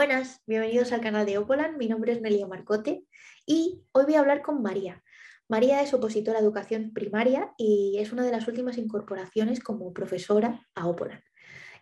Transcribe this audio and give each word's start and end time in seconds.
Buenas, 0.00 0.40
bienvenidos 0.46 0.92
al 0.92 1.02
canal 1.02 1.26
de 1.26 1.36
Opolan. 1.36 1.76
Mi 1.76 1.86
nombre 1.86 2.12
es 2.12 2.22
Nelia 2.22 2.46
Marcote 2.46 3.04
y 3.44 3.82
hoy 3.92 4.04
voy 4.06 4.14
a 4.14 4.20
hablar 4.20 4.40
con 4.40 4.62
María. 4.62 5.04
María 5.46 5.82
es 5.82 5.92
opositora 5.92 6.38
a 6.38 6.40
educación 6.40 6.94
primaria 6.94 7.52
y 7.58 7.98
es 7.98 8.10
una 8.10 8.24
de 8.24 8.30
las 8.30 8.48
últimas 8.48 8.78
incorporaciones 8.78 9.60
como 9.60 9.92
profesora 9.92 10.66
a 10.74 10.86
Opolan. 10.86 11.22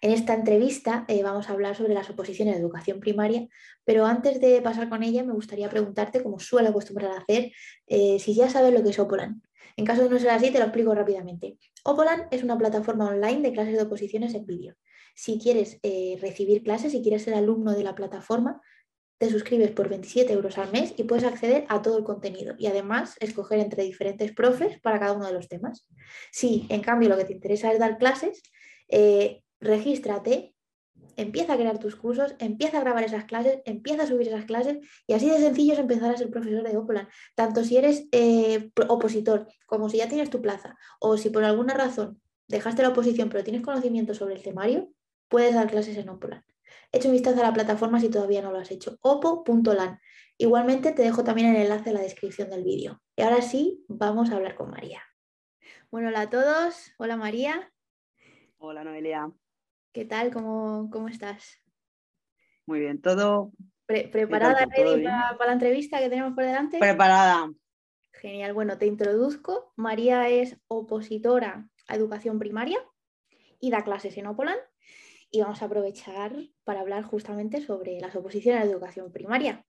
En 0.01 0.11
esta 0.11 0.35
entrevista 0.35 1.05
eh, 1.07 1.23
vamos 1.23 1.49
a 1.49 1.53
hablar 1.53 1.77
sobre 1.77 1.95
las 1.95 2.11
oposiciones 2.11 2.57
de 2.57 2.61
educación 2.61 2.99
primaria, 2.99 3.47
pero 3.85 4.05
antes 4.05 4.41
de 4.41 4.61
pasar 4.63 4.89
con 4.89 5.05
ella 5.05 5.23
me 5.23 5.33
gustaría 5.33 5.71
preguntarte, 5.71 6.21
como 6.21 6.41
suelo 6.41 6.71
acostumbrar 6.71 7.13
a 7.13 7.19
hacer, 7.19 7.53
eh, 7.87 8.19
si 8.19 8.35
ya 8.35 8.51
sabes 8.51 8.75
lo 8.75 8.83
que 8.83 8.91
es 8.91 8.99
Opolan. 8.99 9.43
En 9.77 9.85
caso 9.85 10.03
de 10.03 10.11
no 10.11 10.19
ser 10.19 10.31
así, 10.31 10.51
te 10.51 10.59
lo 10.59 10.65
explico 10.65 10.93
rápidamente. 10.93 11.57
Opolan 11.85 12.27
es 12.33 12.43
una 12.43 12.59
plataforma 12.59 13.11
online 13.11 13.43
de 13.43 13.53
clases 13.53 13.77
de 13.77 13.83
oposiciones 13.83 14.35
en 14.35 14.45
vídeo. 14.45 14.75
Si 15.19 15.37
quieres 15.41 15.81
eh, 15.83 16.17
recibir 16.21 16.63
clases, 16.63 16.93
si 16.93 17.03
quieres 17.03 17.25
ser 17.25 17.35
alumno 17.35 17.75
de 17.75 17.83
la 17.83 17.97
plataforma, 17.97 18.63
te 19.19 19.29
suscribes 19.29 19.73
por 19.73 19.89
27 19.89 20.33
euros 20.33 20.59
al 20.59 20.71
mes 20.71 20.95
y 20.97 21.03
puedes 21.03 21.25
acceder 21.25 21.65
a 21.69 21.83
todo 21.83 21.99
el 21.99 22.05
contenido 22.05 22.55
y 22.57 22.69
además 22.69 23.17
escoger 23.19 23.59
entre 23.59 23.83
diferentes 23.83 24.33
profes 24.33 24.79
para 24.79 25.01
cada 25.01 25.15
uno 25.15 25.27
de 25.27 25.33
los 25.33 25.49
temas. 25.49 25.89
Si 26.31 26.67
en 26.69 26.83
cambio 26.83 27.09
lo 27.09 27.17
que 27.17 27.25
te 27.25 27.33
interesa 27.33 27.73
es 27.73 27.81
dar 27.81 27.99
clases, 27.99 28.45
eh, 28.91 29.43
regístrate, 29.59 30.55
empieza 31.17 31.55
a 31.55 31.57
crear 31.57 31.81
tus 31.81 31.97
cursos, 31.97 32.37
empieza 32.39 32.79
a 32.79 32.83
grabar 32.83 33.03
esas 33.03 33.25
clases, 33.25 33.59
empieza 33.65 34.05
a 34.05 34.07
subir 34.07 34.29
esas 34.29 34.45
clases 34.45 34.79
y 35.09 35.15
así 35.15 35.29
de 35.29 35.39
sencillo 35.39 35.73
es 35.73 35.81
empezar 35.81 36.15
a 36.15 36.17
ser 36.17 36.31
profesor 36.31 36.63
de 36.63 36.77
Opolan. 36.77 37.09
Tanto 37.35 37.65
si 37.65 37.77
eres 37.77 38.07
eh, 38.13 38.71
opositor 38.87 39.49
como 39.67 39.89
si 39.89 39.97
ya 39.97 40.09
tienes 40.09 40.31
tu 40.31 40.41
plaza 40.41 40.77
o 41.01 41.17
si 41.17 41.31
por 41.31 41.43
alguna 41.43 41.75
razón 41.75 42.23
dejaste 42.47 42.83
la 42.83 42.91
oposición 42.91 43.31
pero 43.31 43.43
tienes 43.43 43.63
conocimiento 43.63 44.15
sobre 44.15 44.37
el 44.37 44.45
temario, 44.45 44.93
puedes 45.29 45.55
dar 45.55 45.71
clases 45.71 45.97
en 45.97 46.09
Opolan. 46.09 46.45
Echa 46.93 47.09
un 47.09 47.15
vistazo 47.15 47.41
a 47.41 47.45
la 47.45 47.53
plataforma 47.53 48.01
si 48.01 48.11
todavía 48.11 48.43
no 48.43 48.51
lo 48.51 48.59
has 48.59 48.71
hecho, 48.71 48.99
opo.lan. 49.03 50.01
Igualmente 50.39 50.93
te 50.93 51.03
dejo 51.03 51.25
también 51.25 51.55
el 51.55 51.63
enlace 51.63 51.91
en 51.91 51.97
la 51.97 52.03
descripción 52.03 52.49
del 52.51 52.65
vídeo. 52.65 53.03
Y 53.17 53.23
ahora 53.23 53.43
sí, 53.43 53.85
vamos 53.89 54.31
a 54.31 54.37
hablar 54.37 54.55
con 54.55 54.71
María. 54.71 55.03
Bueno, 55.91 56.09
hola 56.09 56.23
a 56.23 56.31
todos. 56.31 56.93
Hola 56.99 57.17
María. 57.17 57.73
Hola 58.59 58.85
Noelia. 58.85 59.31
¿Qué 59.93 60.05
tal? 60.05 60.33
¿Cómo, 60.33 60.89
cómo 60.91 61.09
estás? 61.09 61.61
Muy 62.67 62.81
bien, 62.81 63.01
todo. 63.01 63.53
¿Preparada 63.87 64.67
para, 64.67 65.47
la 65.47 65.53
entrevista 65.53 65.99
que 65.99 66.11
tenemos 66.11 66.35
por 66.35 66.45
delante? 66.45 66.79
Preparada. 66.79 67.51
Genial. 68.13 68.53
Bueno, 68.53 68.77
te 68.77 68.87
introduzco. 68.87 69.73
María 69.77 70.29
es 70.29 70.59
opositora 70.69 71.69
a 71.87 71.97
educación 71.97 72.39
primaria 72.39 72.79
y 73.59 73.71
da 73.71 73.85
clases 73.85 74.17
en 74.19 74.27
Opolan 74.27 74.59
y 75.31 75.41
vamos 75.41 75.63
a 75.63 75.67
aprovechar 75.67 76.33
para 76.65 76.81
hablar 76.81 77.05
justamente 77.05 77.61
sobre 77.61 78.01
las 78.01 78.15
oposiciones 78.17 78.63
a 78.63 78.65
la 78.65 78.71
educación 78.71 79.13
primaria. 79.13 79.65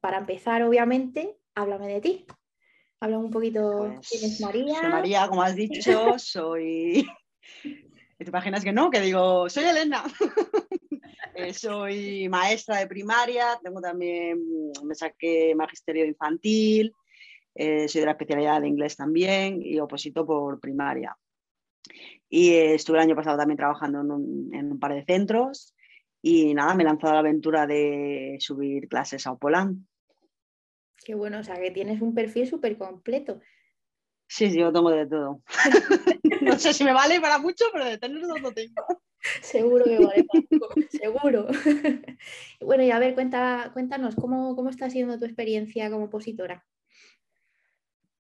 Para 0.00 0.18
empezar, 0.18 0.62
obviamente, 0.62 1.38
háblame 1.54 1.88
de 1.88 2.00
ti. 2.00 2.26
Háblame 3.00 3.24
un 3.24 3.30
poquito 3.30 3.76
pues, 3.78 4.08
quién 4.08 4.24
es 4.24 4.40
María. 4.40 4.80
Soy 4.80 4.88
María, 4.88 5.28
como 5.28 5.42
has 5.42 5.54
dicho, 5.54 6.18
soy. 6.18 7.06
¿Te 8.18 8.30
imaginas 8.30 8.64
que 8.64 8.72
no? 8.72 8.90
Que 8.90 9.00
digo, 9.00 9.48
soy 9.48 9.64
Elena. 9.64 10.04
Eh, 11.36 11.52
soy 11.52 12.28
maestra 12.28 12.78
de 12.78 12.86
primaria, 12.86 13.58
tengo 13.60 13.80
también, 13.80 14.38
me 14.84 14.94
saqué 14.94 15.52
magisterio 15.56 16.04
infantil, 16.04 16.92
eh, 17.56 17.88
soy 17.88 18.02
de 18.02 18.06
la 18.06 18.12
especialidad 18.12 18.60
de 18.60 18.68
inglés 18.68 18.94
también 18.94 19.60
y 19.60 19.80
oposito 19.80 20.24
por 20.24 20.60
primaria. 20.60 21.16
Y 22.28 22.54
estuve 22.54 22.98
el 22.98 23.04
año 23.04 23.16
pasado 23.16 23.38
también 23.38 23.56
trabajando 23.56 24.00
en 24.00 24.72
un, 24.72 24.78
par 24.80 24.94
de 24.94 25.04
centros 25.04 25.74
y 26.20 26.54
nada, 26.54 26.74
me 26.74 26.82
he 26.82 26.86
lanzado 26.86 27.12
a 27.12 27.14
la 27.14 27.20
aventura 27.20 27.66
de 27.66 28.36
subir 28.40 28.88
clases 28.88 29.26
a 29.26 29.32
Opolán. 29.32 29.86
Qué 31.04 31.14
bueno, 31.14 31.40
o 31.40 31.42
sea 31.44 31.56
que 31.56 31.70
tienes 31.70 32.00
un 32.00 32.14
perfil 32.14 32.46
súper 32.48 32.78
completo. 32.78 33.40
Sí, 34.26 34.50
sí, 34.50 34.58
yo 34.58 34.72
tomo 34.72 34.90
de 34.90 35.06
todo. 35.06 35.42
no 36.40 36.58
sé 36.58 36.72
si 36.72 36.82
me 36.82 36.92
vale 36.92 37.20
para 37.20 37.38
mucho, 37.38 37.66
pero 37.72 37.84
de 37.84 37.98
tener 37.98 38.22
no 38.22 38.52
tengo. 38.52 38.84
Seguro 39.42 39.84
que 39.84 39.98
vale 39.98 40.24
para 40.24 40.44
mucho, 40.50 40.88
seguro. 40.90 41.46
bueno, 42.60 42.82
y 42.82 42.90
a 42.90 42.98
ver, 42.98 43.14
cuenta, 43.14 43.70
cuéntanos, 43.72 44.16
¿cómo, 44.16 44.54
¿cómo 44.54 44.68
está 44.68 44.90
siendo 44.90 45.18
tu 45.18 45.24
experiencia 45.24 45.90
como 45.90 46.06
opositora? 46.06 46.64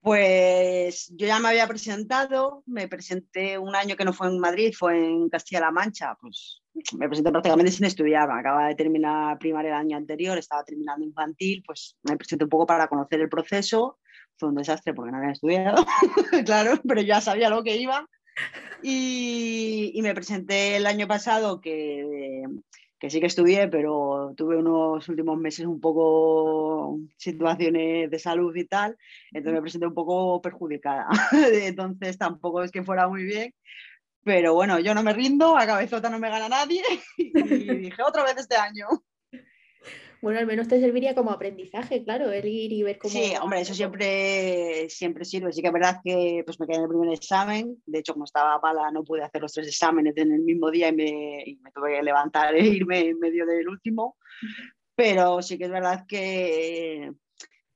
Pues 0.02 1.12
yo 1.16 1.28
ya 1.28 1.40
me 1.40 1.50
había 1.50 1.68
presentado, 1.68 2.64
me 2.66 2.88
presenté 2.88 3.58
un 3.58 3.76
año 3.76 3.98
que 3.98 4.06
no 4.06 4.14
fue 4.14 4.28
en 4.28 4.40
Madrid, 4.40 4.74
fue 4.78 4.98
en 4.98 5.30
Castilla-La 5.30 5.72
Mancha, 5.72 6.16
pues 6.22 6.62
me 6.98 7.08
presenté 7.08 7.32
prácticamente 7.32 7.72
sin 7.72 7.86
estudiar, 7.86 8.32
acababa 8.32 8.70
de 8.70 8.76
terminar 8.76 9.38
primaria 9.38 9.72
el 9.72 9.78
año 9.78 9.98
anterior, 9.98 10.38
estaba 10.38 10.64
terminando 10.64 11.04
infantil, 11.04 11.64
pues 11.66 11.98
me 12.04 12.16
presenté 12.16 12.46
un 12.46 12.50
poco 12.50 12.66
para 12.66 12.88
conocer 12.88 13.20
el 13.20 13.28
proceso, 13.28 14.00
fue 14.38 14.50
un 14.50 14.56
desastre 14.56 14.94
porque 14.94 15.12
no 15.12 15.18
había 15.18 15.32
estudiado, 15.32 15.86
claro, 16.46 16.80
pero 16.88 17.02
ya 17.02 17.20
sabía 17.20 17.50
lo 17.50 17.62
que 17.64 17.76
iba. 17.76 18.08
Y, 18.82 19.92
y 19.94 20.02
me 20.02 20.16
presenté 20.16 20.78
el 20.78 20.86
año 20.86 21.08
pasado 21.08 21.60
que 21.60 22.46
que 23.00 23.10
sí 23.10 23.20
que 23.20 23.28
estudié, 23.28 23.68
pero 23.70 24.34
tuve 24.36 24.58
unos 24.58 25.08
últimos 25.08 25.38
meses 25.38 25.66
un 25.66 25.80
poco 25.80 27.00
situaciones 27.18 28.12
de 28.12 28.20
salud 28.20 28.56
y 28.56 28.66
tal, 28.66 28.98
entonces 29.32 29.54
me 29.54 29.62
presenté 29.62 29.88
un 29.88 29.94
poco 29.94 30.42
perjudicada. 30.42 31.08
entonces 31.64 32.18
tampoco 32.18 32.62
es 32.62 32.72
que 32.72 32.84
fuera 32.84 33.08
muy 33.08 33.24
bien, 33.24 33.54
pero 34.24 34.54
bueno, 34.54 34.80
yo 34.80 34.94
no 34.94 35.02
me 35.02 35.14
rindo, 35.14 35.58
a 35.58 35.66
cabezota 35.66 36.10
no 36.10 36.20
me 36.20 36.30
gana 36.30 36.50
nadie 36.50 36.84
y 37.18 37.78
dije 37.78 38.04
otra 38.04 38.24
vez 38.24 38.38
este 38.38 38.58
año. 38.58 38.88
Bueno, 40.22 40.40
al 40.40 40.46
menos 40.46 40.68
te 40.68 40.80
serviría 40.80 41.16
como 41.16 41.32
aprendizaje, 41.32 42.04
claro, 42.04 42.32
el 42.32 42.46
ir 42.46 42.74
y 42.74 42.84
ver 42.84 42.98
cómo. 42.98 43.14
Sí, 43.14 43.34
hombre, 43.42 43.62
eso 43.62 43.74
siempre, 43.74 44.90
siempre 44.90 45.24
sirve. 45.24 45.54
Sí 45.54 45.62
que 45.62 45.68
es 45.68 45.74
verdad 45.74 46.02
que 46.04 46.44
pues, 46.46 46.60
me 46.60 46.68
quedé 46.68 46.78
en 46.78 46.84
el 46.84 46.90
primer 46.90 47.14
examen. 47.14 47.82
De 47.86 48.00
hecho, 48.00 48.14
como 48.14 48.26
estaba 48.26 48.60
mala, 48.60 48.92
no 48.92 49.04
pude 49.04 49.24
hacer 49.24 49.42
los 49.42 49.54
tres 49.54 49.68
exámenes 49.68 50.18
en 50.18 50.34
el 50.34 50.42
mismo 50.42 50.70
día 50.72 50.90
y 50.90 50.96
me, 50.96 51.44
y 51.46 51.56
me 51.58 51.72
tuve 51.72 51.96
que 51.96 52.04
levantar 52.04 52.56
e 52.56 52.66
irme 52.66 53.10
en 53.10 53.20
medio 53.20 53.46
del 53.46 53.70
último. 53.70 54.18
Pero 54.96 55.42
sí 55.42 55.58
que 55.58 55.66
es 55.66 55.72
verdad 55.72 56.06
que, 56.06 57.12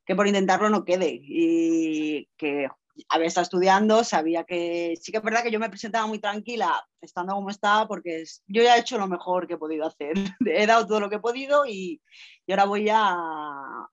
que 0.05 0.15
por 0.15 0.27
intentarlo 0.27 0.69
no 0.69 0.83
quede 0.83 1.21
y 1.21 2.27
que 2.35 2.67
había 3.09 3.27
estado 3.27 3.43
estudiando, 3.43 4.03
sabía 4.03 4.43
que 4.43 4.93
sí 5.01 5.11
que 5.11 5.17
es 5.17 5.23
verdad 5.23 5.43
que 5.43 5.51
yo 5.51 5.59
me 5.59 5.69
presentaba 5.69 6.07
muy 6.07 6.19
tranquila 6.19 6.85
estando 7.01 7.33
como 7.33 7.49
estaba 7.49 7.87
porque 7.87 8.23
yo 8.47 8.61
ya 8.61 8.77
he 8.77 8.81
hecho 8.81 8.97
lo 8.97 9.07
mejor 9.07 9.47
que 9.47 9.55
he 9.55 9.57
podido 9.57 9.85
hacer. 9.85 10.13
he 10.45 10.67
dado 10.67 10.85
todo 10.85 10.99
lo 10.99 11.09
que 11.09 11.15
he 11.15 11.19
podido 11.19 11.65
y, 11.65 12.01
y 12.45 12.51
ahora 12.51 12.65
voy 12.65 12.89
a 12.89 13.15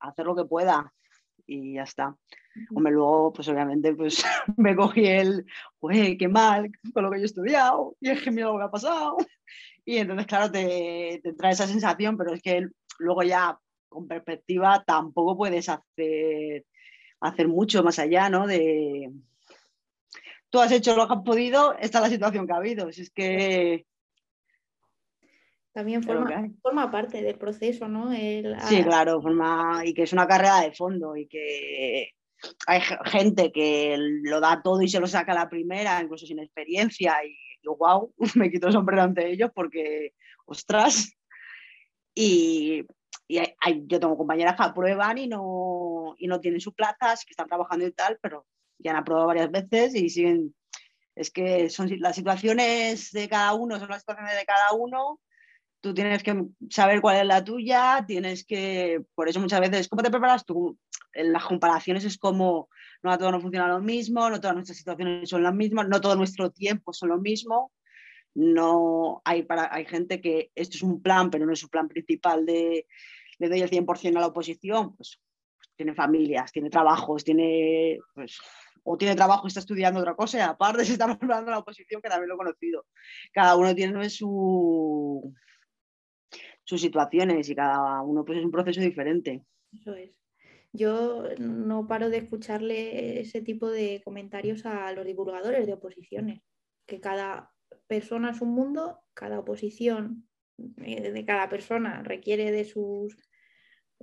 hacer 0.00 0.26
lo 0.26 0.36
que 0.36 0.44
pueda 0.44 0.92
y 1.50 1.74
ya 1.74 1.82
está. 1.82 2.16
Hombre, 2.74 2.92
luego, 2.92 3.32
pues 3.32 3.48
obviamente, 3.48 3.94
pues 3.94 4.22
me 4.56 4.76
cogí 4.76 5.06
el, 5.06 5.44
pues 5.78 6.16
qué 6.18 6.28
mal 6.28 6.70
con 6.94 7.04
lo 7.04 7.10
que 7.10 7.18
yo 7.18 7.22
he 7.22 7.26
estudiado, 7.26 7.96
y 8.00 8.10
es 8.10 8.22
que 8.22 8.30
mira 8.30 8.48
lo 8.48 8.58
que 8.58 8.64
ha 8.64 8.70
pasado. 8.70 9.16
Y 9.82 9.96
entonces, 9.96 10.26
claro, 10.26 10.52
te, 10.52 11.20
te 11.22 11.32
trae 11.32 11.52
esa 11.52 11.66
sensación, 11.66 12.16
pero 12.16 12.34
es 12.34 12.42
que 12.42 12.68
luego 12.98 13.22
ya, 13.22 13.58
con 13.88 14.06
perspectiva, 14.06 14.84
tampoco 14.86 15.38
puedes 15.38 15.68
hacer 15.68 16.66
hacer 17.20 17.48
mucho 17.48 17.82
más 17.82 17.98
allá, 17.98 18.28
¿no? 18.28 18.46
De 18.46 19.10
tú 20.50 20.60
has 20.60 20.72
hecho 20.72 20.96
lo 20.96 21.06
que 21.06 21.14
has 21.14 21.22
podido, 21.22 21.76
esta 21.78 21.98
es 21.98 22.04
la 22.04 22.10
situación 22.10 22.46
que 22.46 22.52
ha 22.52 22.56
habido. 22.56 22.88
es 22.88 23.10
que 23.10 23.86
también 25.72 26.02
forma, 26.02 26.90
parte 26.90 27.22
del 27.22 27.36
proceso, 27.36 27.86
¿no? 27.88 28.10
Sí, 28.66 28.82
claro, 28.82 29.22
forma, 29.22 29.82
y 29.84 29.94
que 29.94 30.02
es 30.02 30.12
una 30.12 30.26
carrera 30.26 30.60
de 30.60 30.72
fondo 30.72 31.16
y 31.16 31.28
que 31.28 32.10
hay 32.66 32.80
gente 33.04 33.52
que 33.52 33.96
lo 33.98 34.40
da 34.40 34.62
todo 34.62 34.82
y 34.82 34.88
se 34.88 34.98
lo 34.98 35.06
saca 35.06 35.32
a 35.32 35.36
la 35.36 35.48
primera, 35.48 36.02
incluso 36.02 36.26
sin 36.26 36.40
experiencia, 36.40 37.24
y 37.24 37.36
yo, 37.62 37.76
wow, 37.76 38.12
me 38.34 38.50
quito 38.50 38.66
el 38.66 38.72
sombrero 38.72 39.02
ante 39.02 39.30
ellos 39.30 39.50
porque, 39.54 40.14
ostras, 40.44 41.16
y 42.14 42.84
y 43.30 43.86
yo 43.86 44.00
tengo 44.00 44.16
compañeras 44.16 44.56
que 44.56 44.62
aprueban 44.64 45.18
y 45.18 45.28
no, 45.28 46.14
y 46.18 46.26
no 46.26 46.40
tienen 46.40 46.60
sus 46.60 46.74
plazas, 46.74 47.24
que 47.24 47.32
están 47.32 47.46
trabajando 47.46 47.86
y 47.86 47.92
tal, 47.92 48.18
pero 48.20 48.46
ya 48.78 48.90
han 48.90 48.96
aprobado 48.96 49.28
varias 49.28 49.50
veces 49.50 49.94
y 49.94 50.08
siguen. 50.08 50.54
Es 51.14 51.30
que 51.30 51.68
son 51.68 51.90
las 52.00 52.16
situaciones 52.16 53.12
de 53.12 53.28
cada 53.28 53.54
uno, 53.54 53.78
son 53.78 53.88
las 53.88 54.00
situaciones 54.00 54.36
de 54.36 54.44
cada 54.44 54.72
uno. 54.72 55.20
Tú 55.80 55.94
tienes 55.94 56.22
que 56.22 56.44
saber 56.70 57.00
cuál 57.00 57.18
es 57.18 57.26
la 57.26 57.44
tuya, 57.44 58.04
tienes 58.06 58.44
que. 58.44 59.02
Por 59.14 59.28
eso 59.28 59.40
muchas 59.40 59.60
veces, 59.60 59.88
¿cómo 59.88 60.02
te 60.02 60.10
preparas 60.10 60.44
tú? 60.44 60.76
En 61.12 61.32
las 61.32 61.44
comparaciones 61.44 62.04
es 62.04 62.18
como 62.18 62.68
no 63.02 63.12
a 63.12 63.18
todo 63.18 63.32
no 63.32 63.40
funciona 63.40 63.68
lo 63.68 63.80
mismo, 63.80 64.28
no 64.28 64.40
todas 64.40 64.56
nuestras 64.56 64.78
situaciones 64.78 65.28
son 65.28 65.42
las 65.42 65.54
mismas, 65.54 65.88
no 65.88 66.00
todo 66.00 66.16
nuestro 66.16 66.50
tiempo 66.50 66.92
son 66.92 67.10
lo 67.10 67.18
mismo 67.18 67.72
no 68.34 69.22
hay, 69.24 69.42
para, 69.42 69.72
hay 69.74 69.84
gente 69.84 70.20
que 70.20 70.50
esto 70.54 70.76
es 70.76 70.82
un 70.82 71.02
plan, 71.02 71.30
pero 71.30 71.46
no 71.46 71.52
es 71.52 71.58
su 71.58 71.68
plan 71.68 71.88
principal 71.88 72.46
de, 72.46 72.86
le 73.40 73.48
doy 73.48 73.62
el 73.62 73.70
100% 73.70 74.16
a 74.16 74.20
la 74.20 74.26
oposición, 74.26 74.94
pues, 74.94 75.18
pues, 75.56 75.70
tiene 75.74 75.94
familias, 75.94 76.52
tiene 76.52 76.70
trabajos, 76.70 77.24
tiene, 77.24 77.98
pues, 78.14 78.38
o 78.84 78.96
tiene 78.96 79.16
trabajo 79.16 79.46
y 79.46 79.48
está 79.48 79.60
estudiando 79.60 80.00
otra 80.00 80.14
cosa, 80.14 80.38
y 80.38 80.42
aparte 80.42 80.84
se 80.84 80.92
está 80.92 81.18
preparando 81.18 81.50
la 81.50 81.58
oposición, 81.58 82.00
que 82.02 82.08
también 82.08 82.28
lo 82.28 82.34
he 82.34 82.38
conocido. 82.38 82.86
Cada 83.32 83.56
uno 83.56 83.74
tiene 83.74 84.10
su, 84.10 85.34
sus 86.64 86.80
situaciones 86.80 87.48
y 87.48 87.54
cada 87.54 88.02
uno 88.02 88.24
pues 88.24 88.38
es 88.38 88.44
un 88.44 88.50
proceso 88.50 88.80
diferente. 88.80 89.42
Eso 89.72 89.94
es. 89.94 90.12
Yo 90.72 91.24
no 91.38 91.88
paro 91.88 92.10
de 92.10 92.18
escucharle 92.18 93.20
ese 93.20 93.40
tipo 93.40 93.68
de 93.68 94.02
comentarios 94.04 94.66
a 94.66 94.92
los 94.92 95.04
divulgadores 95.04 95.66
de 95.66 95.72
oposiciones, 95.72 96.42
que 96.86 97.00
cada 97.00 97.50
persona 97.88 98.30
es 98.30 98.40
un 98.40 98.50
mundo, 98.50 99.00
cada 99.14 99.40
oposición 99.40 100.28
eh, 100.84 101.10
de 101.10 101.24
cada 101.24 101.48
persona 101.48 102.02
requiere 102.02 102.52
de 102.52 102.64
sus 102.64 103.16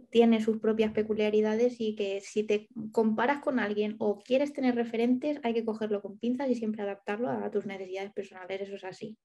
tiene 0.10 0.42
sus 0.42 0.60
propias 0.60 0.92
peculiaridades 0.94 1.80
y 1.80 1.96
que 1.96 2.22
si 2.22 2.44
te 2.44 2.68
comparas 2.92 3.42
con 3.42 3.60
alguien 3.60 3.96
o 4.00 4.20
quieres 4.20 4.54
tener 4.54 4.76
referentes, 4.76 5.40
hay 5.44 5.54
que 5.54 5.66
cogerlo 5.66 6.02
con 6.02 6.18
pinzas 6.18 6.50
y 6.50 6.56
siempre 6.56 6.84
adaptarlo 6.84 7.30
a 7.30 7.50
tus 7.52 7.66
necesidades 7.66 8.12
personales, 8.14 8.62
eso 8.62 8.76
es 8.76 8.84
así. 8.84 9.18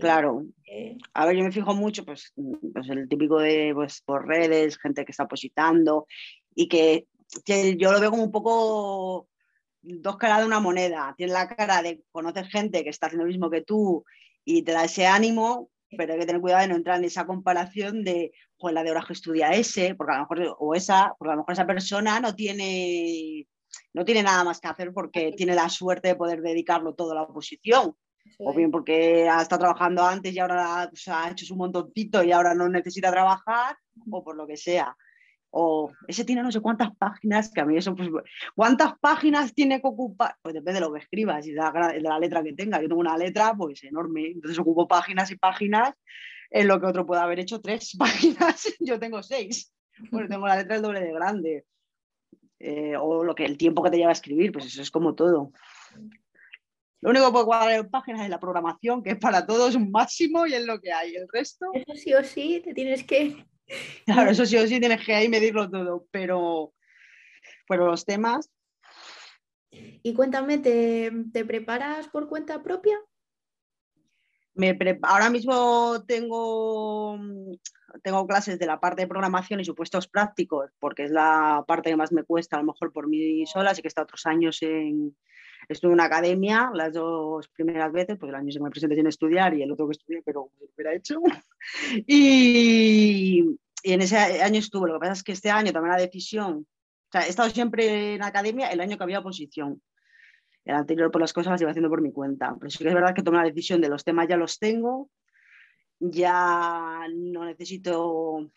claro. 0.00 0.46
A 1.14 1.26
ver, 1.26 1.36
yo 1.36 1.44
me 1.44 1.52
fijo 1.52 1.74
mucho, 1.74 2.04
pues, 2.04 2.32
pues, 2.72 2.88
el 2.88 3.08
típico 3.08 3.38
de 3.38 3.72
pues, 3.74 4.02
por 4.02 4.26
redes, 4.26 4.78
gente 4.78 5.04
que 5.04 5.12
está 5.12 5.26
positando 5.26 6.06
y 6.54 6.68
que, 6.68 7.06
yo 7.76 7.92
lo 7.92 8.00
veo 8.00 8.10
como 8.10 8.24
un 8.24 8.32
poco 8.32 9.28
dos 9.80 10.16
caras 10.16 10.40
de 10.40 10.46
una 10.46 10.60
moneda. 10.60 11.14
Tiene 11.16 11.32
la 11.32 11.48
cara 11.48 11.82
de 11.82 12.02
conocer 12.12 12.46
gente 12.46 12.84
que 12.84 12.90
está 12.90 13.06
haciendo 13.06 13.24
lo 13.24 13.30
mismo 13.30 13.50
que 13.50 13.62
tú 13.62 14.04
y 14.44 14.62
te 14.62 14.72
da 14.72 14.84
ese 14.84 15.06
ánimo, 15.06 15.70
pero 15.96 16.12
hay 16.12 16.20
que 16.20 16.26
tener 16.26 16.40
cuidado 16.40 16.62
de 16.62 16.68
no 16.68 16.76
entrar 16.76 16.98
en 16.98 17.04
esa 17.04 17.26
comparación 17.26 18.04
de, 18.04 18.32
pues 18.62 18.74
la 18.74 18.82
de 18.82 18.94
que 19.06 19.12
estudia 19.12 19.50
ese, 19.50 19.94
porque 19.94 20.14
a 20.14 20.18
lo 20.18 20.22
mejor, 20.22 20.56
o 20.58 20.74
esa, 20.74 21.14
porque 21.18 21.32
a 21.32 21.34
lo 21.34 21.42
mejor 21.42 21.52
esa 21.52 21.66
persona 21.66 22.20
no 22.20 22.34
tiene, 22.34 23.46
no 23.92 24.04
tiene 24.04 24.22
nada 24.22 24.44
más 24.44 24.60
que 24.60 24.68
hacer 24.68 24.92
porque 24.92 25.32
tiene 25.36 25.54
la 25.54 25.68
suerte 25.68 26.08
de 26.08 26.14
poder 26.14 26.40
dedicarlo 26.40 26.94
todo 26.94 27.12
a 27.12 27.16
la 27.16 27.22
oposición. 27.22 27.96
O 28.38 28.54
bien 28.54 28.70
porque 28.70 29.28
ha 29.28 29.42
estado 29.42 29.60
trabajando 29.60 30.02
antes 30.04 30.32
y 30.32 30.38
ahora 30.38 30.86
pues, 30.88 31.06
ha 31.08 31.28
hecho 31.30 31.44
su 31.44 31.56
montoncito 31.56 32.22
y 32.22 32.32
ahora 32.32 32.54
no 32.54 32.68
necesita 32.68 33.10
trabajar, 33.10 33.76
o 34.10 34.24
por 34.24 34.36
lo 34.36 34.46
que 34.46 34.56
sea 34.56 34.96
o 35.54 35.92
ese 36.08 36.24
tiene 36.24 36.42
no 36.42 36.50
sé 36.50 36.60
cuántas 36.60 36.96
páginas, 36.96 37.52
que 37.52 37.60
a 37.60 37.66
mí 37.66 37.76
eso, 37.76 37.94
pues, 37.94 38.08
¿cuántas 38.54 38.98
páginas 38.98 39.54
tiene 39.54 39.82
que 39.82 39.86
ocupar? 39.86 40.34
Pues 40.40 40.54
depende 40.54 40.80
de 40.80 40.86
lo 40.86 40.92
que 40.92 41.00
escribas 41.00 41.46
y 41.46 41.52
de 41.52 41.60
la, 42.00 42.18
letra 42.18 42.42
que 42.42 42.54
tenga. 42.54 42.80
Yo 42.80 42.88
tengo 42.88 43.00
una 43.00 43.18
letra, 43.18 43.54
pues, 43.54 43.84
enorme, 43.84 44.28
entonces 44.28 44.58
ocupo 44.58 44.88
páginas 44.88 45.30
y 45.30 45.36
páginas 45.36 45.92
en 46.52 46.68
lo 46.68 46.80
que 46.80 46.86
otro 46.86 47.06
puede 47.06 47.22
haber 47.22 47.40
hecho 47.40 47.60
tres 47.60 47.94
páginas, 47.98 48.74
yo 48.80 48.98
tengo 48.98 49.22
seis, 49.22 49.72
pues 50.10 50.28
tengo 50.28 50.46
la 50.46 50.56
letra 50.56 50.76
el 50.76 50.82
doble 50.82 51.00
de 51.00 51.12
grande. 51.12 51.64
Eh, 52.64 52.94
o 52.96 53.24
lo 53.24 53.34
que 53.34 53.44
el 53.44 53.58
tiempo 53.58 53.82
que 53.82 53.90
te 53.90 53.96
lleva 53.96 54.10
a 54.10 54.12
escribir, 54.12 54.52
pues 54.52 54.66
eso 54.66 54.82
es 54.82 54.90
como 54.90 55.16
todo. 55.16 55.50
Lo 57.00 57.10
único 57.10 57.26
que 57.26 57.32
puedo 57.32 57.46
guardar 57.46 57.72
en 57.72 57.90
páginas 57.90 58.22
es 58.22 58.30
la 58.30 58.38
programación, 58.38 59.02
que 59.02 59.10
es 59.10 59.18
para 59.18 59.44
todos 59.44 59.74
un 59.74 59.90
máximo 59.90 60.46
y 60.46 60.54
es 60.54 60.64
lo 60.64 60.80
que 60.80 60.92
hay. 60.92 61.16
El 61.16 61.26
resto. 61.28 61.66
Eso 61.74 61.96
sí 61.96 62.14
o 62.14 62.22
sí, 62.22 62.62
te 62.64 62.72
tienes 62.72 63.02
que 63.02 63.44
Claro, 64.06 64.30
eso 64.30 64.46
sí 64.46 64.56
o 64.56 64.66
sí 64.66 64.78
tienes 64.78 65.04
que 65.04 65.14
ahí 65.14 65.28
medirlo 65.28 65.68
todo, 65.70 66.06
pero, 66.10 66.72
pero 67.68 67.86
los 67.86 68.04
temas. 68.04 68.50
Y 69.70 70.14
cuéntame, 70.14 70.58
¿te, 70.58 71.44
preparas 71.44 72.08
por 72.08 72.28
cuenta 72.28 72.62
propia? 72.62 72.98
Me 74.54 74.76
ahora 75.02 75.30
mismo 75.30 76.04
tengo, 76.06 77.18
tengo 78.02 78.26
clases 78.26 78.58
de 78.58 78.66
la 78.66 78.78
parte 78.78 79.02
de 79.02 79.08
programación 79.08 79.60
y 79.60 79.64
supuestos 79.64 80.08
prácticos, 80.08 80.70
porque 80.78 81.04
es 81.04 81.10
la 81.10 81.64
parte 81.66 81.90
que 81.90 81.96
más 81.96 82.12
me 82.12 82.24
cuesta, 82.24 82.56
a 82.56 82.60
lo 82.60 82.66
mejor 82.66 82.92
por 82.92 83.08
mí 83.08 83.46
sola, 83.46 83.70
así 83.70 83.80
que 83.80 83.88
he 83.88 83.90
estado 83.90 84.04
otros 84.04 84.26
años 84.26 84.62
en, 84.62 85.16
estuve 85.68 85.90
en 85.90 85.94
una 85.94 86.04
academia 86.04 86.70
las 86.74 86.92
dos 86.92 87.48
primeras 87.48 87.92
veces, 87.92 88.18
pues 88.18 88.30
el 88.30 88.36
año 88.36 88.52
se 88.52 88.60
me 88.60 88.70
presenté 88.70 88.96
sin 88.96 89.06
estudiar 89.06 89.54
y 89.54 89.62
el 89.62 89.72
otro 89.72 89.86
que 89.86 89.92
estudié, 89.92 90.22
pero 90.24 90.50
me 90.60 90.66
lo 90.66 90.72
hubiera 90.74 90.94
hecho. 90.94 91.20
Y, 92.06 93.44
y, 93.84 93.92
en 93.92 94.02
ese 94.02 94.16
año 94.16 94.58
estuve. 94.58 94.88
Lo 94.88 94.94
que 94.94 95.00
pasa 95.00 95.12
es 95.12 95.22
que 95.22 95.32
este 95.32 95.50
año 95.50 95.72
tomé 95.72 95.88
la 95.88 95.96
decisión. 95.96 96.66
O 96.66 97.10
sea, 97.12 97.26
he 97.26 97.30
estado 97.30 97.50
siempre 97.50 98.14
en 98.14 98.22
academia 98.22 98.68
el 98.68 98.80
año 98.80 98.96
que 98.96 99.04
había 99.04 99.20
oposición. 99.20 99.80
El 100.64 100.76
anterior, 100.76 101.10
por 101.10 101.20
las 101.20 101.32
cosas 101.32 101.52
las 101.52 101.60
iba 101.60 101.70
haciendo 101.70 101.90
por 101.90 102.02
mi 102.02 102.12
cuenta. 102.12 102.54
Pero 102.58 102.70
sí 102.70 102.78
que 102.78 102.88
es 102.88 102.94
verdad 102.94 103.14
que 103.14 103.22
tomé 103.22 103.38
la 103.38 103.44
decisión 103.44 103.80
de 103.80 103.88
los 103.88 104.04
temas 104.04 104.28
ya 104.28 104.36
los 104.36 104.58
tengo, 104.58 105.10
ya 105.98 107.06
no 107.12 107.44
necesito 107.44 108.50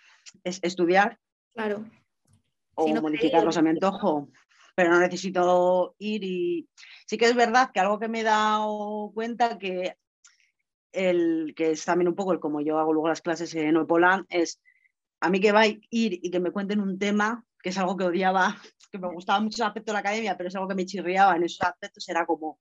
estudiar. 0.43 1.19
Claro. 1.53 1.85
O 2.75 2.87
modificarlos 3.01 3.57
a 3.57 3.61
mi 3.61 3.69
antojo 3.69 4.29
pero 4.75 4.91
no 4.91 4.99
necesito 4.99 5.95
ir 5.99 6.23
y 6.23 6.69
sí 7.07 7.17
que 7.17 7.25
es 7.25 7.35
verdad 7.35 7.71
que 7.73 7.79
algo 7.79 7.97
que 7.97 8.09
me 8.09 8.19
he 8.19 8.23
dado 8.23 9.11
cuenta 9.13 9.57
que 9.57 9.95
el 10.91 11.53
que 11.55 11.71
es 11.71 11.85
también 11.85 12.09
un 12.09 12.15
poco 12.15 12.33
el 12.33 12.39
como 12.39 12.61
yo 12.61 12.77
hago 12.77 12.93
luego 12.93 13.07
las 13.07 13.21
clases 13.21 13.55
en 13.55 13.77
Opolán 13.77 14.25
es 14.29 14.61
a 15.21 15.29
mí 15.29 15.39
que 15.39 15.53
va 15.53 15.61
a 15.61 15.67
ir 15.67 15.79
y 15.89 16.29
que 16.29 16.39
me 16.41 16.51
cuenten 16.51 16.81
un 16.81 16.99
tema 16.99 17.43
que 17.65 17.69
es 17.69 17.77
algo 17.79 17.97
que 17.97 18.03
odiaba, 18.03 18.55
que 18.91 18.99
me 18.99 19.11
gustaba 19.11 19.39
mucho 19.39 19.63
el 19.63 19.67
aspecto 19.69 19.91
de 19.91 19.93
la 19.93 20.01
academia, 20.01 20.37
pero 20.37 20.49
es 20.49 20.55
algo 20.55 20.67
que 20.67 20.75
me 20.75 20.85
chirriaba 20.85 21.35
en 21.35 21.45
esos 21.45 21.63
aspectos, 21.63 22.07
era 22.07 22.23
como, 22.23 22.59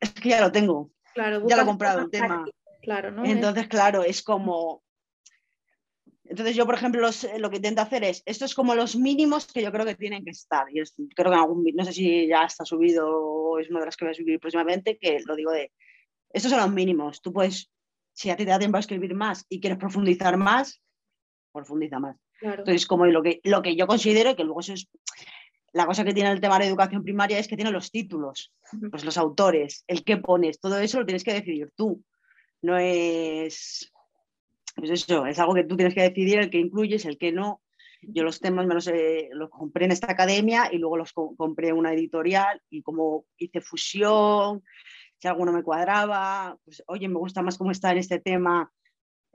es 0.00 0.12
que 0.14 0.30
ya 0.30 0.40
lo 0.40 0.50
tengo, 0.50 0.90
claro, 1.14 1.46
ya 1.46 1.54
lo 1.54 1.62
he 1.62 1.66
comprado 1.66 2.00
el 2.00 2.10
tema. 2.10 2.44
Claro, 2.82 3.12
¿no? 3.12 3.24
Entonces, 3.24 3.68
claro, 3.68 4.02
es 4.02 4.24
como, 4.24 4.82
entonces 6.24 6.56
yo, 6.56 6.66
por 6.66 6.74
ejemplo, 6.74 7.08
lo 7.38 7.50
que 7.50 7.56
intento 7.58 7.82
hacer 7.82 8.02
es, 8.02 8.24
esto 8.26 8.46
es 8.46 8.54
como 8.56 8.74
los 8.74 8.96
mínimos 8.96 9.46
que 9.46 9.62
yo 9.62 9.70
creo 9.70 9.86
que 9.86 9.94
tienen 9.94 10.24
que 10.24 10.32
estar. 10.32 10.66
Y 10.68 10.82
creo 11.14 11.30
que 11.30 11.36
en 11.36 11.40
algún, 11.40 11.64
no 11.72 11.84
sé 11.84 11.92
si 11.92 12.26
ya 12.26 12.46
está 12.46 12.64
subido 12.64 13.08
o 13.08 13.60
es 13.60 13.70
una 13.70 13.78
de 13.78 13.86
las 13.86 13.96
que 13.96 14.06
voy 14.06 14.12
a 14.12 14.16
subir 14.16 14.40
próximamente, 14.40 14.98
que 14.98 15.20
lo 15.24 15.36
digo 15.36 15.52
de, 15.52 15.72
estos 16.30 16.50
son 16.50 16.58
los 16.58 16.72
mínimos. 16.72 17.22
Tú 17.22 17.32
puedes, 17.32 17.70
si 18.12 18.28
a 18.30 18.36
ti 18.36 18.44
te 18.44 18.50
da 18.50 18.58
tiempo 18.58 18.76
a 18.76 18.80
escribir 18.80 19.14
más 19.14 19.46
y 19.48 19.60
quieres 19.60 19.78
profundizar 19.78 20.36
más, 20.36 20.82
profundiza 21.52 22.00
más. 22.00 22.16
Entonces, 22.40 22.86
como 22.86 23.06
lo 23.06 23.22
que, 23.22 23.40
lo 23.44 23.62
que 23.62 23.76
yo 23.76 23.86
considero, 23.86 24.36
que 24.36 24.44
luego 24.44 24.60
eso 24.60 24.74
es, 24.74 24.88
la 25.72 25.86
cosa 25.86 26.04
que 26.04 26.14
tiene 26.14 26.30
el 26.30 26.40
tema 26.40 26.58
de 26.58 26.66
educación 26.66 27.02
primaria 27.02 27.38
es 27.38 27.48
que 27.48 27.56
tiene 27.56 27.70
los 27.70 27.90
títulos, 27.90 28.52
pues 28.90 29.04
los 29.04 29.18
autores, 29.18 29.84
el 29.86 30.04
que 30.04 30.16
pones, 30.16 30.60
todo 30.60 30.78
eso 30.78 31.00
lo 31.00 31.06
tienes 31.06 31.24
que 31.24 31.34
decidir 31.34 31.70
tú. 31.76 32.02
No 32.62 32.78
es 32.78 33.92
pues 34.76 34.90
eso, 34.90 35.26
es 35.26 35.38
algo 35.38 35.54
que 35.54 35.64
tú 35.64 35.76
tienes 35.76 35.94
que 35.94 36.02
decidir, 36.02 36.38
el 36.38 36.50
que 36.50 36.58
incluyes, 36.58 37.06
el 37.06 37.16
que 37.16 37.32
no. 37.32 37.62
Yo 38.02 38.22
los 38.22 38.40
temas 38.40 38.66
me 38.66 38.74
los, 38.74 38.88
los 39.32 39.50
compré 39.50 39.86
en 39.86 39.92
esta 39.92 40.12
academia 40.12 40.68
y 40.70 40.76
luego 40.76 40.98
los 40.98 41.12
compré 41.12 41.68
en 41.68 41.78
una 41.78 41.94
editorial 41.94 42.60
y 42.68 42.82
como 42.82 43.24
hice 43.38 43.62
fusión, 43.62 44.62
si 45.18 45.28
alguno 45.28 45.50
me 45.50 45.62
cuadraba, 45.62 46.58
pues 46.62 46.84
oye, 46.88 47.08
me 47.08 47.18
gusta 47.18 47.42
más 47.42 47.56
cómo 47.56 47.70
está 47.70 47.90
en 47.92 47.98
este 47.98 48.20
tema 48.20 48.70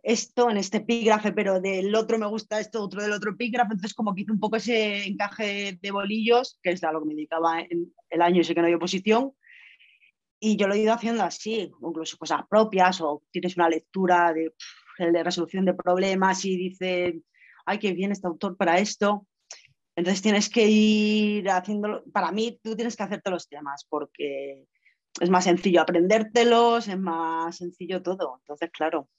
esto, 0.04 0.50
en 0.50 0.58
este 0.58 0.78
epígrafe, 0.78 1.32
pero 1.32 1.62
del 1.62 1.94
otro 1.96 2.18
me 2.18 2.28
gusta 2.28 2.60
esto, 2.60 2.84
otro 2.84 3.02
del 3.02 3.12
otro 3.12 3.32
epígrafe, 3.32 3.74
entonces 3.74 3.94
como 3.94 4.16
que 4.16 4.22
hice 4.22 4.32
un 4.32 4.40
poco 4.40 4.56
ese 4.56 5.06
encaje 5.06 5.78
de 5.82 5.92
bolillos, 5.92 6.60
que 6.64 6.72
es 6.72 6.84
a 6.84 6.92
lo 6.92 7.02
que 7.02 7.08
me 7.08 7.16
dedicaba 7.16 7.62
en 7.62 7.94
el 8.10 8.22
año 8.22 8.42
y 8.42 8.44
sé 8.44 8.56
que 8.56 8.62
no 8.62 8.68
hay 8.68 8.74
oposición, 8.74 9.34
y 10.40 10.56
yo 10.56 10.68
lo 10.68 10.74
he 10.74 10.80
ido 10.80 10.94
haciendo 10.94 11.24
así, 11.24 11.72
incluso 11.82 12.18
cosas 12.18 12.42
propias 12.50 13.00
o 13.02 13.22
tienes 13.32 13.56
una 13.58 13.70
lectura 13.70 14.34
de 14.34 15.24
resolución 15.24 15.66
de 15.66 15.76
problemas 15.76 16.44
y 16.46 16.58
dice, 16.58 17.22
ay, 17.66 17.78
qué 17.78 17.94
bien 17.94 18.12
este 18.12 18.28
autor 18.28 18.58
para 18.58 18.80
esto. 18.80 19.28
Entonces 19.96 20.24
tienes 20.24 20.50
que 20.50 20.68
ir 20.68 21.48
haciéndolo, 21.48 22.04
para 22.12 22.32
mí 22.32 22.60
tú 22.64 22.76
tienes 22.76 22.96
que 22.96 23.04
hacerte 23.04 23.30
los 23.30 23.48
temas 23.48 23.86
porque 23.88 24.66
es 25.20 25.30
más 25.30 25.44
sencillo 25.44 25.82
aprendértelos, 25.82 26.88
es 26.88 26.98
más 26.98 27.58
sencillo 27.58 28.02
todo. 28.02 28.38
Entonces, 28.40 28.72
claro. 28.72 29.10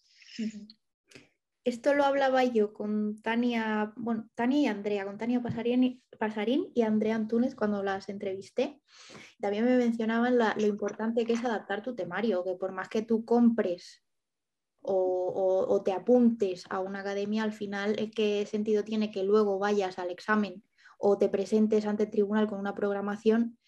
Esto 1.64 1.94
lo 1.94 2.04
hablaba 2.04 2.42
yo 2.42 2.72
con 2.72 3.22
Tania, 3.22 3.92
bueno, 3.96 4.28
Tania 4.34 4.60
y 4.62 4.66
Andrea, 4.66 5.04
con 5.04 5.16
Tania 5.16 5.40
Pasarín, 5.42 6.72
y 6.74 6.82
Andrea 6.82 7.14
Antúnez 7.14 7.54
cuando 7.54 7.84
las 7.84 8.08
entrevisté. 8.08 8.80
También 9.40 9.64
me 9.64 9.76
mencionaban 9.76 10.38
lo 10.38 10.66
importante 10.66 11.24
que 11.24 11.34
es 11.34 11.44
adaptar 11.44 11.82
tu 11.82 11.94
temario, 11.94 12.42
que 12.42 12.54
por 12.54 12.72
más 12.72 12.88
que 12.88 13.02
tú 13.02 13.24
compres 13.24 14.02
o, 14.80 15.82
te 15.84 15.92
apuntes 15.92 16.64
a 16.68 16.80
una 16.80 17.00
academia, 17.00 17.44
al 17.44 17.52
final, 17.52 17.94
eh, 17.98 18.10
¿qué 18.10 18.44
sentido 18.46 18.82
tiene 18.82 19.10
que 19.10 19.22
luego 19.22 19.58
vayas 19.58 19.98
al 19.98 20.10
examen 20.10 20.64
o 20.98 21.18
te 21.18 21.28
presentes 21.28 21.86
ante 21.86 22.04
el 22.04 22.10
tribunal 22.10 22.48
con 22.48 22.58
una 22.58 22.74
programación 22.74 23.58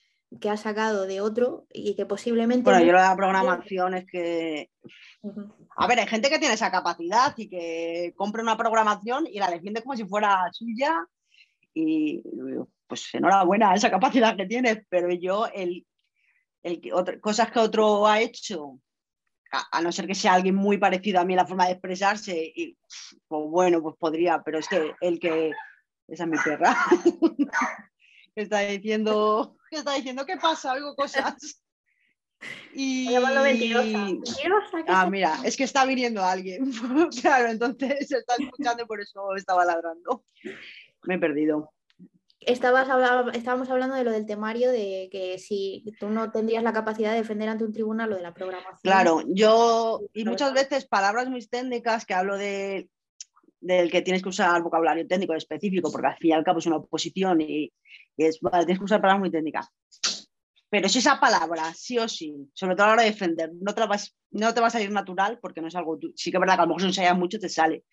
que 0.40 0.50
has 0.50 0.60
sacado 0.60 1.06
de 1.06 1.20
otro 1.20 1.66
y 1.72 1.94
que 1.94 2.06
posiblemente... 2.06 2.64
Bueno, 2.70 2.84
yo 2.84 2.92
la 2.92 3.16
programación 3.16 3.94
es 3.94 4.06
que... 4.06 4.70
A 5.76 5.86
ver, 5.86 6.00
hay 6.00 6.06
gente 6.06 6.28
que 6.28 6.38
tiene 6.38 6.54
esa 6.54 6.70
capacidad 6.70 7.34
y 7.36 7.48
que 7.48 8.12
compra 8.16 8.42
una 8.42 8.56
programación 8.56 9.26
y 9.26 9.38
la 9.38 9.50
defiende 9.50 9.82
como 9.82 9.96
si 9.96 10.04
fuera 10.04 10.48
suya 10.52 11.06
y 11.72 12.22
pues 12.86 13.14
enhorabuena 13.14 13.74
esa 13.74 13.90
capacidad 13.90 14.36
que 14.36 14.46
tienes, 14.46 14.78
pero 14.88 15.12
yo 15.12 15.46
el, 15.46 15.86
el 16.62 16.80
cosas 17.20 17.50
que 17.50 17.58
otro 17.58 18.06
ha 18.06 18.20
hecho 18.20 18.78
a, 19.70 19.80
no 19.80 19.92
ser 19.92 20.06
que 20.06 20.14
sea 20.14 20.34
alguien 20.34 20.54
muy 20.54 20.78
parecido 20.78 21.20
a 21.20 21.24
mí 21.24 21.34
la 21.34 21.46
forma 21.46 21.66
de 21.66 21.72
expresarse, 21.72 22.52
y 22.54 22.76
pues 23.28 23.42
bueno, 23.48 23.82
pues 23.82 23.96
podría, 23.98 24.42
pero 24.42 24.58
es 24.58 24.68
que 24.68 24.94
el 25.00 25.18
que, 25.18 25.52
esa 26.08 26.24
es 26.24 26.30
mi 26.30 26.38
perra, 26.38 26.76
está 28.34 28.60
diciendo, 28.60 29.56
está 29.78 29.94
diciendo, 29.94 30.24
¿qué 30.26 30.36
pasa? 30.36 30.72
Oigo 30.72 30.94
cosas. 30.94 31.60
Y... 32.74 33.14
Ah, 34.88 35.06
mira, 35.10 35.38
es 35.44 35.56
que 35.56 35.64
está 35.64 35.84
viniendo 35.84 36.22
alguien. 36.22 36.70
claro, 37.22 37.48
entonces 37.48 38.08
se 38.08 38.18
está 38.18 38.34
escuchando 38.38 38.82
y 38.82 38.86
por 38.86 39.00
eso 39.00 39.34
estaba 39.36 39.64
ladrando. 39.64 40.24
Me 41.04 41.14
he 41.14 41.18
perdido. 41.18 41.72
Estabas, 42.40 42.88
estábamos 43.34 43.70
hablando 43.70 43.94
de 43.94 44.04
lo 44.04 44.10
del 44.10 44.26
temario, 44.26 44.70
de 44.70 45.08
que 45.10 45.38
si 45.38 45.84
tú 45.98 46.10
no 46.10 46.30
tendrías 46.30 46.62
la 46.62 46.74
capacidad 46.74 47.12
de 47.12 47.18
defender 47.18 47.48
ante 47.48 47.64
un 47.64 47.72
tribunal 47.72 48.10
lo 48.10 48.16
de 48.16 48.22
la 48.22 48.34
programación. 48.34 48.80
Claro, 48.82 49.22
yo, 49.28 50.02
y 50.12 50.26
muchas 50.26 50.52
veces 50.52 50.84
palabras 50.84 51.30
muy 51.30 51.46
técnicas 51.46 52.04
que 52.04 52.12
hablo 52.12 52.36
de, 52.36 52.90
del 53.64 53.90
que 53.90 54.02
tienes 54.02 54.22
que 54.22 54.28
usar 54.28 54.62
vocabulario 54.62 55.06
técnico 55.06 55.34
específico, 55.34 55.90
porque 55.90 56.08
al 56.08 56.16
fin 56.18 56.30
y 56.30 56.34
al 56.34 56.44
cabo 56.44 56.58
es 56.58 56.66
una 56.66 56.76
oposición 56.76 57.40
y, 57.40 57.72
es, 58.16 58.38
tienes 58.38 58.78
que 58.78 58.84
usar 58.84 59.00
palabras 59.00 59.20
muy 59.20 59.30
técnicas. 59.30 59.68
Pero 60.68 60.88
si 60.88 60.98
esa 60.98 61.18
palabra, 61.18 61.72
sí 61.72 61.98
o 61.98 62.06
sí, 62.06 62.34
sobre 62.52 62.74
todo 62.74 62.84
a 62.84 62.88
la 62.88 62.92
hora 62.94 63.02
de 63.04 63.10
defender, 63.10 63.50
no 63.58 63.74
te, 63.74 63.86
vas, 63.86 64.14
no 64.32 64.52
te 64.52 64.60
va 64.60 64.66
a 64.66 64.70
salir 64.70 64.90
natural 64.90 65.38
porque 65.40 65.62
no 65.62 65.68
es 65.68 65.76
algo, 65.76 65.98
sí 66.14 66.30
que 66.30 66.36
es 66.36 66.40
verdad 66.40 66.56
que 66.56 66.60
a 66.60 66.64
lo 66.64 66.68
mejor 66.68 66.82
si 66.82 66.88
ensayas 66.88 67.16
mucho 67.16 67.38
te 67.38 67.48
sale, 67.48 67.84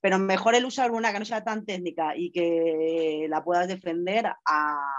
pero 0.00 0.18
mejor 0.18 0.54
el 0.54 0.66
usar 0.66 0.90
una 0.90 1.12
que 1.12 1.20
no 1.20 1.24
sea 1.24 1.42
tan 1.42 1.64
técnica 1.64 2.14
y 2.16 2.30
que 2.30 3.26
la 3.30 3.42
puedas 3.42 3.66
defender 3.66 4.26
a, 4.26 4.94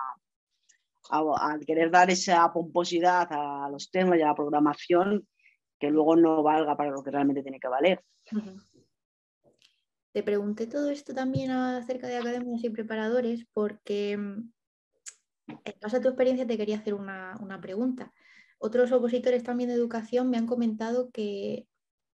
querer 1.65 1.91
dar 1.91 2.09
esa 2.09 2.51
pomposidad 2.51 3.27
a 3.31 3.69
los 3.69 3.91
temas 3.91 4.17
y 4.17 4.21
a 4.21 4.27
la 4.27 4.35
programación 4.35 5.27
que 5.79 5.89
luego 5.89 6.15
no 6.15 6.43
valga 6.43 6.75
para 6.75 6.91
lo 6.91 7.03
que 7.03 7.11
realmente 7.11 7.41
tiene 7.41 7.59
que 7.59 7.67
valer. 7.67 8.03
Te 10.11 10.23
pregunté 10.23 10.65
todo 10.65 10.89
esto 10.89 11.13
también 11.13 11.51
acerca 11.51 12.07
de 12.07 12.17
academias 12.17 12.63
y 12.63 12.69
preparadores 12.69 13.45
porque 13.53 14.17
mm, 14.17 14.51
en 15.65 15.79
base 15.81 15.97
a 15.97 16.01
tu 16.01 16.07
experiencia 16.07 16.47
te 16.47 16.57
quería 16.57 16.77
hacer 16.77 16.93
una, 16.93 17.59
pregunta. 17.61 18.11
Otros 18.57 18.91
opositores 18.91 19.43
también 19.43 19.69
de 19.69 19.75
educación 19.75 20.29
me 20.29 20.37
han 20.37 20.47
comentado 20.47 21.11
que 21.11 21.67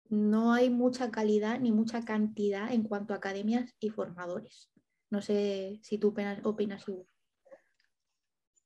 no 0.10 0.53
hay 0.53 0.69
mucha 0.69 1.12
calidad 1.12 1.60
ni 1.60 1.72
mucha 1.72 2.05
cantidad 2.05 2.72
en 2.72 2.84
cuanto 2.84 3.13
a 3.13 3.17
academias 3.17 3.75
y 3.79 3.89
formadores. 3.89 4.72
No 5.10 5.22
sé 5.22 5.79
si 5.81 5.98
tú 5.98 6.10
opinas, 6.43 6.88
igual. 6.88 7.08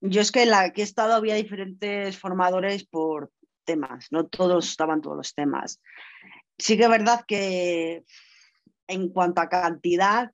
Yo 0.02 0.20
es 0.20 0.34
que 0.34 0.44
en 0.44 0.50
la 0.50 0.74
que 0.74 0.82
he 0.82 0.84
estado 0.84 1.14
había 1.14 1.36
diferentes 1.36 2.18
formadores 2.20 2.86
por 2.86 3.32
temas, 3.64 4.08
no 4.12 4.28
todos 4.28 4.70
estaban 4.70 5.02
todos 5.02 5.16
los 5.16 5.34
temas. 5.34 5.82
Sí 6.58 6.78
que 6.78 6.84
es 6.84 6.90
verdad 6.90 7.24
que 7.26 8.04
en 8.88 9.10
cuanto 9.10 9.42
a 9.42 9.50
cantidad, 9.50 10.32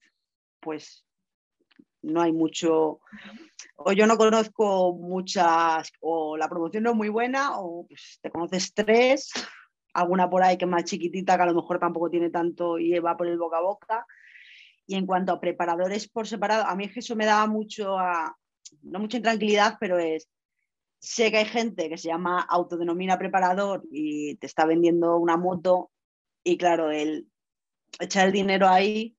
pues 0.60 1.06
no 2.02 2.22
hay 2.22 2.32
mucho, 2.32 3.02
o 3.76 3.92
yo 3.92 4.08
no 4.08 4.18
conozco 4.18 4.94
muchas, 4.94 5.92
o 6.00 6.38
la 6.38 6.48
promoción 6.48 6.84
no 6.84 6.92
es 6.92 6.96
muy 6.96 7.10
buena, 7.10 7.60
o 7.60 7.86
pues, 7.88 8.20
te 8.22 8.30
conoces 8.30 8.74
tres, 8.74 9.32
alguna 9.94 10.30
por 10.30 10.44
ahí 10.44 10.58
que 10.58 10.66
es 10.66 10.72
más 10.72 10.86
chiquitita, 10.86 11.36
que 11.36 11.44
a 11.44 11.48
lo 11.48 11.56
mejor 11.56 11.80
tampoco 11.80 12.10
tiene 12.10 12.30
tanto 12.30 12.80
y 12.80 12.98
va 13.00 13.18
por 13.18 13.28
el 13.28 13.38
boca 13.38 13.58
a 13.58 13.62
boca. 13.62 14.06
Y 14.88 14.96
en 14.96 15.06
cuanto 15.06 15.34
a 15.34 15.40
preparadores 15.40 16.10
por 16.10 16.28
separado, 16.28 16.66
a 16.66 16.76
mí 16.76 16.86
es 16.86 16.94
que 16.94 17.02
eso 17.02 17.16
me 17.16 17.26
daba 17.26 17.46
mucho, 17.46 17.96
no 18.82 19.00
mucha 19.00 19.18
intranquilidad, 19.18 19.78
pero 19.80 20.00
es, 20.00 20.28
sé 21.00 21.32
que 21.32 21.38
hay 21.38 21.46
gente 21.46 21.90
que 21.90 21.98
se 21.98 22.08
llama 22.08 22.42
autodenomina 22.42 23.20
preparador 23.20 23.84
y 23.92 24.36
te 24.36 24.48
está 24.48 24.66
vendiendo 24.66 25.18
una 25.18 25.38
moto 25.38 25.92
y 26.44 26.58
claro, 26.58 26.90
el 26.92 27.29
echar 28.00 28.28
el 28.28 28.34
dinero 28.34 28.68
ahí 28.68 29.16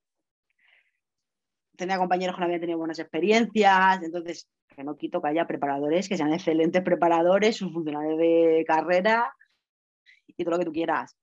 tenía 1.80 1.98
compañeros 1.98 2.36
que 2.36 2.40
no 2.40 2.44
habían 2.44 2.60
tenido 2.60 2.78
buenas 2.78 2.98
experiencias, 2.98 4.02
entonces 4.02 4.48
que 4.68 4.84
no 4.84 4.96
quito 4.96 5.20
que 5.20 5.28
haya 5.28 5.46
preparadores 5.46 6.08
que 6.08 6.16
sean 6.16 6.32
excelentes 6.32 6.82
preparadores, 6.82 7.56
sus 7.56 7.72
funcionarios 7.72 8.18
de 8.18 8.64
carrera 8.66 9.34
y 10.26 10.44
todo 10.44 10.52
lo 10.52 10.58
que 10.58 10.66
tú 10.66 10.72
quieras. 10.72 11.16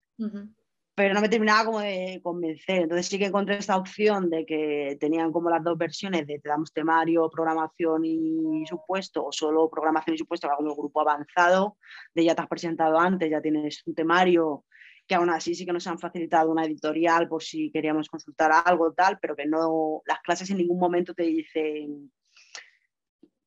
Pero 0.95 1.13
no 1.13 1.21
me 1.21 1.29
terminaba 1.29 1.63
como 1.63 1.79
de 1.79 2.19
convencer. 2.23 2.81
Entonces 2.81 3.05
sí 3.05 3.19
que 3.19 3.25
encontré 3.25 3.57
esta 3.57 3.77
opción 3.77 4.31
de 4.31 4.47
que 4.47 4.97
tenían 4.99 5.31
como 5.31 5.51
las 5.51 5.63
dos 5.63 5.77
versiones 5.77 6.25
de 6.25 6.39
te 6.39 6.49
damos 6.49 6.73
temario, 6.73 7.29
programación 7.29 8.03
y 8.03 8.65
supuesto, 8.65 9.25
o 9.25 9.31
solo 9.31 9.69
programación 9.69 10.15
y 10.15 10.17
supuesto, 10.17 10.49
como 10.57 10.71
el 10.71 10.75
grupo 10.75 11.01
avanzado, 11.01 11.77
de 12.15 12.23
ya 12.23 12.33
te 12.33 12.41
has 12.41 12.47
presentado 12.47 12.97
antes, 12.99 13.29
ya 13.29 13.41
tienes 13.41 13.83
un 13.85 13.93
temario 13.93 14.65
que 15.07 15.15
aún 15.15 15.29
así 15.29 15.55
sí 15.55 15.65
que 15.65 15.73
nos 15.73 15.87
han 15.87 15.99
facilitado 15.99 16.51
una 16.51 16.65
editorial 16.65 17.27
por 17.27 17.41
si 17.41 17.71
queríamos 17.71 18.09
consultar 18.09 18.51
algo 18.65 18.93
tal, 18.93 19.17
pero 19.19 19.35
que 19.35 19.45
no, 19.45 20.01
las 20.05 20.19
clases 20.19 20.49
en 20.49 20.57
ningún 20.57 20.79
momento 20.79 21.13
te 21.13 21.23
dicen, 21.23 22.11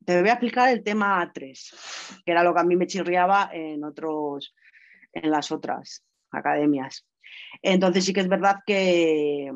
te 0.05 0.21
voy 0.21 0.31
a 0.31 0.35
explicar 0.35 0.71
el 0.71 0.83
tema 0.83 1.31
3, 1.33 2.23
que 2.25 2.33
era 2.33 2.43
lo 2.43 2.55
que 2.55 2.61
a 2.61 2.64
mí 2.64 2.76
me 2.76 2.87
chirriaba 2.87 3.50
en, 3.52 3.85
otros, 3.85 4.55
en 5.12 5.31
las 5.31 5.52
otras 5.52 6.02
academias. 6.31 7.07
Entonces 7.62 8.05
sí 8.07 8.12
que 8.12 8.21
es 8.21 8.29
verdad 8.29 8.57
que, 8.67 9.52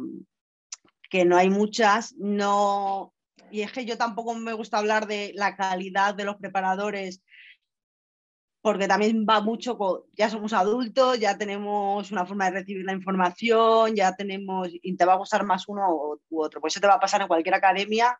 que 1.09 1.25
no 1.25 1.39
hay 1.39 1.49
muchas, 1.49 2.15
no, 2.19 3.15
y 3.51 3.63
es 3.63 3.73
que 3.73 3.87
yo 3.87 3.97
tampoco 3.97 4.35
me 4.35 4.53
gusta 4.53 4.79
hablar 4.79 5.07
de 5.07 5.33
la 5.35 5.57
calidad 5.57 6.15
de 6.15 6.25
los 6.25 6.37
preparadores 6.37 7.23
porque 8.65 8.89
también 8.89 9.27
va 9.29 9.43
mucho 9.43 9.77
con, 9.77 10.05
ya 10.15 10.31
somos 10.31 10.55
adultos, 10.55 11.21
ya 11.21 11.37
tenemos 11.37 12.11
una 12.11 12.25
forma 12.25 12.47
de 12.47 12.61
recibir 12.61 12.83
la 12.87 12.95
información, 12.95 13.95
ya 13.95 14.17
tenemos, 14.17 14.71
y 14.73 14.97
te 14.97 15.05
va 15.05 15.13
a 15.13 15.19
gustar 15.19 15.45
más 15.45 15.69
uno 15.69 16.19
u 16.31 16.43
otro, 16.43 16.63
pues 16.63 16.73
eso 16.73 16.81
te 16.81 16.87
va 16.87 16.95
a 16.95 16.99
pasar 16.99 17.21
en 17.21 17.29
cualquier 17.29 17.57
academia, 17.57 18.19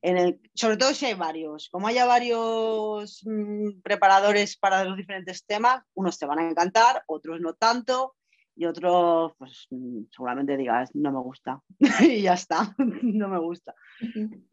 en 0.00 0.16
el, 0.16 0.40
sobre 0.54 0.78
todo 0.78 0.94
si 0.94 1.04
hay 1.04 1.12
varios, 1.12 1.68
como 1.68 1.86
haya 1.86 2.06
varios 2.06 3.20
mm, 3.26 3.82
preparadores 3.82 4.56
para 4.56 4.84
los 4.84 4.96
diferentes 4.96 5.44
temas, 5.44 5.82
unos 5.92 6.18
te 6.18 6.24
van 6.24 6.38
a 6.38 6.48
encantar, 6.48 7.02
otros 7.06 7.38
no 7.38 7.52
tanto, 7.52 8.14
y 8.54 8.64
otros, 8.64 9.34
pues 9.36 9.66
mm, 9.68 10.04
seguramente 10.12 10.56
digas, 10.56 10.88
no 10.94 11.12
me 11.12 11.20
gusta, 11.20 11.60
y 12.00 12.22
ya 12.22 12.32
está, 12.32 12.74
no 12.78 13.28
me 13.28 13.38
gusta. 13.38 13.74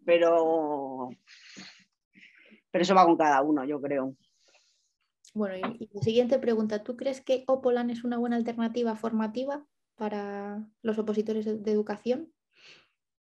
Pero, 0.03 1.07
pero 2.69 2.81
eso 2.81 2.93
va 2.93 3.05
con 3.05 3.15
cada 3.15 3.41
uno, 3.41 3.63
yo 3.63 3.79
creo. 3.79 4.17
Bueno, 5.33 5.75
y, 5.79 5.89
siguiente 6.01 6.37
pregunta, 6.39 6.83
¿tú 6.83 6.95
crees 6.95 7.21
que 7.21 7.43
Opolan 7.47 7.89
es 7.89 8.03
una 8.03 8.17
buena 8.17 8.35
alternativa 8.35 8.95
formativa 8.95 9.65
para 9.95 10.67
los 10.81 10.97
opositores 10.99 11.45
de, 11.45 11.71
educación? 11.71 12.31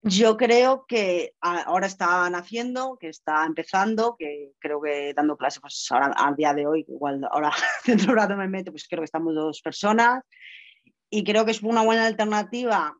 Yo 0.02 0.36
creo 0.36 0.86
que 0.88 1.34
ahora 1.40 1.86
está 1.86 2.28
naciendo, 2.30 2.96
que 2.98 3.08
está 3.08 3.44
empezando, 3.44 4.16
que 4.18 4.52
creo 4.58 4.80
que 4.80 5.12
dando 5.14 5.36
clases, 5.36 5.60
pues 5.60 5.86
ahora 5.90 6.06
al 6.16 6.36
día 6.36 6.54
de 6.54 6.66
hoy, 6.66 6.86
igual 6.88 7.22
ahora 7.30 7.52
dentro 7.86 8.06
de 8.06 8.12
un 8.12 8.18
rato 8.18 8.72
pues 8.72 8.88
creo 8.88 9.02
que 9.02 9.04
estamos 9.04 9.34
dos 9.34 9.60
personas 9.60 10.24
y 11.10 11.22
creo 11.22 11.44
que 11.44 11.50
es 11.50 11.62
una 11.62 11.82
buena 11.82 12.06
alternativa 12.06 12.96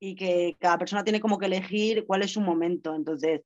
y 0.00 0.14
que 0.14 0.56
cada 0.60 0.78
persona 0.78 1.04
tiene 1.04 1.20
como 1.20 1.38
que 1.38 1.46
elegir 1.46 2.04
cuál 2.06 2.22
es 2.22 2.32
su 2.32 2.40
momento. 2.40 2.94
Entonces, 2.94 3.42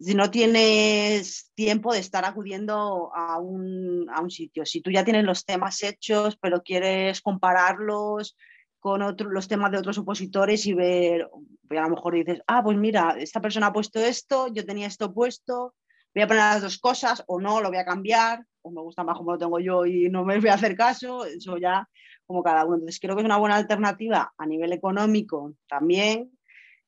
si 0.00 0.14
no 0.14 0.30
tienes 0.30 1.52
tiempo 1.54 1.92
de 1.92 1.98
estar 1.98 2.24
acudiendo 2.24 3.14
a 3.14 3.38
un, 3.38 4.08
a 4.10 4.22
un, 4.22 4.30
sitio. 4.30 4.64
Si 4.64 4.80
tú 4.80 4.90
ya 4.90 5.04
tienes 5.04 5.24
los 5.24 5.44
temas 5.44 5.82
hechos, 5.82 6.38
pero 6.40 6.62
quieres 6.62 7.20
compararlos 7.20 8.36
con 8.78 9.02
otro, 9.02 9.30
los 9.30 9.46
temas 9.46 9.70
de 9.70 9.78
otros 9.78 9.98
opositores 9.98 10.64
y 10.64 10.72
ver, 10.72 11.28
pues 11.68 11.78
a 11.78 11.82
lo 11.82 11.90
mejor 11.90 12.14
dices, 12.14 12.40
ah, 12.46 12.62
pues 12.62 12.78
mira, 12.78 13.14
esta 13.18 13.42
persona 13.42 13.66
ha 13.66 13.72
puesto 13.74 14.00
esto, 14.00 14.48
yo 14.48 14.64
tenía 14.64 14.86
esto 14.86 15.12
puesto, 15.12 15.74
voy 16.14 16.22
a 16.22 16.26
poner 16.26 16.44
las 16.44 16.62
dos 16.62 16.78
cosas 16.78 17.22
o 17.26 17.38
no, 17.38 17.60
lo 17.60 17.68
voy 17.68 17.78
a 17.78 17.84
cambiar, 17.84 18.42
o 18.62 18.70
me 18.70 18.80
gusta 18.80 19.04
más 19.04 19.18
como 19.18 19.32
lo 19.32 19.38
tengo 19.38 19.60
yo 19.60 19.84
y 19.84 20.08
no 20.08 20.24
me 20.24 20.40
voy 20.40 20.48
a 20.48 20.54
hacer 20.54 20.76
caso, 20.76 21.26
eso 21.26 21.58
ya 21.58 21.86
como 22.26 22.42
cada 22.42 22.64
uno. 22.64 22.76
Entonces 22.76 23.00
creo 23.00 23.16
que 23.16 23.20
es 23.20 23.26
una 23.26 23.36
buena 23.36 23.56
alternativa 23.56 24.32
a 24.38 24.46
nivel 24.46 24.72
económico 24.72 25.52
también 25.68 26.30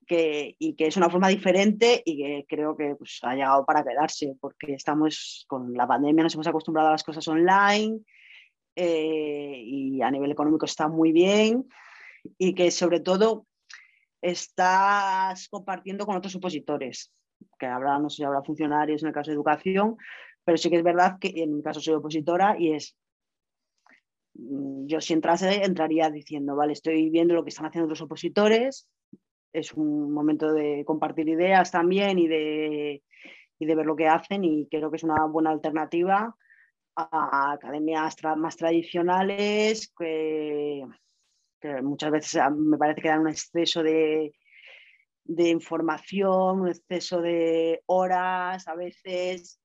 y 0.08 0.74
que 0.74 0.86
es 0.86 0.96
una 0.96 1.08
forma 1.08 1.28
diferente 1.28 2.02
y 2.04 2.16
que 2.18 2.46
creo 2.48 2.76
que 2.76 2.94
pues, 2.96 3.18
ha 3.22 3.34
llegado 3.34 3.64
para 3.64 3.84
quedarse, 3.84 4.36
porque 4.40 4.74
estamos 4.74 5.44
con 5.48 5.72
la 5.74 5.86
pandemia, 5.86 6.24
nos 6.24 6.34
hemos 6.34 6.46
acostumbrado 6.46 6.88
a 6.88 6.92
las 6.92 7.04
cosas 7.04 7.26
online 7.28 8.00
eh, 8.76 9.62
y 9.64 10.02
a 10.02 10.10
nivel 10.10 10.30
económico 10.30 10.66
está 10.66 10.88
muy 10.88 11.12
bien 11.12 11.68
y 12.38 12.54
que 12.54 12.70
sobre 12.70 13.00
todo 13.00 13.46
estás 14.20 15.48
compartiendo 15.48 16.06
con 16.06 16.16
otros 16.16 16.34
opositores, 16.36 17.12
que 17.58 17.66
habrá, 17.66 17.98
no 17.98 18.08
sé 18.08 18.24
habrá 18.24 18.42
funcionarios 18.42 19.02
en 19.02 19.08
el 19.08 19.14
caso 19.14 19.30
de 19.30 19.34
educación, 19.34 19.96
pero 20.44 20.58
sí 20.58 20.70
que 20.70 20.76
es 20.76 20.84
verdad 20.84 21.18
que 21.20 21.32
en 21.36 21.56
mi 21.56 21.62
caso 21.62 21.80
soy 21.80 21.94
opositora 21.94 22.56
y 22.58 22.72
es 22.72 22.96
mm, 24.34 24.86
yo 24.86 25.00
si 25.00 25.12
entrase 25.12 25.64
entraría 25.64 26.10
diciendo, 26.10 26.54
vale, 26.54 26.72
estoy 26.72 27.10
viendo 27.10 27.34
lo 27.34 27.42
que 27.42 27.50
están 27.50 27.66
haciendo 27.66 27.86
otros 27.86 28.02
opositores, 28.02 28.88
es 29.52 29.72
un 29.72 30.12
momento 30.12 30.52
de 30.52 30.84
compartir 30.86 31.28
ideas 31.28 31.70
también 31.70 32.18
y 32.18 32.28
de, 32.28 33.02
de 33.58 33.74
ver 33.74 33.86
lo 33.86 33.96
que 33.96 34.08
hacen 34.08 34.44
y 34.44 34.66
creo 34.68 34.90
que 34.90 34.96
es 34.96 35.04
una 35.04 35.24
buena 35.26 35.50
alternativa 35.50 36.34
a 36.94 37.52
academias 37.52 38.16
más 38.36 38.56
tradicionales 38.56 39.92
que, 39.98 40.84
muchas 41.82 42.10
veces 42.10 42.42
me 42.54 42.76
parece 42.76 43.00
que 43.00 43.08
dan 43.08 43.20
un 43.20 43.28
exceso 43.28 43.82
de, 43.82 44.34
de 45.24 45.48
información, 45.48 46.62
un 46.62 46.68
exceso 46.68 47.20
de 47.20 47.82
horas 47.86 48.66
a 48.68 48.74
veces 48.74 49.61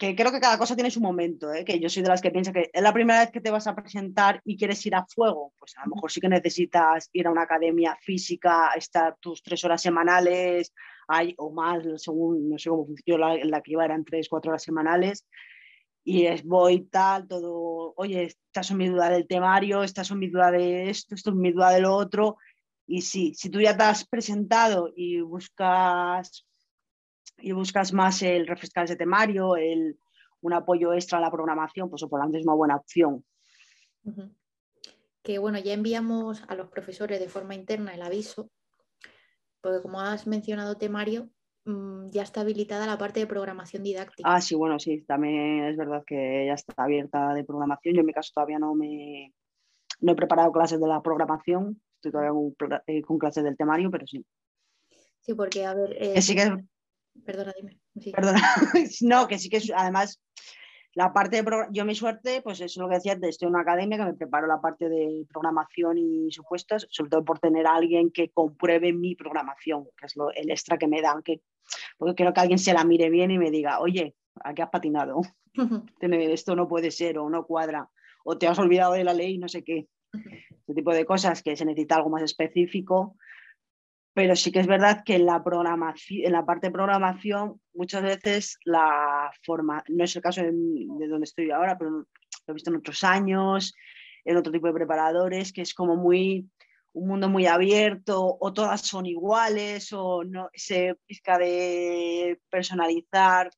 que 0.00 0.16
creo 0.16 0.32
que 0.32 0.40
cada 0.40 0.56
cosa 0.56 0.74
tiene 0.74 0.90
su 0.90 1.02
momento, 1.02 1.52
¿eh? 1.52 1.62
que 1.62 1.78
yo 1.78 1.90
soy 1.90 2.02
de 2.02 2.08
las 2.08 2.22
que 2.22 2.30
piensa 2.30 2.54
que 2.54 2.70
es 2.72 2.82
la 2.82 2.94
primera 2.94 3.20
vez 3.20 3.30
que 3.30 3.42
te 3.42 3.50
vas 3.50 3.66
a 3.66 3.76
presentar 3.76 4.40
y 4.46 4.56
quieres 4.56 4.84
ir 4.86 4.94
a 4.94 5.04
fuego, 5.04 5.52
pues 5.58 5.76
a 5.76 5.84
lo 5.84 5.94
mejor 5.94 6.10
sí 6.10 6.22
que 6.22 6.28
necesitas 6.30 7.10
ir 7.12 7.26
a 7.26 7.30
una 7.30 7.42
academia 7.42 7.98
física, 8.00 8.70
estar 8.74 9.18
tus 9.20 9.42
tres 9.42 9.62
horas 9.62 9.82
semanales 9.82 10.72
hay, 11.06 11.34
o 11.36 11.52
más, 11.52 11.84
según, 11.96 12.48
no 12.48 12.56
sé 12.56 12.70
cómo 12.70 12.86
funciona, 12.86 13.34
la, 13.34 13.44
la 13.44 13.60
que 13.60 13.72
iba 13.72 13.84
eran 13.84 14.04
tres, 14.04 14.28
cuatro 14.30 14.52
horas 14.52 14.62
semanales, 14.62 15.26
y 16.02 16.24
es 16.24 16.44
voy 16.44 16.86
tal, 16.86 17.28
todo, 17.28 17.92
oye, 17.96 18.24
esta 18.24 18.62
es 18.62 18.72
mi 18.72 18.88
duda 18.88 19.10
del 19.10 19.26
temario, 19.26 19.82
esta 19.82 20.00
es 20.00 20.12
mi 20.12 20.28
duda 20.28 20.50
de 20.50 20.88
esto, 20.88 21.14
esto 21.14 21.28
es 21.28 21.36
mi 21.36 21.52
duda 21.52 21.72
de 21.72 21.80
lo 21.80 21.94
otro, 21.94 22.38
y 22.86 23.02
sí, 23.02 23.34
si 23.34 23.50
tú 23.50 23.60
ya 23.60 23.76
te 23.76 23.82
has 23.82 24.06
presentado 24.08 24.90
y 24.96 25.20
buscas 25.20 26.46
y 27.42 27.52
buscas 27.52 27.92
más 27.92 28.22
el 28.22 28.46
refrescar 28.46 28.84
ese 28.84 28.96
temario, 28.96 29.56
el, 29.56 29.98
un 30.40 30.52
apoyo 30.52 30.92
extra 30.92 31.18
a 31.18 31.20
la 31.20 31.30
programación, 31.30 31.90
pues 31.90 32.02
Opolante 32.02 32.38
es 32.38 32.44
una 32.44 32.54
buena 32.54 32.76
opción. 32.76 33.24
Que 35.22 35.38
bueno, 35.38 35.58
ya 35.58 35.72
enviamos 35.72 36.42
a 36.48 36.54
los 36.54 36.68
profesores 36.68 37.20
de 37.20 37.28
forma 37.28 37.54
interna 37.54 37.94
el 37.94 38.02
aviso, 38.02 38.50
porque 39.60 39.82
como 39.82 40.00
has 40.00 40.26
mencionado 40.26 40.76
temario, 40.76 41.28
mm, 41.66 42.08
ya 42.10 42.22
está 42.22 42.40
habilitada 42.40 42.86
la 42.86 42.98
parte 42.98 43.20
de 43.20 43.26
programación 43.26 43.82
didáctica. 43.82 44.32
Ah, 44.32 44.40
sí, 44.40 44.54
bueno, 44.54 44.78
sí, 44.78 45.02
también 45.02 45.64
es 45.64 45.76
verdad 45.76 46.02
que 46.06 46.46
ya 46.46 46.54
está 46.54 46.72
abierta 46.84 47.34
de 47.34 47.44
programación. 47.44 47.94
Yo 47.94 48.00
en 48.00 48.06
mi 48.06 48.14
caso 48.14 48.32
todavía 48.34 48.58
no 48.58 48.74
me 48.74 49.34
no 50.00 50.12
he 50.12 50.16
preparado 50.16 50.50
clases 50.52 50.80
de 50.80 50.88
la 50.88 51.02
programación, 51.02 51.80
estoy 51.96 52.12
todavía 52.12 52.32
con, 52.32 52.80
eh, 52.86 53.02
clases 53.18 53.44
del 53.44 53.56
temario, 53.56 53.90
pero 53.90 54.06
sí. 54.06 54.24
Sí, 55.20 55.34
porque 55.34 55.66
a 55.66 55.74
ver. 55.74 55.94
Eh, 55.98 56.22
sí 56.22 56.34
que 56.34 56.64
Perdona, 57.24 57.52
dime. 57.56 57.78
Perdona. 58.12 58.40
no, 59.02 59.28
que 59.28 59.38
sí 59.38 59.48
que 59.48 59.60
además 59.74 60.20
la 60.94 61.12
parte 61.12 61.42
de 61.42 61.66
yo 61.70 61.84
mi 61.84 61.94
suerte, 61.94 62.42
pues 62.42 62.60
es 62.60 62.76
lo 62.76 62.88
que 62.88 62.96
decía 62.96 63.16
estoy 63.22 63.46
en 63.46 63.54
una 63.54 63.62
academia 63.62 63.96
que 63.96 64.04
me 64.04 64.14
preparo 64.14 64.46
la 64.46 64.60
parte 64.60 64.88
de 64.88 65.24
programación 65.28 65.98
y 65.98 66.32
supuestos, 66.32 66.86
sobre 66.90 67.10
todo 67.10 67.24
por 67.24 67.38
tener 67.38 67.66
a 67.66 67.76
alguien 67.76 68.10
que 68.10 68.30
compruebe 68.30 68.92
mi 68.92 69.14
programación, 69.14 69.84
que 69.96 70.06
es 70.06 70.16
lo, 70.16 70.32
el 70.32 70.50
extra 70.50 70.78
que 70.78 70.88
me 70.88 71.00
dan, 71.00 71.22
que, 71.22 71.42
porque 71.96 72.16
quiero 72.16 72.32
que 72.32 72.40
alguien 72.40 72.58
se 72.58 72.72
la 72.72 72.84
mire 72.84 73.08
bien 73.08 73.30
y 73.30 73.38
me 73.38 73.50
diga, 73.50 73.80
oye, 73.80 74.16
aquí 74.42 74.62
has 74.62 74.70
patinado, 74.70 75.20
esto 76.00 76.56
no 76.56 76.66
puede 76.66 76.90
ser 76.90 77.18
o 77.18 77.30
no 77.30 77.46
cuadra, 77.46 77.88
o 78.24 78.36
te 78.36 78.48
has 78.48 78.58
olvidado 78.58 78.94
de 78.94 79.04
la 79.04 79.14
ley, 79.14 79.38
no 79.38 79.48
sé 79.48 79.62
qué. 79.62 79.88
Ese 80.12 80.74
tipo 80.74 80.92
de 80.92 81.06
cosas 81.06 81.40
que 81.42 81.56
se 81.56 81.64
necesita 81.64 81.96
algo 81.96 82.10
más 82.10 82.22
específico 82.22 83.16
pero 84.14 84.34
sí 84.36 84.50
que 84.50 84.60
es 84.60 84.66
verdad 84.66 85.02
que 85.04 85.16
en 85.16 85.26
la, 85.26 85.42
programación, 85.42 86.26
en 86.26 86.32
la 86.32 86.44
parte 86.44 86.66
de 86.66 86.72
programación 86.72 87.60
muchas 87.74 88.02
veces 88.02 88.58
la 88.64 89.30
forma, 89.44 89.84
no 89.88 90.04
es 90.04 90.16
el 90.16 90.22
caso 90.22 90.42
de, 90.42 90.50
donde 90.50 91.24
estoy 91.24 91.50
ahora, 91.50 91.78
pero 91.78 91.90
lo 91.90 92.06
he 92.48 92.52
visto 92.52 92.70
en 92.70 92.76
otros 92.76 93.04
años, 93.04 93.74
en 94.24 94.36
otro 94.36 94.52
tipo 94.52 94.66
de 94.66 94.74
preparadores, 94.74 95.52
que 95.52 95.62
es 95.62 95.74
como 95.74 95.96
muy 95.96 96.48
un 96.92 97.06
mundo 97.06 97.28
muy 97.28 97.46
abierto 97.46 98.36
o 98.40 98.52
todas 98.52 98.80
son 98.80 99.06
iguales 99.06 99.92
o 99.92 100.24
no 100.24 100.50
se 100.54 100.96
pizca 101.06 101.38
de 101.38 102.40
personalizar 102.50 103.50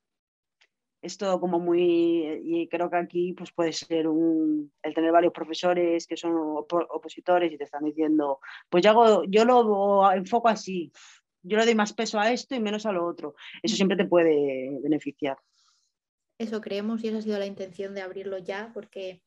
es 1.02 1.18
todo 1.18 1.40
como 1.40 1.59
muy, 1.59 2.40
y 2.44 2.68
creo 2.68 2.88
que 2.88 2.97
aquí 2.97 3.32
pues 3.32 3.50
puede 3.50 3.73
ser 3.73 4.06
un, 4.06 4.73
el 4.82 4.94
tener 4.94 5.11
varios 5.11 5.32
profesores 5.32 6.06
que 6.06 6.16
son 6.16 6.32
opositores 6.37 7.52
y 7.52 7.59
te 7.59 7.64
están 7.64 7.85
diciendo, 7.85 8.38
pues 8.71 8.85
yo, 8.85 8.90
hago, 8.90 9.25
yo 9.25 9.44
lo 9.44 10.11
enfoco 10.12 10.49
así, 10.49 10.92
yo 11.42 11.59
le 11.59 11.64
doy 11.64 11.75
más 11.75 11.92
peso 11.92 12.21
a 12.21 12.32
esto 12.32 12.54
y 12.54 12.61
menos 12.61 12.87
a 12.87 12.92
lo 12.92 13.04
otro. 13.04 13.35
Eso 13.62 13.75
siempre 13.75 13.97
te 13.97 14.04
puede 14.04 14.78
beneficiar. 14.80 15.37
Eso 16.38 16.61
creemos 16.61 17.02
y 17.02 17.09
esa 17.09 17.18
ha 17.18 17.23
sido 17.23 17.38
la 17.38 17.47
intención 17.47 17.94
de 17.94 18.02
abrirlo 18.02 18.38
ya, 18.38 18.71
porque 18.73 19.23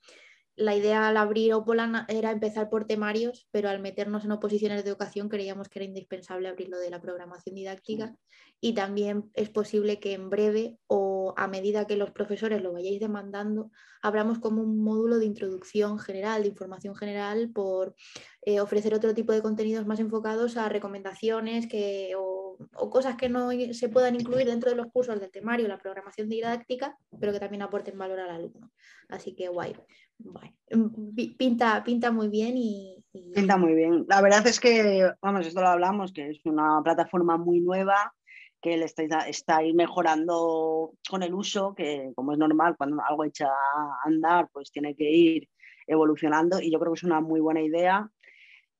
la 0.55 0.75
idea 0.75 1.07
al 1.07 1.17
abrir 1.17 1.53
Opolan 1.53 2.05
era 2.07 2.31
empezar 2.31 2.69
por 2.69 2.85
temarios, 2.85 3.47
pero 3.51 3.69
al 3.69 3.79
meternos 3.79 4.23
en 4.23 4.31
oposiciones 4.31 4.83
de 4.83 4.89
educación 4.89 5.27
creíamos 5.27 5.67
que 5.67 5.79
era 5.79 5.85
indispensable 5.85 6.47
abrir 6.47 6.69
lo 6.69 6.77
de 6.79 6.89
la 6.89 7.01
programación 7.01 7.55
didáctica 7.55 8.15
y 8.61 8.73
también 8.73 9.29
es 9.33 9.49
posible 9.49 9.99
que 9.99 10.13
en 10.13 10.29
breve 10.29 10.77
o 10.87 11.33
a 11.37 11.47
medida 11.47 11.85
que 11.85 11.97
los 11.97 12.11
profesores 12.11 12.61
lo 12.61 12.71
vayáis 12.71 12.99
demandando, 12.99 13.69
abramos 14.01 14.39
como 14.39 14.61
un 14.61 14.83
módulo 14.83 15.17
de 15.17 15.25
introducción 15.25 15.99
general, 15.99 16.43
de 16.43 16.49
información 16.49 16.95
general, 16.95 17.51
por 17.53 17.95
eh, 18.41 18.61
ofrecer 18.61 18.93
otro 18.93 19.13
tipo 19.13 19.33
de 19.33 19.41
contenidos 19.41 19.85
más 19.85 19.99
enfocados 19.99 20.57
a 20.57 20.69
recomendaciones 20.69 21.67
que, 21.67 22.13
o, 22.17 22.57
o, 22.75 22.89
cosas 22.89 23.17
que 23.17 23.29
no 23.29 23.49
se 23.73 23.89
puedan 23.89 24.15
incluir 24.15 24.47
dentro 24.47 24.69
de 24.69 24.77
los 24.77 24.87
cursos 24.91 25.19
del 25.19 25.31
temario, 25.31 25.67
la 25.67 25.79
programación 25.79 26.29
didáctica, 26.29 26.97
pero 27.19 27.33
que 27.33 27.39
también 27.39 27.61
aporten 27.61 27.97
valor 27.97 28.19
al 28.19 28.29
alumno. 28.29 28.71
Así 29.09 29.35
que 29.35 29.49
guay. 29.49 29.75
Mm, 30.19 31.15
pinta, 31.37 31.83
pinta 31.83 32.11
muy 32.11 32.29
bien 32.29 32.55
y, 32.57 32.95
Pinta 33.33 33.55
muy 33.57 33.73
bien. 33.73 34.05
La 34.09 34.21
verdad 34.21 34.45
es 34.45 34.59
que, 34.59 35.09
vamos, 35.21 35.47
esto 35.47 35.61
lo 35.61 35.69
hablamos, 35.69 36.11
que 36.11 36.31
es 36.31 36.45
una 36.45 36.81
plataforma 36.83 37.37
muy 37.37 37.61
nueva, 37.61 38.13
que 38.61 38.75
le 38.77 38.85
está, 38.85 39.03
está 39.27 39.59
mejorando 39.73 40.93
con 41.09 41.23
el 41.23 41.33
uso, 41.33 41.73
que 41.75 42.11
como 42.13 42.33
es 42.33 42.37
normal, 42.37 42.75
cuando 42.77 43.01
algo 43.01 43.23
echa 43.23 43.47
a 43.47 43.99
andar, 44.03 44.49
pues 44.51 44.71
tiene 44.71 44.95
que 44.95 45.09
ir 45.09 45.49
evolucionando 45.87 46.59
y 46.59 46.71
yo 46.71 46.79
creo 46.79 46.91
que 46.91 46.97
es 46.97 47.03
una 47.03 47.21
muy 47.21 47.39
buena 47.39 47.61
idea, 47.61 48.09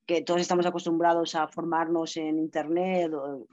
que 0.05 0.21
todos 0.21 0.41
estamos 0.41 0.65
acostumbrados 0.65 1.35
a 1.35 1.47
formarnos 1.47 2.17
en 2.17 2.37
Internet 2.37 3.13
o, 3.13 3.47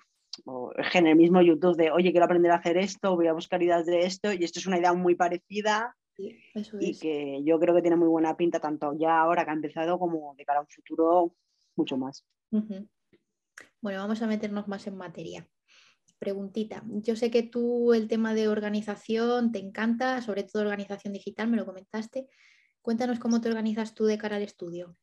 o 0.47 0.73
en 0.95 1.07
el 1.07 1.16
mismo 1.16 1.42
YouTube 1.42 1.77
de, 1.77 1.92
oye, 1.92 2.11
quiero 2.11 2.25
aprender 2.25 2.51
a 2.51 2.57
hacer 2.57 2.77
esto, 2.77 3.14
voy 3.14 3.29
a 3.29 3.35
buscar 3.35 3.62
ideas 3.62 3.87
de 3.87 4.01
esto 4.01 4.33
y 4.33 4.42
esto 4.42 4.59
es 4.59 4.66
una 4.66 4.79
idea 4.79 4.95
muy 4.95 5.14
parecida 5.14 5.95
y 6.16 6.98
que 6.98 7.42
yo 7.44 7.59
creo 7.59 7.75
que 7.75 7.83
tiene 7.83 7.96
muy 7.96 8.09
buena 8.09 8.37
pinta, 8.37 8.61
tanto 8.61 8.94
ya 8.98 9.20
ahora 9.20 9.44
que 9.44 9.51
ha 9.51 9.55
empezado 9.55 9.98
como 9.98 10.35
de 10.37 10.44
cara 10.44 10.61
a 10.61 10.62
un 10.62 10.68
futuro 10.68 11.35
mucho 11.77 11.96
más. 11.96 12.25
Bueno, 13.81 14.01
vamos 14.01 14.22
a 14.22 14.27
meternos 14.27 14.68
más 14.68 14.87
en 14.87 14.96
materia. 14.96 15.48
Preguntita, 16.18 16.85
yo 16.87 17.16
sé 17.16 17.31
que 17.31 17.42
tú 17.42 17.94
el 17.94 18.07
tema 18.07 18.35
de 18.35 18.48
organización 18.48 19.51
te 19.51 19.59
encanta, 19.59 20.20
sobre 20.22 20.44
todo 20.44 20.62
organización 20.62 21.12
digital, 21.12 21.48
me 21.48 21.57
lo 21.57 21.66
comentaste. 21.66 22.29
Cuéntanos 22.81 23.18
cómo 23.18 23.40
te 23.40 23.48
organizas 23.48 23.94
tú 23.94 24.05
de 24.05 24.18
cara 24.18 24.37
al 24.37 24.42
estudio. 24.42 24.96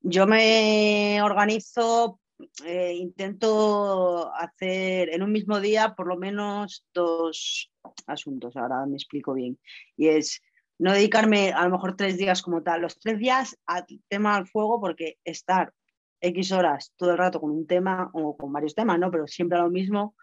Yo 0.00 0.26
me 0.26 1.22
organizo 1.22 2.20
eh, 2.64 2.94
intento 2.94 4.34
hacer 4.34 5.10
en 5.10 5.22
un 5.22 5.32
mismo 5.32 5.60
día 5.60 5.94
por 5.94 6.08
lo 6.08 6.16
menos 6.16 6.84
dos 6.92 7.71
asuntos, 8.06 8.56
ahora 8.56 8.86
me 8.86 8.96
explico 8.96 9.34
bien, 9.34 9.58
y 9.96 10.08
es 10.08 10.40
no 10.78 10.92
dedicarme 10.92 11.52
a 11.52 11.64
lo 11.64 11.70
mejor 11.70 11.96
tres 11.96 12.16
días 12.18 12.42
como 12.42 12.62
tal, 12.62 12.82
los 12.82 12.98
tres 12.98 13.18
días 13.18 13.56
al 13.66 13.84
tema 14.08 14.36
al 14.36 14.46
fuego 14.46 14.80
porque 14.80 15.18
estar 15.24 15.72
X 16.20 16.52
horas 16.52 16.92
todo 16.96 17.12
el 17.12 17.18
rato 17.18 17.40
con 17.40 17.50
un 17.50 17.66
tema 17.66 18.10
o 18.12 18.36
con 18.36 18.52
varios 18.52 18.74
temas, 18.74 18.98
¿no? 18.98 19.10
Pero 19.10 19.26
siempre 19.26 19.58
a 19.58 19.62
lo 19.62 19.70
mismo, 19.70 20.16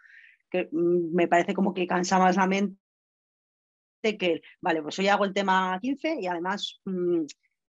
que 0.49 0.69
mm, 0.71 1.13
me 1.13 1.27
parece 1.27 1.53
como 1.53 1.73
que 1.73 1.87
cansa 1.87 2.19
más 2.19 2.35
la 2.35 2.47
mente 2.47 2.77
que, 4.01 4.41
vale, 4.61 4.81
pues 4.81 4.97
hoy 4.99 5.07
hago 5.07 5.25
el 5.25 5.33
tema 5.33 5.77
15 5.81 6.17
y 6.21 6.27
además 6.27 6.79
mm, 6.85 7.21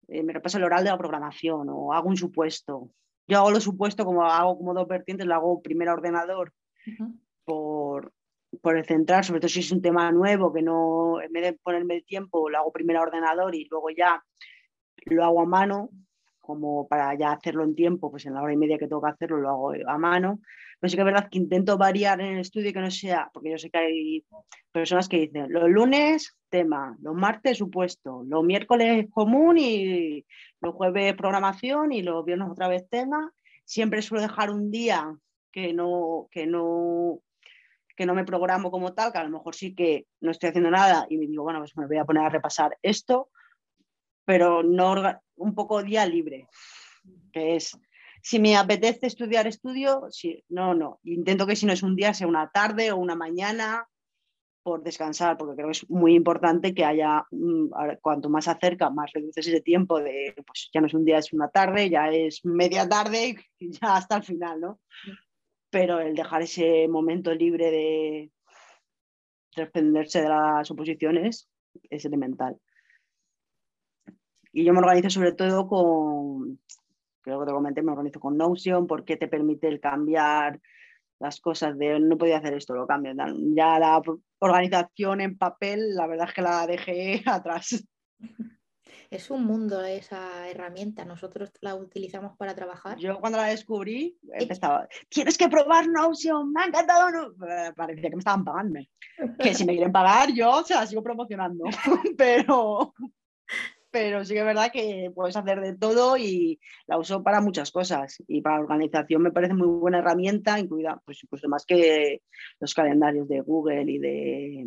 eh, 0.10 0.24
me 0.24 0.34
repaso 0.34 0.58
el 0.58 0.64
oral 0.64 0.84
de 0.84 0.90
la 0.90 0.98
programación 0.98 1.70
o 1.70 1.94
hago 1.94 2.10
un 2.10 2.18
supuesto 2.18 2.92
yo 3.28 3.40
hago 3.40 3.52
lo 3.52 3.60
supuesto, 3.60 4.06
como 4.06 4.24
hago 4.24 4.58
como 4.58 4.74
dos 4.74 4.88
vertientes, 4.88 5.26
lo 5.26 5.36
hago 5.36 5.62
primero 5.62 5.92
a 5.92 5.96
ordenador 5.96 6.54
por, 7.44 8.14
por 8.62 8.78
el 8.78 8.86
central, 8.86 9.24
sobre 9.24 9.40
todo 9.40 9.50
si 9.50 9.60
es 9.60 9.72
un 9.72 9.82
tema 9.82 10.12
nuevo, 10.12 10.54
que 10.54 10.62
no, 10.62 11.22
en 11.22 11.32
vez 11.32 11.44
de 11.44 11.54
ponerme 11.54 11.96
el 11.96 12.06
tiempo, 12.06 12.50
lo 12.50 12.58
hago 12.58 12.72
primero 12.72 13.00
a 13.00 13.04
ordenador 13.04 13.56
y 13.56 13.66
luego 13.70 13.90
ya 13.90 14.24
lo 15.06 15.24
hago 15.24 15.42
a 15.42 15.46
mano, 15.46 15.90
como 16.40 16.88
para 16.88 17.14
ya 17.16 17.32
hacerlo 17.32 17.64
en 17.64 17.76
tiempo, 17.76 18.12
pues 18.12 18.26
en 18.26 18.36
la 18.36 18.42
hora 18.42 18.54
y 18.54 18.58
media 18.58 18.78
que 18.78 18.88
tengo 18.88 19.02
que 19.02 19.10
hacerlo, 19.10 19.38
lo 19.38 19.50
hago 19.50 19.74
a 19.88 19.98
mano. 19.98 20.40
Pero 20.80 20.90
sí 20.90 20.96
que 20.96 21.02
es 21.02 21.06
verdad 21.06 21.30
que 21.30 21.40
intento 21.40 21.78
variar 21.78 22.22
en 22.22 22.34
el 22.34 22.40
estudio 22.40 22.72
que 22.72 22.80
no 22.80 22.92
sea, 22.92 23.30
porque 23.34 23.52
yo 23.52 23.58
sé 23.58 23.70
que 23.70 23.78
hay 23.78 24.26
personas 24.72 25.10
que 25.10 25.22
dicen, 25.22 25.48
los 25.50 25.70
lunes 25.70 26.38
tema, 26.50 26.96
los 27.02 27.16
martes 27.16 27.58
supuesto, 27.58 28.24
los 28.26 28.44
miércoles 28.44 29.08
común 29.12 29.58
y 29.58 30.26
los 30.62 30.74
jueves 30.76 31.16
programación 31.16 31.92
y 31.92 32.04
los 32.04 32.24
viernes 32.24 32.50
otra 32.50 32.68
vez 32.68 32.88
tema. 32.90 33.32
Siempre 33.66 34.02
suelo 34.02 34.22
dejar 34.22 34.52
un 34.52 34.70
día 34.70 35.16
que 35.52 35.74
no, 35.74 36.28
que 36.32 36.46
no, 36.46 37.22
que 37.96 38.06
no 38.06 38.14
me 38.14 38.26
programo 38.26 38.72
como 38.72 38.94
tal, 38.94 39.12
que 39.12 39.18
a 39.18 39.24
lo 39.24 39.30
mejor 39.30 39.56
sí 39.56 39.74
que 39.74 40.08
no 40.22 40.32
estoy 40.32 40.50
haciendo 40.50 40.72
nada 40.72 41.06
y 41.10 41.18
me 41.18 41.28
digo, 41.28 41.44
bueno, 41.44 41.60
pues 41.60 41.76
me 41.78 41.88
voy 41.88 41.98
a 41.98 42.06
poner 42.06 42.24
a 42.24 42.30
repasar 42.30 42.78
esto, 42.82 43.30
pero 44.26 44.64
no 44.64 44.96
un 45.36 45.56
poco 45.56 45.84
día 45.84 46.06
libre, 46.06 46.48
que 47.32 47.56
es 47.56 47.78
si 48.26 48.40
me 48.40 48.58
apetece 48.58 49.06
estudiar, 49.06 49.46
estudio, 49.46 50.08
si, 50.10 50.44
no, 50.50 50.74
no. 50.74 51.00
Intento 51.04 51.46
que 51.46 51.56
si 51.56 51.68
no 51.68 51.74
es 51.74 51.84
un 51.84 51.96
día, 51.96 52.12
sea 52.12 52.26
una 52.26 52.50
tarde 52.50 52.92
o 52.92 52.98
una 52.98 53.16
mañana 53.16 53.88
por 54.64 54.82
descansar, 54.82 55.38
porque 55.38 55.54
creo 55.54 55.68
que 55.68 55.74
es 55.74 55.90
muy 55.92 56.16
importante 56.16 56.74
que 56.74 56.84
haya, 56.84 57.24
mm, 57.30 57.68
cuanto 58.02 58.28
más 58.28 58.48
acerca, 58.48 58.90
más 58.90 59.12
reduces 59.14 59.46
ese 59.46 59.62
tiempo 59.62 60.00
de, 60.00 60.34
pues 60.44 60.72
ya 60.74 60.82
no 60.82 60.88
es 60.88 60.96
un 60.96 61.06
día, 61.06 61.20
es 61.20 61.32
una 61.34 61.50
tarde, 61.50 61.88
ya 61.88 62.10
es 62.10 62.44
media 62.44 62.90
tarde 62.90 63.36
y 63.60 63.72
ya 63.80 63.96
hasta 63.96 64.18
el 64.18 64.24
final, 64.24 64.60
¿no? 64.60 64.80
Pero 65.76 66.00
el 66.00 66.16
dejar 66.16 66.42
ese 66.42 66.88
momento 66.88 67.34
libre 67.34 67.70
de, 67.70 68.32
desprenderse 69.58 70.22
de 70.22 70.30
las 70.30 70.72
oposiciones 70.72 71.50
es 71.90 72.06
elemental. 72.06 72.58
Y 74.54 74.64
yo 74.64 74.72
me 74.72 74.80
organizo 74.80 75.10
sobre 75.10 75.34
todo 75.34 75.68
con, 75.68 76.62
creo 77.20 77.42
que 77.42 77.46
te 77.46 77.52
comenté, 77.52 77.82
me 77.82 77.92
organizo 77.92 78.22
con 78.22 78.38
Notion 78.38 78.88
porque 78.88 79.18
te 79.18 79.28
permite 79.28 79.68
el 79.68 79.82
cambiar 79.82 80.62
las 81.20 81.42
cosas 81.42 81.78
de 81.78 82.00
no 82.00 82.18
podía 82.18 82.38
hacer 82.38 82.54
esto, 82.54 82.74
lo 82.74 82.88
cambio. 82.88 83.12
Ya 83.54 83.78
la 83.78 84.02
organización 84.40 85.20
en 85.20 85.38
papel, 85.38 85.94
la 85.94 86.08
verdad 86.08 86.30
es 86.30 86.34
que 86.36 86.42
la 86.42 86.68
dejé 86.68 87.22
atrás. 87.26 87.86
Es 89.10 89.30
un 89.30 89.46
mundo 89.46 89.84
esa 89.84 90.48
herramienta, 90.50 91.06
nosotros 91.06 91.52
la 91.62 91.76
utilizamos 91.76 92.36
para 92.38 92.56
trabajar. 92.56 92.98
Yo 92.98 93.20
cuando 93.20 93.38
la 93.38 93.48
descubrí, 93.48 94.18
empezaba, 94.34 94.88
tienes 95.10 95.38
que 95.38 95.50
probar 95.50 95.88
Notion, 95.88 96.52
me 96.52 96.64
ha 96.64 96.66
encantado. 96.66 97.12
No. 97.12 97.74
Parecía 97.76 98.10
que 98.10 98.16
me 98.16 98.20
estaban 98.20 98.44
pagando. 98.44 98.80
Que 99.40 99.54
si 99.54 99.66
me 99.66 99.74
quieren 99.74 99.92
pagar, 99.92 100.32
yo 100.34 100.64
se 100.64 100.76
la 100.76 100.86
sigo 100.86 101.04
promocionando. 101.04 101.66
Pero, 102.18 102.94
pero 103.92 104.26
sí 104.26 104.34
que 104.34 104.40
es 104.40 104.46
verdad 104.46 104.72
que 104.74 105.12
puedes 105.16 105.38
hacer 105.38 105.62
de 105.62 105.78
todo 105.78 106.18
y 106.18 106.60
la 106.86 106.98
uso 106.98 107.24
para 107.24 107.40
muchas 107.40 107.72
cosas. 107.72 108.22
Y 108.28 108.42
para 108.42 108.60
organización 108.60 109.22
me 109.22 109.32
parece 109.32 109.54
muy 109.54 109.68
buena 109.68 110.00
herramienta, 110.00 110.60
incluida, 110.60 111.02
pues 111.06 111.24
incluso 111.24 111.48
más 111.48 111.66
que 111.66 112.22
los 112.60 112.74
calendarios 112.74 113.28
de 113.30 113.40
Google 113.40 113.90
y 113.90 114.00
de, 114.00 114.66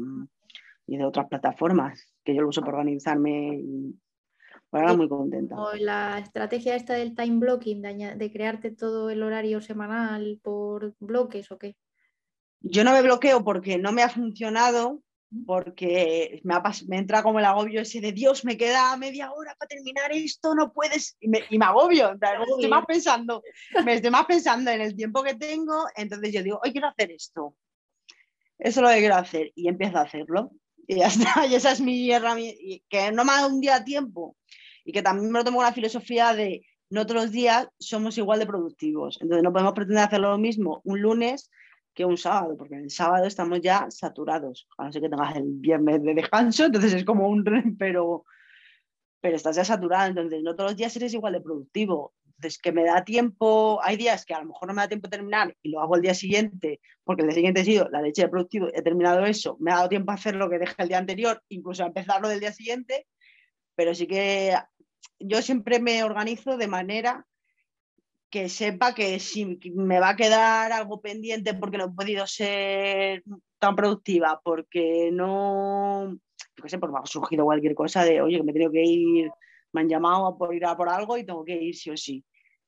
y 0.87 0.96
de 0.96 1.05
otras 1.05 1.29
plataformas, 1.29 2.11
que 2.24 2.35
yo 2.35 2.40
lo 2.40 2.48
uso 2.48 2.62
para 2.62 2.79
organizarme 2.79 3.61
y 3.62 3.94
ahora 4.72 4.94
muy 4.94 5.09
contenta. 5.09 5.57
O 5.57 5.74
la 5.74 6.18
estrategia 6.18 6.76
esta 6.76 6.94
del 6.94 7.14
time 7.14 7.38
blocking, 7.38 7.83
de, 7.83 8.14
de 8.16 8.33
crearte 8.33 8.70
todo 8.70 9.11
el 9.11 9.22
horario 9.22 9.61
semanal 9.61 10.38
por 10.42 10.94
bloques 10.98 11.50
o 11.50 11.59
qué. 11.59 11.76
Yo 12.61 12.85
no 12.85 12.92
me 12.92 13.02
bloqueo 13.02 13.44
porque 13.44 13.78
no 13.78 13.92
me 13.92 14.02
ha 14.02 14.09
funcionado 14.09 15.02
porque 15.46 16.40
me, 16.42 16.54
me, 16.87 16.98
entra 16.98 17.22
como 17.22 17.38
el 17.38 17.44
agobio 17.44 17.83
ese 17.83 18.00
de 18.00 18.12
Dios, 18.12 18.44
me 18.44 18.57
queda 18.57 18.96
media 18.96 19.31
hora 19.33 19.54
para 19.59 19.68
terminar 19.68 20.11
esto, 20.12 20.54
no 20.54 20.72
puedes, 20.72 21.16
y 21.20 21.28
me, 21.28 21.42
y 21.50 21.59
me 21.59 21.66
agobio, 21.66 22.16
me 22.18 22.44
estoy, 22.44 22.68
más 22.68 22.87
pensando, 22.87 23.42
me 23.85 23.94
estoy 23.94 24.11
más 24.11 24.26
pensando 24.26 24.70
en 24.70 24.81
el 24.81 24.96
tiempo 24.96 25.22
que 25.22 25.35
tengo, 25.35 25.85
entonces 25.96 26.33
yo 26.33 26.42
digo, 26.42 26.61
hoy 26.64 26.72
quiero 26.72 26.88
hacer 26.88 27.11
esto, 27.11 27.54
eso 28.59 28.81
es 28.81 28.83
lo 28.83 28.88
que 28.88 29.00
quiero 29.00 29.16
hacer, 29.16 29.52
y 29.54 29.68
empiezo 29.68 29.98
a 29.98 30.02
hacerlo, 30.02 30.50
y 30.87 30.96
ya 30.96 31.07
está, 31.09 31.46
y 31.46 31.54
esa 31.54 31.72
es 31.72 31.81
mi 31.81 32.11
herramienta, 32.11 32.59
que 32.88 33.12
no 33.12 33.24
me 33.24 33.33
da 33.33 33.46
un 33.46 33.61
día 33.61 33.85
tiempo, 33.85 34.35
y 34.88 34.92
que 34.92 35.03
también 35.03 35.31
me 35.31 35.38
lo 35.38 35.44
tomo 35.44 35.59
con 35.59 35.66
la 35.66 35.72
filosofía 35.74 36.35
de 36.35 36.64
no 36.88 37.05
todos 37.05 37.24
los 37.24 37.31
días 37.31 37.68
somos 37.79 38.16
igual 38.16 38.38
de 38.38 38.46
productivos, 38.46 39.18
entonces 39.20 39.42
no 39.42 39.53
podemos 39.53 39.74
pretender 39.74 40.03
hacer 40.03 40.20
lo 40.20 40.38
mismo 40.38 40.81
un 40.83 41.03
lunes 41.03 41.51
que 41.92 42.07
un 42.07 42.16
sábado, 42.16 42.57
porque 42.57 42.77
el 42.77 42.90
sábado 42.90 43.27
estamos 43.27 43.61
ya 43.61 43.87
saturados, 43.90 44.66
a 44.79 44.87
no 44.87 44.92
ser 44.92 45.03
que 45.03 45.11
tengas 45.11 45.37
el 45.37 45.44
viernes 45.57 46.03
de 46.03 46.14
descanso, 46.14 46.64
entonces 46.64 46.94
es 46.94 47.05
como 47.05 47.29
un 47.29 47.44
pero, 47.79 48.24
pero 49.20 49.37
estás 49.37 49.57
ya 49.57 49.64
saturado, 49.66 50.09
entonces 50.09 50.42
no 50.42 50.57
todos 50.57 50.70
los 50.70 50.79
días 50.79 50.96
eres 50.96 51.12
igual 51.12 51.35
de 51.35 51.42
productivo. 51.42 52.14
Entonces, 52.38 52.59
que 52.59 52.72
me 52.72 52.85
da 52.85 53.05
tiempo, 53.05 53.81
hay 53.83 53.96
días 53.96 54.24
que 54.24 54.33
a 54.33 54.38
lo 54.38 54.46
mejor 54.46 54.68
no 54.68 54.74
me 54.74 54.81
da 54.81 54.88
tiempo 54.88 55.11
terminar 55.11 55.55
y 55.61 55.70
lo 55.70 55.81
hago 55.81 55.96
el 55.96 56.03
día 56.03 56.14
siguiente, 56.14 56.81
porque 57.05 57.22
el 57.22 57.29
día 57.29 57.35
siguiente 57.35 57.61
he 57.61 57.64
sido 57.64 57.88
la 57.90 58.01
leche 58.01 58.22
de 58.22 58.29
productivo, 58.29 58.68
he 58.72 58.81
terminado 58.81 59.27
eso, 59.27 59.57
me 59.61 59.72
ha 59.72 59.79
dado 59.79 59.88
tiempo 59.88 60.12
a 60.12 60.14
hacer 60.14 60.37
lo 60.37 60.48
que 60.48 60.61
dejé 60.61 60.77
el 60.79 60.88
día 60.88 60.98
anterior, 60.98 61.42
incluso 61.48 61.83
a 61.83 61.88
empezarlo 61.88 62.29
del 62.29 62.40
día 62.40 62.53
siguiente, 62.53 63.07
pero 63.79 63.94
sí 63.94 64.09
que 64.09 64.57
yo 65.18 65.42
siempre 65.42 65.80
me 65.80 66.04
organizo 66.04 66.56
de 66.56 66.68
manera 66.68 67.26
que 68.30 68.48
sepa 68.48 68.94
que 68.94 69.18
si 69.20 69.58
me 69.74 70.00
va 70.00 70.11
a 70.11 70.16
quedar 70.16 70.72
algo 70.72 71.00
pendiente 71.00 71.54
porque 71.54 71.78
no 71.78 71.87
he 71.87 71.90
podido 71.90 72.26
ser 72.26 73.22
tan 73.58 73.74
productiva, 73.74 74.40
porque 74.44 75.11
no, 75.12 76.12
yo 76.12 76.62
qué 76.62 76.68
sé, 76.68 76.78
porque 76.78 76.92
me 76.92 77.00
ha 77.00 77.06
surgido 77.06 77.44
cualquier 77.44 77.74
cosa 77.74 78.04
de, 78.04 78.20
oye, 78.20 78.37
que 78.37 78.42
me 78.42 78.50
he 78.50 78.54
tenido 78.54 78.70
que 78.70 78.84
ir, 78.84 79.30
me 79.72 79.80
han 79.80 79.88
llamado 79.88 80.37
por 80.37 80.54
ir 80.54 80.64
a 80.66 80.76
por 80.76 80.88
algo 80.88 81.16
y 81.16 81.24
tengo 81.24 81.44
que 81.44 81.56
ir 81.56 81.74
sí 81.74 81.90
o 81.90 81.96
sí. 81.96 82.24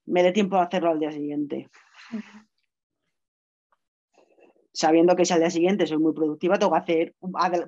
Me 0.06 0.22
dé 0.22 0.32
tiempo 0.32 0.56
de 0.56 0.62
hacerlo 0.62 0.90
al 0.90 0.98
día 0.98 1.12
siguiente. 1.12 1.68
Sabiendo 4.72 5.14
que 5.14 5.24
si 5.24 5.32
al 5.32 5.40
día 5.40 5.50
siguiente 5.50 5.86
soy 5.86 5.98
muy 5.98 6.14
productiva, 6.14 6.58
tengo 6.58 6.72
que 6.72 6.78
hacer, 6.78 7.14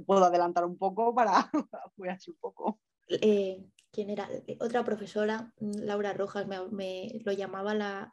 puedo 0.07 0.25
adelantar 0.25 0.65
un 0.65 0.79
poco 0.79 1.15
para, 1.15 1.51
para 1.97 2.19
un 2.27 2.37
poco. 2.41 2.81
Eh, 3.09 3.63
¿quién 3.93 4.11
era? 4.11 4.29
Eh, 4.47 4.57
otra 4.61 4.85
profesora, 4.85 5.53
mm, 5.61 5.83
Laura 5.85 6.13
Rojas, 6.13 6.47
me, 6.47 7.21
lo 7.25 7.33
llamaba 7.33 7.75
la, 7.75 8.11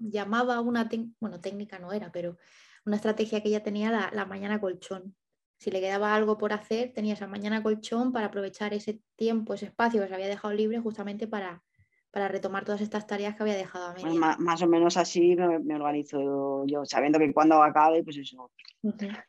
llamaba 0.00 0.60
una, 0.60 0.88
bueno, 1.20 1.40
técnica 1.40 1.78
no 1.78 1.92
era, 1.92 2.10
pero 2.10 2.36
una 2.84 2.96
estrategia 2.96 3.42
que 3.42 3.48
ella 3.48 3.62
tenía 3.62 4.10
la, 4.12 4.24
mañana 4.24 4.60
colchón. 4.60 5.14
Si 5.58 5.70
le 5.70 5.80
quedaba 5.80 6.14
algo 6.14 6.38
por 6.38 6.52
hacer, 6.52 6.92
tenía 6.92 7.14
esa 7.14 7.26
mañana 7.26 7.62
colchón 7.62 8.12
para 8.12 8.26
aprovechar 8.26 8.72
ese 8.74 9.00
tiempo, 9.16 9.54
ese 9.54 9.66
espacio 9.66 10.00
que 10.00 10.08
se 10.08 10.14
había 10.14 10.28
dejado 10.28 10.54
libre 10.54 10.78
justamente 10.78 11.26
para, 11.26 11.62
para 12.12 12.28
retomar 12.28 12.64
todas 12.64 12.80
estas 12.80 13.06
tareas 13.06 13.34
que 13.34 13.42
había 13.42 13.56
dejado 13.56 13.88
a 13.88 13.94
media. 13.94 14.36
más, 14.38 14.62
o 14.62 14.66
menos 14.68 14.96
así 14.96 15.36
me, 15.36 15.74
organizo 15.74 16.64
yo, 16.66 16.84
sabiendo 16.84 17.18
que 17.18 17.32
cuando 17.32 17.60
acabe, 17.62 18.04
pues 18.04 18.16
eso, 18.18 18.50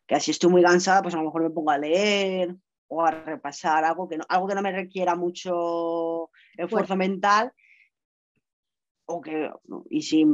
que 0.06 0.16
así 0.16 0.32
estoy 0.32 0.52
muy 0.52 0.62
cansada, 0.62 1.02
pues 1.02 1.16
a 1.16 1.18
lo 1.18 1.24
mejor 1.24 1.42
me 1.42 1.50
pongo 1.50 1.72
a 1.72 1.80
leer 1.80 2.56
o 2.89 3.04
a 3.04 3.12
repasar 3.12 3.86
algo 3.86 4.10
que 4.10 4.17
no, 4.17 4.25
algo 4.28 4.47
que 4.47 4.56
no 4.56 4.62
me 4.62 4.71
requiera 4.71 5.15
mucho 5.15 6.30
esfuerzo 6.58 6.95
mental. 6.95 7.54
O 9.06 9.21
que, 9.21 9.49
y 9.89 10.02
si 10.02 10.25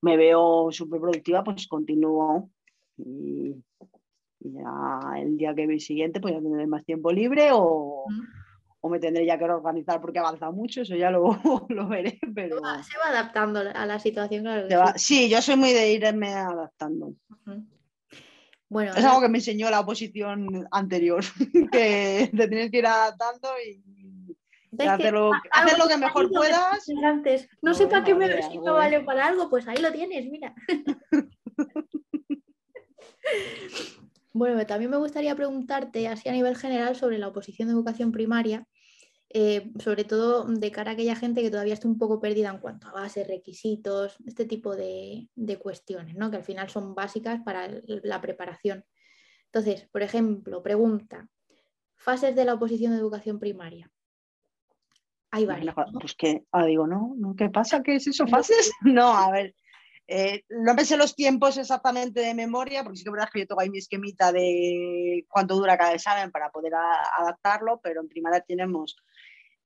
me 0.00 0.16
veo 0.16 0.70
súper 0.70 1.00
productiva, 1.00 1.44
pues 1.44 1.66
continúo. 1.66 2.50
Y, 2.96 3.54
ya 4.40 5.18
el 5.18 5.36
día 5.36 5.54
que 5.54 5.80
siguiente, 5.80 6.20
pues 6.20 6.34
ya 6.34 6.40
tendré 6.40 6.66
más 6.68 6.84
tiempo 6.84 7.10
libre 7.10 7.48
o, 7.52 8.04
o 8.80 8.88
me 8.88 9.00
tendré 9.00 9.26
ya 9.26 9.38
que 9.38 9.44
organizar 9.44 10.00
porque 10.00 10.20
avanza 10.20 10.50
mucho, 10.52 10.82
eso 10.82 10.94
ya 10.94 11.10
lo, 11.10 11.36
lo 11.68 11.88
veré. 11.88 12.18
Pero... 12.34 12.58
Se 12.58 12.98
va 12.98 13.08
adaptando 13.08 13.60
a 13.60 13.86
la 13.86 13.98
situación, 13.98 14.46
sí. 14.96 15.28
yo 15.28 15.42
soy 15.42 15.56
muy 15.56 15.72
de 15.72 15.92
irme 15.92 16.32
adaptando. 16.32 17.14
Bueno, 18.68 18.92
es 18.94 19.04
algo 19.04 19.20
que 19.20 19.28
me 19.28 19.38
enseñó 19.38 19.70
la 19.70 19.80
oposición 19.80 20.66
anterior, 20.70 21.24
que 21.72 22.30
te 22.36 22.48
tienes 22.48 22.70
que 22.70 22.78
ir 22.78 22.86
adaptando 22.86 23.48
y, 23.64 23.82
hacer, 24.78 25.12
lo, 25.12 25.30
que 25.88 25.96
mejor 25.96 26.30
puedas. 26.30 26.84
Antes. 27.04 27.48
No, 27.62 27.74
sé 27.74 27.86
para 27.86 28.04
qué 28.04 28.14
me 28.14 28.42
si 28.42 28.58
no 28.58 28.74
vale 28.74 29.00
para 29.00 29.26
algo, 29.26 29.48
pues 29.48 29.66
ahí 29.68 29.78
lo 29.78 29.92
tienes, 29.92 30.26
mira. 30.28 30.54
bueno, 34.32 34.66
también 34.66 34.90
me 34.90 34.96
gustaría 34.96 35.34
preguntarte, 35.36 36.08
así 36.08 36.28
a 36.28 36.32
nivel 36.32 36.56
general, 36.56 36.96
sobre 36.96 37.18
la 37.18 37.28
oposición 37.28 37.68
de 37.68 37.74
educación 37.74 38.10
primaria 38.10 38.66
eh, 39.38 39.70
sobre 39.80 40.04
todo 40.04 40.44
de 40.46 40.70
cara 40.70 40.92
a 40.92 40.94
aquella 40.94 41.14
gente 41.14 41.42
que 41.42 41.50
todavía 41.50 41.74
está 41.74 41.86
un 41.86 41.98
poco 41.98 42.18
perdida 42.20 42.48
en 42.48 42.56
cuanto 42.56 42.88
a 42.88 42.92
bases, 42.92 43.28
requisitos, 43.28 44.16
este 44.24 44.46
tipo 44.46 44.74
de, 44.74 45.28
cuestiones, 45.62 46.16
¿no? 46.16 46.30
que 46.30 46.38
al 46.38 46.42
final 46.42 46.70
son 46.70 46.94
básicas 46.94 47.42
para 47.44 47.68
la 47.84 48.22
preparación. 48.22 48.86
Entonces, 49.52 49.90
por 49.92 50.00
ejemplo, 50.00 50.62
pregunta, 50.62 51.28
fases 51.96 52.34
de 52.34 52.46
la 52.46 52.54
oposición 52.54 52.92
de 52.92 52.98
educación 52.98 53.38
primaria. 53.38 53.90
Hay 55.32 55.44
varias. 55.44 55.74
Pues 56.00 56.14
que, 56.14 56.46
ahora 56.50 56.68
digo, 56.68 56.86
no, 56.86 57.34
¿qué 57.36 57.50
pasa? 57.50 57.82
¿Qué 57.82 57.96
es 57.96 58.06
eso? 58.06 58.26
¿Fases? 58.26 58.72
No, 58.84 59.14
a 59.14 59.30
ver. 59.32 59.54
Eh, 60.08 60.44
no 60.48 60.72
me 60.72 60.86
sé 60.86 60.96
los 60.96 61.14
tiempos 61.14 61.58
exactamente 61.58 62.20
de 62.20 62.32
memoria, 62.32 62.82
porque 62.82 62.96
sí 62.96 63.04
que 63.04 63.10
es 63.10 63.12
verdad 63.12 63.28
que 63.30 63.40
yo 63.40 63.46
tengo 63.46 63.60
ahí 63.60 63.68
mi 63.68 63.78
esquemita 63.78 64.32
de 64.32 65.26
cuánto 65.28 65.56
dura 65.56 65.76
cada 65.76 65.92
examen 65.92 66.30
para 66.30 66.50
poder 66.50 66.72
adaptarlo, 67.18 67.80
pero 67.82 68.00
en 68.00 68.08
primaria 68.08 68.40
tenemos 68.40 68.96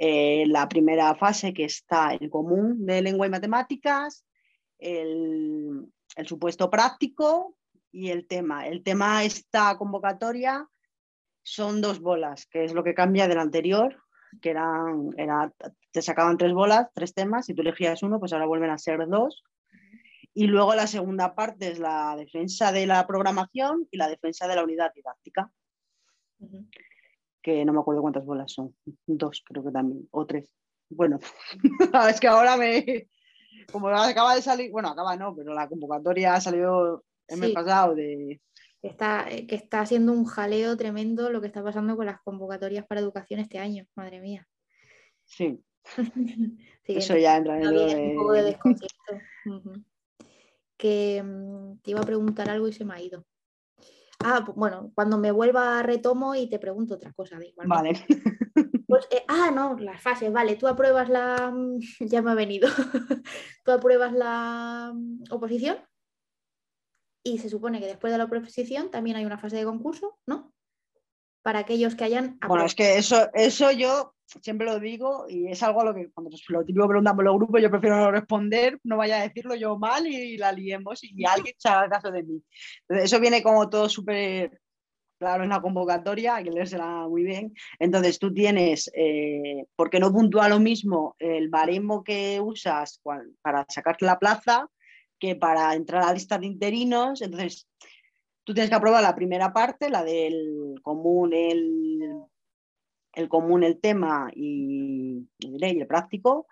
eh, 0.02 0.46
la 0.46 0.66
primera 0.66 1.14
fase 1.14 1.52
que 1.52 1.64
está 1.64 2.14
el 2.14 2.30
común 2.30 2.86
de 2.86 3.02
lengua 3.02 3.26
y 3.26 3.30
matemáticas, 3.30 4.24
el, 4.78 5.92
supuesto 6.24 6.70
práctico 6.70 7.54
y 7.92 8.08
el 8.08 8.26
tema. 8.26 8.66
El 8.66 8.82
tema 8.82 9.24
esta 9.24 9.76
convocatoria 9.76 10.66
son 11.42 11.82
dos 11.82 12.00
bolas, 12.00 12.46
que 12.46 12.64
es 12.64 12.72
lo 12.72 12.82
que 12.82 12.94
cambia 12.94 13.28
del 13.28 13.40
anterior, 13.40 14.02
que 14.40 14.48
eran, 14.48 15.10
era, 15.18 15.52
te 15.90 16.00
sacaban 16.00 16.38
tres 16.38 16.54
bolas, 16.54 16.88
tres 16.94 17.12
temas, 17.12 17.50
y 17.50 17.54
tú 17.54 17.60
elegías 17.60 18.02
uno, 18.02 18.18
pues 18.18 18.32
ahora 18.32 18.46
vuelven 18.46 18.70
a 18.70 18.78
ser 18.78 19.06
dos. 19.06 19.44
Y 20.32 20.46
luego 20.46 20.74
la 20.74 20.86
segunda 20.86 21.34
parte 21.34 21.72
es 21.72 21.78
la 21.78 22.16
defensa 22.16 22.72
de 22.72 22.86
la 22.86 23.06
programación 23.06 23.86
y 23.90 23.98
la 23.98 24.08
defensa 24.08 24.48
de 24.48 24.56
la 24.56 24.64
unidad 24.64 24.94
didáctica 24.94 25.52
que 27.42 27.64
no 27.64 27.72
me 27.72 27.80
acuerdo 27.80 28.02
cuántas 28.02 28.24
bolas 28.24 28.52
son, 28.52 28.74
dos 29.06 29.42
creo 29.44 29.64
que 29.64 29.70
también, 29.70 30.08
o 30.10 30.26
tres. 30.26 30.54
Bueno, 30.88 31.18
es 32.10 32.20
que 32.20 32.28
ahora 32.28 32.56
me, 32.56 33.08
como 33.70 33.88
acaba 33.88 34.34
de 34.34 34.42
salir, 34.42 34.70
bueno, 34.70 34.88
acaba 34.88 35.16
no, 35.16 35.34
pero 35.34 35.54
la 35.54 35.68
convocatoria 35.68 36.34
ha 36.34 36.40
salido 36.40 37.04
el 37.28 37.38
mes 37.38 37.50
pasado 37.50 37.94
de... 37.94 38.40
Está, 38.82 39.26
que 39.46 39.54
está 39.54 39.80
haciendo 39.80 40.12
un 40.12 40.24
jaleo 40.24 40.76
tremendo 40.76 41.30
lo 41.30 41.40
que 41.40 41.46
está 41.46 41.62
pasando 41.62 41.96
con 41.96 42.06
las 42.06 42.20
convocatorias 42.22 42.86
para 42.86 43.00
educación 43.00 43.40
este 43.40 43.58
año, 43.58 43.86
madre 43.94 44.20
mía. 44.20 44.48
Sí. 45.24 45.62
Eso 46.84 47.16
ya 47.16 47.36
entra 47.36 47.60
en 47.60 47.74
de... 47.74 48.10
Un 48.10 48.16
poco 48.16 48.32
de 48.32 48.42
desconcierto. 48.42 48.96
Que 50.76 51.22
mm, 51.22 51.80
te 51.82 51.90
iba 51.90 52.00
a 52.00 52.04
preguntar 52.04 52.48
algo 52.48 52.68
y 52.68 52.72
se 52.72 52.84
me 52.84 52.94
ha 52.94 53.00
ido. 53.00 53.24
Ah, 54.22 54.44
bueno, 54.54 54.92
cuando 54.94 55.16
me 55.16 55.30
vuelva 55.30 55.82
retomo 55.82 56.34
y 56.34 56.48
te 56.48 56.58
pregunto 56.58 56.94
otra 56.94 57.12
cosa, 57.12 57.38
da 57.38 57.46
igual. 57.46 57.68
Vale. 57.68 57.92
Pues, 58.90 59.06
eh, 59.12 59.22
ah, 59.28 59.52
no, 59.54 59.76
las 59.78 60.02
fases, 60.02 60.32
vale, 60.32 60.56
tú 60.56 60.66
apruebas 60.66 61.08
la, 61.08 61.54
ya 62.00 62.22
me 62.22 62.32
ha 62.32 62.34
venido, 62.34 62.68
tú 63.64 63.70
apruebas 63.70 64.12
la 64.12 64.90
mm, 64.92 65.26
oposición 65.30 65.78
y 67.24 67.38
se 67.38 67.48
supone 67.48 67.78
que 67.78 67.86
después 67.86 68.12
de 68.12 68.18
la 68.18 68.24
oposición 68.24 68.90
también 68.90 69.16
hay 69.16 69.24
una 69.24 69.38
fase 69.38 69.58
de 69.58 69.64
concurso, 69.64 70.18
¿no? 70.26 70.52
Para 71.42 71.60
aquellos 71.60 71.94
que 71.94 72.04
hayan... 72.04 72.38
Bueno, 72.46 72.64
es 72.64 72.74
que 72.74 72.98
eso, 72.98 73.30
eso 73.34 73.70
yo 73.70 74.14
siempre 74.42 74.66
lo 74.66 74.78
digo 74.78 75.26
y 75.28 75.48
es 75.48 75.62
algo 75.62 75.80
a 75.80 75.84
lo 75.84 75.94
que 75.94 76.10
cuando 76.10 76.30
lo 76.48 76.64
típico 76.64 76.86
preguntan 76.86 77.16
por 77.16 77.24
los 77.24 77.34
grupos 77.34 77.60
yo 77.60 77.70
prefiero 77.70 77.96
no 77.96 78.10
responder, 78.10 78.78
no 78.84 78.96
vaya 78.96 79.18
a 79.18 79.22
decirlo 79.22 79.54
yo 79.56 79.78
mal 79.78 80.06
y, 80.06 80.36
la 80.36 80.52
liemos 80.52 81.02
y 81.02 81.24
alguien 81.24 81.54
se 81.58 81.68
haga 81.68 81.88
caso 81.88 82.10
de 82.10 82.22
mí. 82.22 82.42
Entonces, 82.82 83.12
eso 83.12 83.20
viene 83.20 83.42
como 83.42 83.68
todo 83.68 83.88
súper 83.88 84.60
claro 85.18 85.44
en 85.44 85.50
la 85.50 85.60
convocatoria, 85.60 86.36
hay 86.36 86.44
que 86.44 86.50
leérsela 86.50 87.06
muy 87.06 87.24
bien. 87.24 87.52
Entonces 87.78 88.18
tú 88.18 88.32
tienes, 88.32 88.90
eh, 88.94 89.66
porque 89.76 90.00
no 90.00 90.12
puntúa 90.12 90.48
lo 90.48 90.58
mismo 90.60 91.14
el 91.18 91.48
baremo 91.50 92.02
que 92.02 92.40
usas 92.40 93.00
para 93.42 93.66
sacarte 93.68 94.06
la 94.06 94.18
plaza 94.18 94.66
que 95.18 95.36
para 95.36 95.74
entrar 95.74 96.02
a 96.02 96.06
la 96.06 96.12
lista 96.14 96.38
de 96.38 96.46
interinos. 96.46 97.20
Entonces 97.20 97.68
tú 98.50 98.54
tienes 98.54 98.68
que 98.68 98.74
aprobar 98.74 99.00
la 99.00 99.14
primera 99.14 99.52
parte, 99.52 99.88
la 99.90 100.02
del 100.02 100.80
común, 100.82 101.32
el, 101.32 102.20
el 103.12 103.28
común, 103.28 103.62
el 103.62 103.78
tema 103.78 104.28
y, 104.34 105.24
el 105.38 105.86
práctico, 105.86 106.48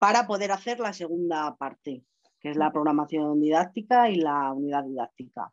para 0.00 0.26
poder 0.26 0.50
hacer 0.50 0.80
la 0.80 0.92
segunda 0.92 1.54
parte, 1.54 2.02
que 2.40 2.50
es 2.50 2.56
la 2.56 2.72
programación 2.72 3.40
didáctica 3.40 4.10
y 4.10 4.16
la 4.16 4.52
unidad 4.52 4.82
didáctica. 4.82 5.52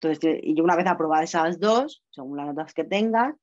Entonces, 0.00 0.38
y 0.44 0.60
una 0.60 0.76
vez 0.76 0.86
aprobadas 0.86 1.30
esas 1.30 1.58
dos, 1.58 2.04
según 2.10 2.36
las 2.36 2.46
notas 2.46 2.74
que 2.74 2.84
tengas, 2.84 3.34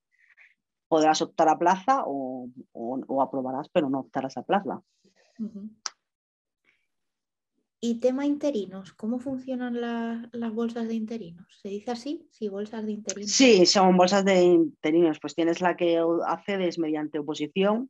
podrás 0.88 1.22
optar 1.22 1.50
a 1.50 1.60
plaza 1.60 2.04
o, 2.06 2.48
aprobarás, 3.22 3.68
pero 3.68 3.90
no 3.90 4.00
optarás 4.00 4.38
a 4.38 4.44
plaza. 4.44 4.82
Y 7.84 7.96
tema 7.96 8.28
interinos, 8.28 8.94
¿cómo 8.94 9.18
funcionan 9.18 9.82
las 9.82 10.54
bolsas 10.54 10.88
de 10.88 10.94
interinos? 10.94 11.48
¿Se 11.64 11.70
dice 11.70 11.90
así? 11.90 12.28
Sí, 12.30 12.48
bolsas 12.48 12.86
de 12.86 12.92
interinos. 12.92 13.32
Sí, 13.32 13.66
son 13.66 13.98
bolsas 13.98 14.24
de 14.24 14.40
interinos. 14.44 15.20
Pues 15.20 15.34
tienes 15.34 15.62
la 15.62 15.76
que 15.76 16.00
accedes 16.28 16.78
mediante 16.78 17.18
oposición, 17.18 17.90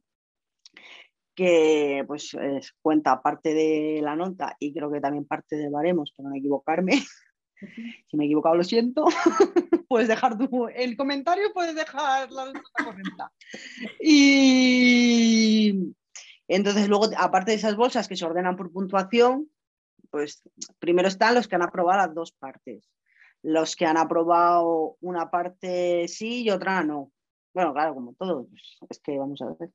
que 1.36 2.06
pues 2.08 2.32
cuenta 2.82 3.22
parte 3.22 3.54
de 3.54 4.00
la 4.02 4.16
nota 4.16 4.56
y 4.62 4.74
creo 4.74 4.90
que 4.90 5.02
también 5.02 5.26
parte 5.26 5.58
de 5.58 5.70
baremos, 5.70 6.14
para 6.16 6.30
no 6.30 6.36
equivocarme. 6.36 6.94
Si 8.10 8.18
me 8.18 8.24
he 8.24 8.26
equivocado, 8.26 8.56
lo 8.56 8.64
siento. 8.64 9.06
puedes 9.88 10.08
dejar 10.08 10.36
tu, 10.36 10.68
el 10.70 10.98
comentario, 10.98 11.54
puedes 11.54 11.76
dejar 11.76 12.32
la 12.32 12.46
respuesta 12.46 12.84
correcta. 12.84 13.32
Y 14.02 15.94
entonces 16.48 16.90
luego, 16.90 17.10
aparte 17.16 17.52
de 17.52 17.58
esas 17.58 17.76
bolsas 17.76 18.08
que 18.08 18.16
se 18.16 18.26
ordenan 18.26 18.56
por 18.56 18.72
puntuación, 18.72 19.48
pues 20.12 20.44
primero 20.80 21.08
están 21.08 21.36
los 21.36 21.48
que 21.48 21.56
han 21.56 21.64
aprobado 21.64 22.06
las 22.06 22.14
dos 22.14 22.32
partes. 22.34 22.90
Los 23.42 23.76
que 23.76 23.86
han 23.86 23.98
aprobado 23.98 24.98
una 25.02 25.32
parte 25.32 26.08
sí 26.08 26.44
y 26.44 26.50
otra 26.52 26.84
no. 26.84 27.12
Bueno, 27.54 27.74
claro, 27.74 27.96
como 27.96 28.14
todo, 28.14 28.46
pues, 28.48 28.78
es 28.90 29.00
que 29.00 29.18
vamos 29.18 29.42
a 29.42 29.48
ver. 29.48 29.72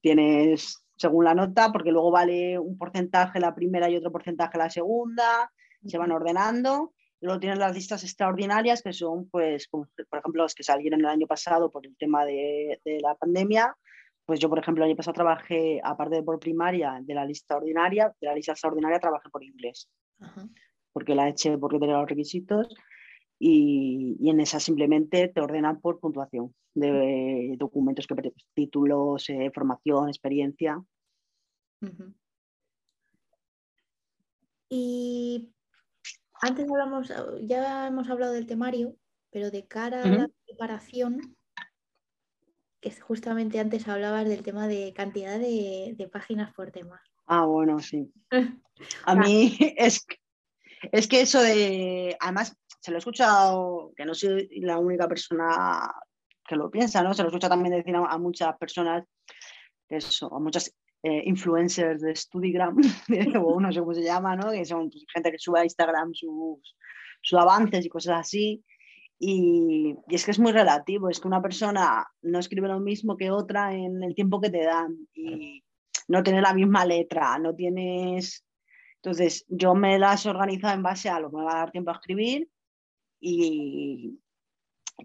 Tienes 0.00 0.84
según 0.96 1.24
la 1.24 1.34
nota, 1.34 1.72
porque 1.72 1.90
luego 1.90 2.10
vale 2.10 2.58
un 2.58 2.78
porcentaje 2.78 3.40
la 3.40 3.54
primera 3.54 3.90
y 3.90 3.96
otro 3.96 4.12
porcentaje 4.12 4.56
la 4.56 4.70
segunda, 4.70 5.50
se 5.84 5.98
van 5.98 6.12
ordenando 6.12 6.92
Luego 7.22 7.38
tienes 7.38 7.60
las 7.60 7.72
listas 7.72 8.02
extraordinarias, 8.02 8.82
que 8.82 8.92
son, 8.92 9.28
pues, 9.30 9.68
por 9.68 9.86
ejemplo, 10.12 10.42
los 10.42 10.56
que 10.56 10.64
salieron 10.64 11.00
el 11.00 11.06
año 11.06 11.28
pasado 11.28 11.70
por 11.70 11.86
el 11.86 11.96
tema 11.96 12.24
de, 12.24 12.80
la 12.84 13.14
pandemia. 13.14 13.76
Pues 14.24 14.38
yo, 14.38 14.48
por 14.48 14.58
ejemplo, 14.58 14.84
el 14.84 14.90
año 14.90 14.96
pasado 14.96 15.14
trabajé, 15.14 15.80
aparte 15.82 16.16
de 16.16 16.22
por 16.22 16.38
primaria, 16.38 17.00
de 17.02 17.14
la 17.14 17.24
lista 17.24 17.56
ordinaria, 17.56 18.14
de 18.20 18.26
la 18.26 18.34
lista 18.34 18.52
extraordinaria 18.52 19.00
trabajé 19.00 19.28
por 19.30 19.42
inglés, 19.42 19.88
porque 20.92 21.14
la 21.14 21.28
eché 21.28 21.58
porque 21.58 21.78
tenía 21.78 21.98
los 21.98 22.08
requisitos 22.08 22.68
y, 23.38 24.16
en 24.28 24.40
esa 24.40 24.60
simplemente 24.60 25.28
te 25.28 25.40
ordenan 25.40 25.80
por 25.80 25.98
puntuación 25.98 26.54
de 26.74 27.56
documentos 27.58 28.06
que 28.06 28.32
títulos, 28.54 29.28
eh, 29.28 29.50
formación, 29.52 30.08
experiencia. 30.08 30.82
Y 34.68 35.52
antes 36.40 36.70
hablamos, 36.70 37.12
ya 37.42 37.88
hemos 37.88 38.08
hablado 38.08 38.32
del 38.32 38.46
temario, 38.46 38.96
pero 39.30 39.50
de 39.50 39.66
cara 39.66 40.02
a 40.02 40.06
la 40.06 40.30
preparación, 40.46 41.36
que 42.82 42.90
justamente 42.90 43.60
antes 43.60 43.86
hablabas 43.86 44.28
del 44.28 44.42
tema 44.42 44.66
de 44.66 44.92
cantidad 44.92 45.38
de, 45.38 46.10
páginas 46.12 46.52
por 46.52 46.72
tema. 46.72 47.00
Ah, 47.26 47.46
bueno, 47.46 47.78
sí. 47.78 48.12
A 49.06 49.14
mí 49.14 49.56
es, 49.78 50.04
es 50.90 51.06
que 51.06 51.20
eso 51.20 51.40
de, 51.40 52.16
además, 52.20 52.58
se 52.80 52.90
lo 52.90 52.96
he 52.96 52.98
escuchado, 52.98 53.92
que 53.96 54.04
no 54.04 54.12
soy 54.14 54.48
la 54.60 54.78
única 54.78 55.06
persona 55.06 55.94
que 56.44 56.56
lo 56.56 56.68
piensa, 56.68 57.02
¿no? 57.02 57.14
Se 57.14 57.22
lo 57.22 57.28
he 57.28 57.30
escuchado 57.30 57.52
también 57.52 57.76
decir 57.76 57.94
a, 57.94 58.18
muchas 58.18 58.58
personas, 58.58 59.04
eso, 59.88 60.34
a 60.34 60.40
muchas 60.40 60.74
eh, 61.04 61.22
influencers 61.24 62.02
de 62.02 62.16
StudyGram, 62.16 62.76
o 63.46 63.60
no 63.60 63.72
sé 63.72 63.78
cómo 63.78 63.94
se 63.94 64.02
llama, 64.02 64.34
¿no? 64.34 64.50
que 64.50 64.64
son 64.64 64.90
pues, 64.90 65.04
gente 65.14 65.30
que 65.30 65.38
sube 65.38 65.60
a 65.60 65.64
Instagram 65.64 66.12
sus, 66.14 66.76
sus 67.22 67.38
avances 67.38 67.86
y 67.86 67.88
cosas 67.88 68.18
así. 68.18 68.64
Y, 69.24 69.96
y, 70.08 70.14
es 70.16 70.24
que 70.24 70.32
es 70.32 70.40
muy 70.40 70.50
relativo, 70.50 71.08
es 71.08 71.20
que 71.20 71.28
una 71.28 71.40
persona 71.40 72.04
no 72.22 72.40
escribe 72.40 72.66
lo 72.66 72.80
mismo 72.80 73.16
que 73.16 73.30
otra 73.30 73.72
en 73.72 74.02
el 74.02 74.16
tiempo 74.16 74.40
que 74.40 74.50
te 74.50 74.64
dan 74.64 74.96
y 75.14 75.62
no 76.08 76.24
tiene 76.24 76.42
la 76.42 76.52
misma 76.52 76.84
letra, 76.84 77.38
no 77.38 77.54
tienes... 77.54 78.44
Entonces, 78.96 79.44
yo 79.48 79.76
me 79.76 79.96
las 79.98 80.26
organizado 80.26 80.74
en 80.74 80.82
base 80.82 81.08
a 81.08 81.20
lo 81.20 81.30
que 81.30 81.36
me 81.36 81.44
va 81.44 81.52
a 81.52 81.58
dar 81.58 81.70
tiempo 81.70 81.90
a 81.90 81.94
escribir 81.94 82.48
y 83.20 84.18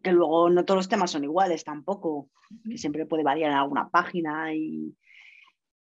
que 0.02 0.12
luego 0.12 0.50
no 0.50 0.66
todos 0.66 0.80
los 0.80 0.90
temas 0.90 1.12
son 1.12 1.24
iguales 1.24 1.64
tampoco, 1.64 2.32
que 2.68 2.78
siempre 2.80 3.06
puede 3.06 3.24
variar 3.24 3.52
en 3.52 3.58
alguna 3.58 3.90
página 3.90 4.52
y, 4.54 4.96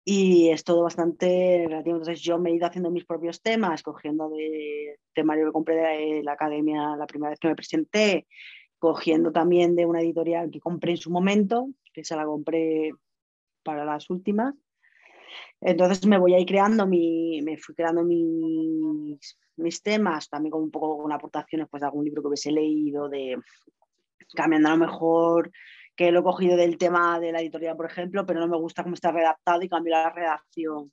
y 0.08 0.50
es 0.50 0.62
todo 0.62 0.84
bastante 0.84 1.64
relativo. 1.66 1.96
Entonces 1.96 2.22
yo 2.22 2.38
me 2.38 2.50
he 2.50 2.54
ido 2.54 2.66
haciendo 2.66 2.92
mis 2.92 3.04
propios 3.04 3.42
temas, 3.42 3.82
cogiendo 3.82 4.30
de 4.30 5.00
temario 5.12 5.46
que 5.46 5.52
compré 5.52 5.74
de 5.74 6.22
la 6.22 6.34
academia 6.34 6.94
la 6.96 7.08
primera 7.08 7.30
vez 7.30 7.40
que 7.40 7.48
me 7.48 7.56
presenté, 7.56 8.28
cogiendo 8.78 9.32
también 9.32 9.74
de 9.74 9.84
una 9.84 10.00
editorial 10.00 10.48
que 10.48 10.60
compré 10.60 10.92
en 10.92 10.98
su 10.98 11.10
momento, 11.10 11.70
que 11.92 12.04
se 12.04 12.14
la 12.14 12.24
compré 12.24 12.92
para 13.64 13.84
las 13.84 14.08
últimas. 14.08 14.54
Entonces 15.60 16.06
me 16.06 16.18
voy 16.18 16.34
a 16.34 16.38
ir 16.38 16.46
creando, 16.46 16.86
mi, 16.86 17.42
me 17.42 17.56
fui 17.58 17.74
creando 17.74 18.04
mis, 18.04 19.36
mis 19.56 19.82
temas, 19.82 20.28
también 20.28 20.52
con 20.52 20.62
un 20.62 20.70
poco 20.70 21.02
con 21.02 21.10
aportaciones 21.10 21.66
pues, 21.68 21.80
de 21.80 21.86
algún 21.86 22.04
libro 22.04 22.22
que 22.22 22.28
hubiese 22.28 22.52
leído, 22.52 23.08
de 23.08 23.38
cambiando 24.36 24.68
a 24.68 24.72
lo 24.72 24.78
mejor 24.78 25.50
que 25.96 26.12
lo 26.12 26.20
he 26.20 26.22
cogido 26.22 26.56
del 26.56 26.78
tema 26.78 27.18
de 27.18 27.32
la 27.32 27.40
editorial, 27.40 27.76
por 27.76 27.86
ejemplo, 27.86 28.24
pero 28.26 28.40
no 28.40 28.48
me 28.48 28.58
gusta 28.58 28.82
cómo 28.82 28.94
está 28.94 29.10
redactado 29.10 29.62
y 29.62 29.68
cambio 29.68 29.92
la 29.92 30.10
redacción. 30.10 30.92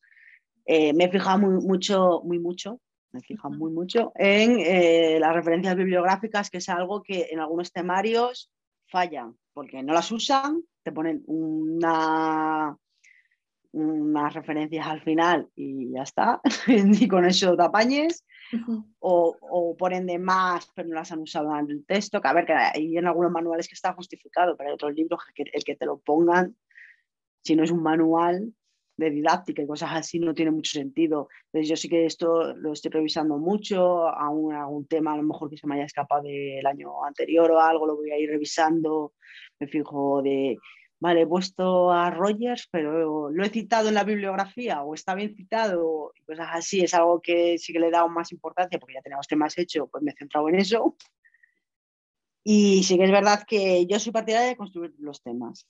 Eh, 0.65 0.93
me 0.93 1.05
he 1.05 1.11
fijado 1.11 1.39
muy 1.39 1.65
mucho, 1.65 2.21
muy 2.23 2.39
mucho, 2.39 2.79
me 3.11 3.19
he 3.19 3.23
fijado 3.23 3.53
muy 3.53 3.71
mucho 3.71 4.13
en 4.15 4.59
eh, 4.59 5.17
las 5.19 5.33
referencias 5.33 5.75
bibliográficas, 5.75 6.49
que 6.49 6.59
es 6.59 6.69
algo 6.69 7.03
que 7.03 7.27
en 7.31 7.39
algunos 7.39 7.71
temarios 7.71 8.49
fallan, 8.87 9.37
porque 9.53 9.83
no 9.83 9.93
las 9.93 10.11
usan, 10.11 10.63
te 10.83 10.91
ponen 10.91 11.23
una, 11.27 12.77
unas 13.73 14.33
referencias 14.33 14.87
al 14.87 15.01
final 15.01 15.49
y 15.55 15.91
ya 15.91 16.03
está, 16.03 16.41
y 16.67 17.07
con 17.07 17.25
eso 17.25 17.55
te 17.55 17.63
apañes. 17.63 18.25
O, 18.99 19.75
ponen 19.79 20.05
de 20.05 20.19
más, 20.19 20.69
pero 20.75 20.87
no 20.87 20.95
las 20.95 21.11
han 21.11 21.19
usado 21.19 21.57
en 21.57 21.71
el 21.71 21.85
texto, 21.85 22.21
que 22.21 22.27
a 22.27 22.33
ver, 22.33 22.45
que 22.45 22.53
hay 22.53 22.97
en 22.97 23.07
algunos 23.07 23.31
manuales 23.31 23.67
que 23.67 23.73
está 23.73 23.93
justificado, 23.93 24.55
pero 24.55 24.69
hay 24.69 24.75
otros 24.75 24.93
libros 24.93 25.21
que 25.33 25.43
el 25.51 25.63
que 25.63 25.75
te 25.75 25.87
lo 25.87 25.97
pongan, 25.97 26.55
si 27.43 27.55
no 27.55 27.63
es 27.63 27.71
un 27.71 27.81
manual 27.81 28.53
de 28.95 29.09
didáctica 29.09 29.63
y 29.63 29.67
cosas 29.67 29.89
así, 29.93 30.19
no 30.19 30.35
tiene 30.35 30.51
mucho 30.51 30.73
sentido. 30.73 31.29
Entonces 31.45 31.69
yo 31.69 31.75
sí 31.75 31.89
que 31.89 32.05
esto 32.05 32.53
lo 32.53 32.73
estoy 32.73 32.91
revisando 32.91 33.37
mucho, 33.37 34.07
aún 34.07 34.53
algún 34.53 34.85
tema 34.85 35.13
a 35.13 35.17
lo 35.17 35.23
mejor 35.23 35.49
que 35.49 35.57
se 35.57 35.65
me 35.65 35.75
haya 35.75 35.85
escapado 35.85 36.23
del 36.23 36.65
año 36.65 37.03
anterior 37.03 37.49
o 37.51 37.59
algo, 37.59 37.87
lo 37.87 37.95
voy 37.95 38.11
a 38.11 38.19
ir 38.19 38.29
revisando, 38.29 39.13
me 39.59 39.67
fijo 39.67 40.21
de 40.21 40.57
vale, 41.03 41.23
he 41.23 41.27
puesto 41.27 41.91
a 41.91 42.09
Rogers, 42.11 42.69
pero 42.71 43.29
lo 43.29 43.43
he 43.43 43.49
citado 43.49 43.89
en 43.89 43.95
la 43.95 44.05
bibliografía 44.05 44.83
o 44.83 44.93
está 44.93 45.13
bien 45.15 45.35
citado, 45.35 46.13
cosas 46.25 46.47
así, 46.53 46.79
es 46.79 46.93
algo 46.93 47.19
que 47.19 47.57
sí 47.57 47.73
que 47.73 47.79
le 47.79 47.87
he 47.87 47.91
dado 47.91 48.07
más 48.07 48.31
importancia 48.31 48.79
porque 48.79 48.93
ya 48.93 49.01
tenemos 49.01 49.27
temas 49.27 49.57
hechos, 49.57 49.89
pues 49.91 50.01
me 50.01 50.11
he 50.11 50.15
centrado 50.15 50.47
en 50.47 50.55
eso. 50.55 50.95
Y 52.45 52.83
sí 52.83 52.97
que 52.97 53.03
es 53.03 53.11
verdad 53.11 53.43
que 53.45 53.85
yo 53.85 53.99
soy 53.99 54.13
partidaria 54.13 54.47
de 54.47 54.55
construir 54.55 54.93
los 54.97 55.21
temas, 55.21 55.67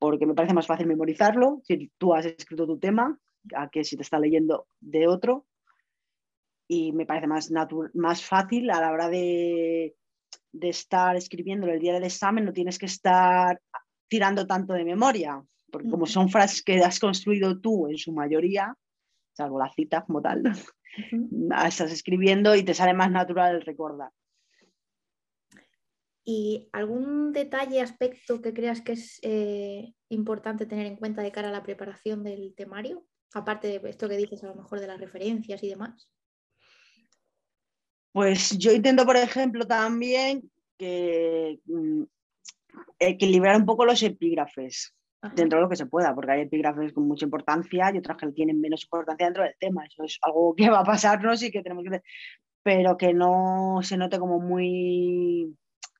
porque 0.00 0.26
me 0.26 0.34
parece 0.34 0.54
más 0.54 0.66
fácil 0.66 0.88
memorizarlo 0.88 1.60
si 1.62 1.92
tú 1.96 2.12
has 2.12 2.26
escrito 2.26 2.66
tu 2.66 2.80
tema 2.80 3.20
a 3.54 3.70
que 3.70 3.84
si 3.84 3.94
te 3.96 4.02
está 4.02 4.18
leyendo 4.18 4.66
de 4.80 5.06
otro. 5.06 5.46
y 6.66 6.92
me 6.92 7.06
parece 7.06 7.28
más, 7.28 7.52
más 7.94 8.24
fácil 8.24 8.70
a 8.70 8.80
la 8.80 8.90
hora 8.90 9.08
de, 9.08 9.94
de 10.54 10.68
estar 10.68 11.16
escribiendo 11.16 11.66
el 11.66 11.80
día 11.80 11.92
del 11.92 12.04
examen, 12.04 12.44
no 12.44 12.52
tienes 12.52 12.78
que 12.78 12.86
estar 12.86 13.60
tirando 14.08 14.46
tanto 14.46 14.72
de 14.72 14.84
memoria, 14.84 15.42
porque 15.70 15.90
como 15.90 16.06
son 16.06 16.28
frases 16.28 16.62
que 16.62 16.78
has 16.78 17.00
construido 17.00 17.60
tú 17.60 17.88
en 17.88 17.98
su 17.98 18.12
mayoría, 18.12 18.74
salvo 19.32 19.58
la 19.58 19.70
cita 19.70 20.04
como 20.04 20.22
tal, 20.22 20.42
estás 21.66 21.92
escribiendo 21.92 22.54
y 22.54 22.62
te 22.62 22.74
sale 22.74 22.94
más 22.94 23.10
natural 23.10 23.56
el 23.56 23.62
recordar. 23.62 24.10
¿Y 26.24 26.70
algún 26.72 27.32
detalle, 27.32 27.80
aspecto 27.80 28.40
que 28.40 28.54
creas 28.54 28.80
que 28.80 28.92
es 28.92 29.18
eh, 29.22 29.92
importante 30.08 30.64
tener 30.64 30.86
en 30.86 30.96
cuenta 30.96 31.20
de 31.20 31.32
cara 31.32 31.48
a 31.48 31.52
la 31.52 31.64
preparación 31.64 32.22
del 32.22 32.54
temario? 32.54 33.04
Aparte 33.34 33.66
de 33.66 33.90
esto 33.90 34.08
que 34.08 34.16
dices 34.16 34.42
a 34.44 34.46
lo 34.46 34.54
mejor 34.54 34.80
de 34.80 34.86
las 34.86 35.00
referencias 35.00 35.62
y 35.62 35.68
demás. 35.68 36.08
Pues 38.14 38.56
yo 38.58 38.70
intento, 38.70 39.04
por 39.04 39.16
ejemplo, 39.16 39.66
también 39.66 40.48
que 40.78 41.58
mm, 41.64 42.04
equilibrar 43.00 43.56
un 43.56 43.66
poco 43.66 43.84
los 43.84 44.00
epígrafes 44.04 44.94
dentro 45.34 45.58
de 45.58 45.64
lo 45.64 45.68
que 45.68 45.74
se 45.74 45.86
pueda, 45.86 46.14
porque 46.14 46.30
hay 46.30 46.42
epígrafes 46.42 46.92
con 46.92 47.08
mucha 47.08 47.24
importancia 47.24 47.90
y 47.92 47.98
otras 47.98 48.16
que 48.16 48.30
tienen 48.30 48.60
menos 48.60 48.84
importancia 48.84 49.26
dentro 49.26 49.42
del 49.42 49.56
tema. 49.58 49.84
Eso 49.84 50.04
es 50.04 50.16
algo 50.22 50.54
que 50.54 50.70
va 50.70 50.78
a 50.78 50.84
pasarnos 50.84 51.42
y 51.42 51.50
que 51.50 51.60
tenemos 51.60 51.82
que... 51.90 52.02
Pero 52.62 52.96
que 52.96 53.12
no 53.12 53.80
se 53.82 53.96
note 53.96 54.20
como 54.20 54.38
muy 54.38 55.52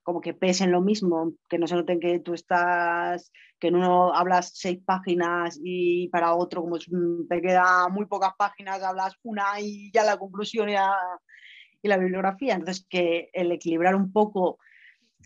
como 0.04 0.20
que 0.20 0.34
pesen 0.34 0.70
lo 0.70 0.82
mismo, 0.82 1.32
que 1.48 1.58
no 1.58 1.66
se 1.66 1.74
noten 1.74 1.98
que 1.98 2.20
tú 2.20 2.34
estás, 2.34 3.32
que 3.58 3.68
en 3.68 3.76
uno 3.76 4.14
hablas 4.14 4.52
seis 4.54 4.78
páginas 4.84 5.58
y 5.60 6.08
para 6.10 6.34
otro, 6.34 6.60
como 6.60 6.78
te 6.78 7.42
queda 7.42 7.88
muy 7.88 8.06
pocas 8.06 8.34
páginas, 8.38 8.82
hablas 8.82 9.16
una 9.22 9.58
y 9.58 9.90
ya 9.92 10.04
la 10.04 10.18
conclusión 10.18 10.68
y 10.68 10.74
la, 10.74 10.94
y 11.84 11.88
la 11.88 11.98
bibliografía. 11.98 12.54
Entonces, 12.54 12.86
que 12.88 13.30
el 13.32 13.52
equilibrar 13.52 13.94
un 13.94 14.10
poco, 14.10 14.58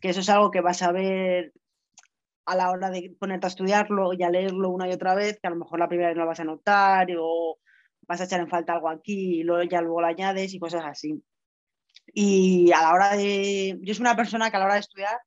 que 0.02 0.10
eso 0.10 0.20
es 0.20 0.28
algo 0.28 0.50
que 0.50 0.60
vas 0.60 0.82
a 0.82 0.92
ver 0.92 1.52
a 2.46 2.56
la 2.56 2.70
hora 2.70 2.90
de 2.90 3.14
ponerte 3.18 3.46
a 3.46 3.48
estudiarlo 3.48 4.12
y 4.12 4.22
a 4.24 4.30
leerlo 4.30 4.70
una 4.70 4.88
y 4.88 4.92
otra 4.92 5.14
vez, 5.14 5.38
que 5.40 5.46
a 5.46 5.50
lo 5.50 5.56
mejor 5.56 5.78
la 5.78 5.88
primera 5.88 6.08
vez 6.08 6.16
no 6.16 6.24
lo 6.24 6.28
vas 6.28 6.40
a 6.40 6.44
notar 6.44 7.08
o 7.18 7.58
vas 8.08 8.20
a 8.20 8.24
echar 8.24 8.40
en 8.40 8.48
falta 8.48 8.72
algo 8.72 8.88
aquí 8.88 9.40
y 9.40 9.42
luego 9.44 9.62
ya 9.64 9.80
luego 9.80 10.00
lo 10.00 10.06
añades 10.08 10.52
y 10.52 10.58
cosas 10.58 10.84
así. 10.84 11.22
Y 12.12 12.72
a 12.72 12.82
la 12.82 12.92
hora 12.92 13.16
de... 13.16 13.78
Yo 13.82 13.94
soy 13.94 14.00
una 14.00 14.16
persona 14.16 14.50
que 14.50 14.56
a 14.56 14.60
la 14.60 14.64
hora 14.64 14.74
de 14.74 14.80
estudiar, 14.80 15.18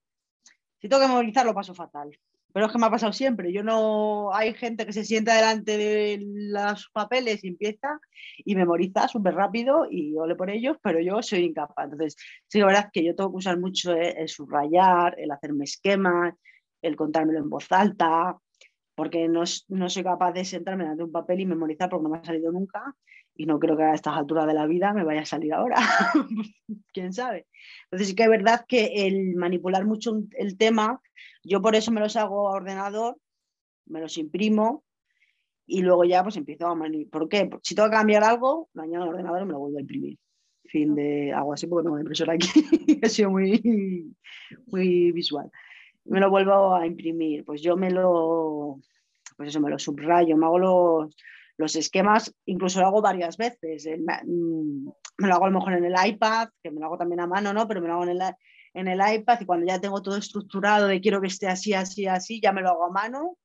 si 0.80 0.90
tengo 0.90 1.02
que 1.02 1.08
memorizar, 1.08 1.46
lo 1.46 1.54
paso 1.54 1.74
fatal. 1.74 2.10
Pero 2.54 2.66
es 2.66 2.72
que 2.72 2.78
me 2.78 2.86
ha 2.86 2.92
pasado 2.92 3.14
siempre. 3.14 3.54
Yo 3.54 3.64
no... 3.64 4.34
Hay 4.34 4.54
gente 4.54 4.86
que 4.86 4.94
se 4.94 5.06
sienta 5.06 5.36
delante 5.36 5.78
de 5.78 6.20
los 6.24 6.90
papeles 6.94 7.44
y 7.44 7.50
empieza 7.50 8.00
y 8.44 8.56
memoriza 8.56 9.08
súper 9.08 9.36
rápido 9.36 9.88
y 9.90 10.16
ole 10.18 10.36
por 10.36 10.50
ellos, 10.50 10.78
pero 10.82 11.00
yo 11.00 11.22
soy 11.22 11.46
incapaz. 11.46 11.86
Entonces, 11.86 12.16
sí, 12.48 12.60
la 12.60 12.68
verdad 12.68 12.86
es 12.86 12.92
que 12.92 13.06
yo 13.06 13.16
tengo 13.16 13.32
que 13.32 13.38
usar 13.38 13.60
mucho 13.60 13.94
el 13.94 14.28
subrayar, 14.28 15.16
el 15.20 15.32
hacerme 15.32 15.66
esquemas, 15.66 16.36
el 16.82 16.96
contármelo 16.96 17.40
en 17.40 17.50
voz 17.50 17.72
alta, 17.72 18.38
porque 18.96 19.28
no, 19.28 19.44
no 19.70 19.90
soy 19.90 20.04
capaz 20.04 20.32
de 20.34 20.46
sentarme 20.46 20.84
delante 20.84 21.02
de 21.02 21.06
un 21.06 21.12
papel 21.12 21.40
y 21.40 21.46
memorizar 21.46 21.90
porque 21.90 22.04
no 22.04 22.10
me 22.10 22.18
ha 22.18 22.24
salido 22.24 22.52
nunca 22.52 22.96
y 23.36 23.46
no 23.46 23.60
creo 23.60 23.78
que 23.78 23.84
a 23.84 23.94
estas 23.94 24.18
alturas 24.18 24.46
de 24.48 24.54
la 24.54 24.68
vida 24.68 24.94
me 24.94 25.04
vaya 25.04 25.22
a 25.22 25.26
salir 25.26 25.54
ahora. 25.54 25.78
¿Quién 26.94 27.14
sabe? 27.14 27.48
Entonces 27.86 28.10
sí 28.10 28.16
que 28.16 28.24
es 28.24 28.30
verdad 28.30 28.66
que 28.68 29.08
el 29.08 29.36
manipular 29.36 29.86
mucho 29.86 30.22
el 30.38 30.58
tema, 30.58 31.02
yo 31.44 31.62
por 31.62 31.76
eso 31.76 31.92
me 31.92 32.02
los 32.02 32.16
hago 32.16 32.50
a 32.50 32.54
ordenador, 32.54 33.18
me 33.86 34.02
los 34.02 34.18
imprimo 34.18 34.84
y 35.66 35.82
luego 35.82 36.04
ya 36.04 36.24
pues 36.24 36.38
empiezo 36.38 36.68
a 36.68 36.76
manipular. 36.76 37.10
¿Por 37.12 37.30
qué? 37.30 37.50
si 37.64 37.76
tengo 37.76 37.90
que 37.90 37.96
cambiar 37.96 38.24
algo, 38.24 38.70
añado 38.76 39.04
al 39.04 39.10
ordenador 39.10 39.46
me 39.46 39.54
lo 39.54 39.60
vuelvo 39.60 39.78
a 39.78 39.82
imprimir. 39.82 40.18
Fin 40.66 40.96
de 40.96 41.34
algo 41.34 41.54
así 41.54 41.68
porque 41.68 41.84
tengo 41.84 41.94
una 41.94 42.02
impresora 42.02 42.34
aquí. 42.34 42.50
ha 43.04 43.10
sido 43.10 43.32
muy, 43.32 44.14
muy 44.68 45.12
visual. 45.12 45.50
Me 46.06 46.20
lo 46.20 46.30
vuelvo 46.30 46.76
a 46.76 46.86
imprimir. 46.86 47.44
Pues 47.46 47.62
yo 47.62 47.76
me 47.76 47.92
lo, 47.92 48.80
pues 49.38 49.50
eso, 49.50 49.60
me 49.60 49.70
lo 49.70 49.80
subrayo, 49.80 50.38
me 50.38 50.46
hago 50.46 50.60
los 50.60 51.16
los 51.62 51.76
esquemas 51.76 52.34
incluso 52.46 52.82
lo 52.82 52.88
hago 52.88 53.02
varias 53.02 53.38
veces. 53.38 53.86
Eh, 53.86 53.98
mm, 53.98 54.90
me 55.18 55.28
lo 55.28 55.36
hago 55.36 55.46
a 55.46 55.50
lo 55.50 55.60
mejor 55.60 55.74
en 55.74 55.86
el 55.86 55.96
iPad, 56.06 56.50
que 56.62 56.72
me 56.72 56.80
lo 56.80 56.88
hago 56.88 56.98
también 56.98 57.22
a 57.22 57.28
mano, 57.28 57.54
¿no? 57.54 57.68
Pero 57.68 57.82
me 57.82 57.88
lo 57.88 57.94
hago 57.94 58.04
en 58.04 58.10
el, 58.10 58.22
en 58.74 58.88
el 58.88 59.00
iPad 59.16 59.40
y 59.42 59.46
cuando 59.46 59.66
ya 59.66 59.80
tengo 59.80 60.02
todo 60.02 60.18
estructurado 60.18 60.88
de 60.88 61.00
quiero 61.00 61.22
que 61.22 61.28
esté 61.28 61.48
así, 61.48 61.74
así, 61.74 62.08
así, 62.08 62.42
ya 62.42 62.52
me 62.52 62.62
lo 62.62 62.70
hago 62.70 62.86
a 62.86 62.92
mano. 62.92 63.38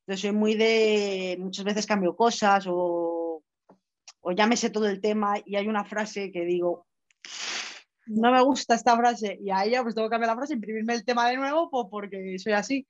Entonces 0.00 0.22
soy 0.22 0.32
muy 0.32 0.54
de, 0.54 1.36
muchas 1.38 1.64
veces 1.64 1.86
cambio 1.86 2.16
cosas 2.16 2.66
o, 2.68 3.42
o 4.20 4.32
ya 4.32 4.46
me 4.46 4.56
sé 4.56 4.70
todo 4.70 4.88
el 4.88 5.00
tema 5.00 5.34
y 5.44 5.56
hay 5.56 5.68
una 5.68 5.84
frase 5.84 6.32
que 6.32 6.44
digo, 6.44 6.86
no 8.06 8.32
me 8.32 8.42
gusta 8.42 8.74
esta 8.74 8.96
frase 8.96 9.38
y 9.40 9.50
a 9.50 9.64
ella 9.64 9.82
pues 9.82 9.94
tengo 9.94 10.08
que 10.08 10.12
cambiar 10.12 10.30
la 10.30 10.36
frase, 10.36 10.54
imprimirme 10.54 10.94
el 10.94 11.04
tema 11.04 11.28
de 11.28 11.36
nuevo 11.36 11.70
pues 11.70 11.86
porque 11.90 12.38
soy 12.38 12.52
así. 12.52 12.86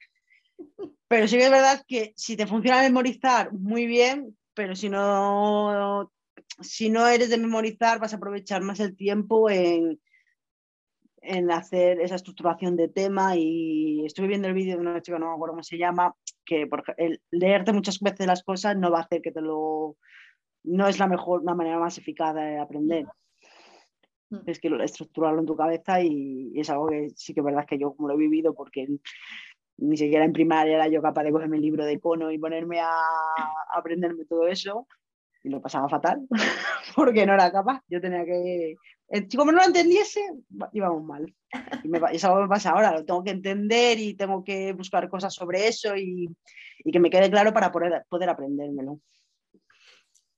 Pero 1.08 1.26
sí 1.26 1.36
que 1.36 1.44
es 1.44 1.50
verdad 1.50 1.82
que 1.86 2.12
si 2.16 2.36
te 2.36 2.46
funciona 2.46 2.82
memorizar 2.82 3.52
muy 3.52 3.86
bien, 3.86 4.36
pero 4.60 4.76
si 4.76 4.90
no, 4.90 6.12
si 6.60 6.90
no 6.90 7.06
eres 7.08 7.30
de 7.30 7.38
memorizar, 7.38 7.98
vas 7.98 8.12
a 8.12 8.16
aprovechar 8.16 8.60
más 8.60 8.78
el 8.78 8.94
tiempo 8.94 9.48
en, 9.48 9.98
en 11.22 11.50
hacer 11.50 11.98
esa 11.98 12.16
estructuración 12.16 12.76
de 12.76 12.88
tema 12.88 13.36
y 13.36 14.04
estuve 14.04 14.26
viendo 14.26 14.48
el 14.48 14.52
vídeo 14.52 14.74
de 14.74 14.82
una 14.82 15.00
chica, 15.00 15.18
no 15.18 15.28
me 15.28 15.32
acuerdo 15.32 15.54
cómo 15.54 15.62
se 15.62 15.78
llama, 15.78 16.14
que 16.44 16.66
por, 16.66 16.84
el 16.98 17.22
leerte 17.30 17.72
muchas 17.72 18.00
veces 18.00 18.26
las 18.26 18.42
cosas 18.42 18.76
no 18.76 18.90
va 18.90 18.98
a 18.98 19.02
hacer 19.04 19.22
que 19.22 19.32
te 19.32 19.40
lo... 19.40 19.96
no 20.64 20.86
es 20.86 20.98
la 20.98 21.06
mejor, 21.06 21.42
la 21.42 21.54
manera 21.54 21.78
más 21.78 21.96
eficaz 21.96 22.34
de 22.34 22.58
aprender. 22.58 23.06
Mm. 24.28 24.40
Es 24.44 24.60
que 24.60 24.68
estructurarlo 24.82 25.40
en 25.40 25.46
tu 25.46 25.56
cabeza 25.56 26.02
y, 26.02 26.50
y, 26.52 26.60
es 26.60 26.68
algo 26.68 26.86
que 26.88 27.08
sí 27.16 27.32
que 27.32 27.40
es 27.40 27.46
verdad 27.46 27.64
que 27.66 27.78
yo 27.78 27.94
como 27.94 28.08
lo 28.08 28.14
he 28.14 28.18
vivido 28.18 28.52
porque 28.52 28.86
ni 29.80 29.96
siquiera 29.96 30.24
en 30.24 30.32
primaria 30.32 30.76
era 30.76 30.88
yo 30.88 31.02
capaz 31.02 31.24
de 31.24 31.32
cogerme 31.32 31.56
el 31.56 31.62
libro 31.62 31.84
de 31.84 31.98
cono 31.98 32.30
y 32.30 32.38
ponerme 32.38 32.80
a, 32.80 32.92
aprenderme 33.74 34.24
todo 34.24 34.46
eso. 34.46 34.86
Y 35.42 35.48
lo 35.48 35.60
pasaba 35.60 35.88
fatal, 35.88 36.20
porque 36.94 37.24
no 37.24 37.32
era 37.32 37.50
capaz. 37.50 37.80
Yo 37.88 38.00
tenía 38.00 38.24
que. 38.24 38.76
Si 39.28 39.36
como 39.36 39.52
no 39.52 39.58
lo 39.58 39.64
entendiese, 39.64 40.20
íbamos 40.72 41.02
mal. 41.02 41.34
Y 41.82 41.88
me, 41.88 41.98
es 42.12 42.24
algo 42.24 42.36
que 42.36 42.42
me 42.42 42.48
pasa 42.48 42.70
ahora, 42.70 42.92
lo 42.92 43.04
tengo 43.04 43.24
que 43.24 43.30
entender 43.30 43.98
y 43.98 44.14
tengo 44.14 44.44
que 44.44 44.72
buscar 44.74 45.08
cosas 45.08 45.34
sobre 45.34 45.66
eso 45.66 45.96
y, 45.96 46.28
y 46.84 46.92
que 46.92 47.00
me 47.00 47.10
quede 47.10 47.30
claro 47.30 47.52
para 47.52 47.72
poder, 47.72 48.04
poder 48.08 48.28
aprendérmelo. 48.28 49.00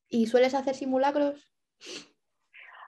¿Y 0.09 0.27
sueles 0.27 0.53
hacer 0.53 0.75
simulacros? 0.75 1.51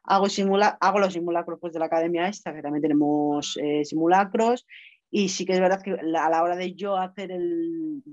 Hago, 0.04 0.30
simula 0.30 0.78
hago 0.80 1.00
los 1.00 1.14
simulacros 1.14 1.60
pues, 1.60 1.74
de 1.74 1.80
la 1.80 1.86
academia 1.86 2.28
esta, 2.28 2.54
que 2.54 2.62
también 2.62 2.84
tenemos 2.84 3.58
eh, 3.62 3.84
simulacros, 3.84 4.68
y 5.10 5.30
sí 5.30 5.46
que 5.46 5.54
es 5.54 5.60
verdad 5.60 5.82
que 5.82 5.92
a 5.92 6.30
la 6.30 6.44
hora 6.44 6.56
de 6.56 6.74
yo 6.74 6.98
hacer 6.98 7.32
el... 7.32 8.04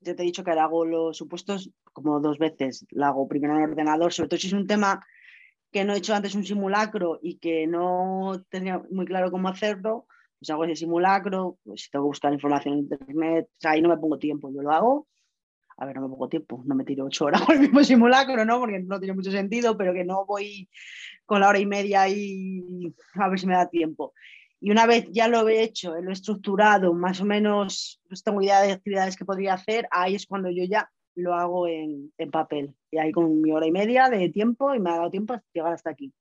Yo 0.00 0.16
te 0.16 0.22
he 0.22 0.26
dicho 0.26 0.42
que 0.42 0.50
hago 0.50 0.84
los 0.84 1.16
supuestos 1.16 1.70
como 1.92 2.20
dos 2.20 2.38
veces. 2.38 2.84
Lo 2.90 3.06
hago 3.06 3.28
primero 3.28 3.54
en 3.54 3.62
el 3.62 3.70
ordenador, 3.70 4.12
sobre 4.12 4.28
todo 4.28 4.40
si 4.40 4.48
es 4.48 4.52
un 4.52 4.66
tema 4.66 5.04
que 5.70 5.84
no 5.84 5.94
he 5.94 5.98
hecho 5.98 6.14
antes 6.14 6.34
un 6.34 6.44
simulacro 6.44 7.18
y 7.22 7.38
que 7.38 7.66
no 7.66 8.44
tenía 8.50 8.82
muy 8.90 9.06
claro 9.06 9.30
cómo 9.30 9.48
hacerlo, 9.48 10.06
pues 10.38 10.50
hago 10.50 10.64
ese 10.64 10.76
simulacro, 10.76 11.58
pues 11.64 11.82
si 11.82 11.90
tengo 11.90 12.04
que 12.04 12.08
buscar 12.08 12.32
información 12.32 12.74
en 12.74 12.80
internet, 12.80 13.48
o 13.50 13.60
sea, 13.60 13.70
ahí 13.70 13.80
no 13.80 13.88
me 13.88 13.96
pongo 13.96 14.18
tiempo, 14.18 14.50
yo 14.52 14.60
lo 14.60 14.70
hago. 14.70 15.06
A 15.78 15.86
ver, 15.86 15.96
no 15.96 16.02
me 16.02 16.08
pongo 16.08 16.28
tiempo, 16.28 16.62
no 16.66 16.74
me 16.74 16.84
tiro 16.84 17.06
ocho 17.06 17.24
horas 17.24 17.42
con 17.42 17.56
el 17.56 17.62
mismo 17.62 17.82
simulacro, 17.84 18.44
¿no? 18.44 18.60
Porque 18.60 18.80
no 18.80 18.98
tiene 19.00 19.14
mucho 19.14 19.30
sentido, 19.30 19.76
pero 19.76 19.94
que 19.94 20.04
no 20.04 20.26
voy 20.26 20.68
con 21.24 21.40
la 21.40 21.48
hora 21.48 21.58
y 21.58 21.66
media 21.66 22.08
y 22.08 22.94
a 23.14 23.28
ver 23.28 23.38
si 23.38 23.46
me 23.46 23.54
da 23.54 23.68
tiempo. 23.68 24.12
Y 24.62 24.70
una 24.70 24.86
vez 24.86 25.08
ya 25.10 25.26
lo 25.26 25.48
he 25.48 25.60
hecho, 25.62 26.00
lo 26.00 26.10
he 26.10 26.12
estructurado, 26.12 26.94
más 26.94 27.20
o 27.20 27.24
menos 27.24 28.00
pues 28.08 28.22
tengo 28.22 28.40
idea 28.40 28.62
de 28.62 28.72
actividades 28.72 29.16
que 29.16 29.24
podría 29.24 29.54
hacer, 29.54 29.88
ahí 29.90 30.14
es 30.14 30.24
cuando 30.24 30.50
yo 30.50 30.62
ya 30.64 30.88
lo 31.16 31.34
hago 31.34 31.66
en, 31.66 32.12
en 32.16 32.30
papel. 32.30 32.72
Y 32.90 32.98
ahí 32.98 33.10
con 33.10 33.40
mi 33.40 33.50
hora 33.50 33.66
y 33.66 33.72
media 33.72 34.08
de 34.08 34.28
tiempo 34.28 34.72
y 34.72 34.78
me 34.78 34.90
ha 34.90 34.98
dado 34.98 35.10
tiempo 35.10 35.34
a 35.34 35.42
llegar 35.52 35.72
hasta 35.72 35.90
aquí. 35.90 36.12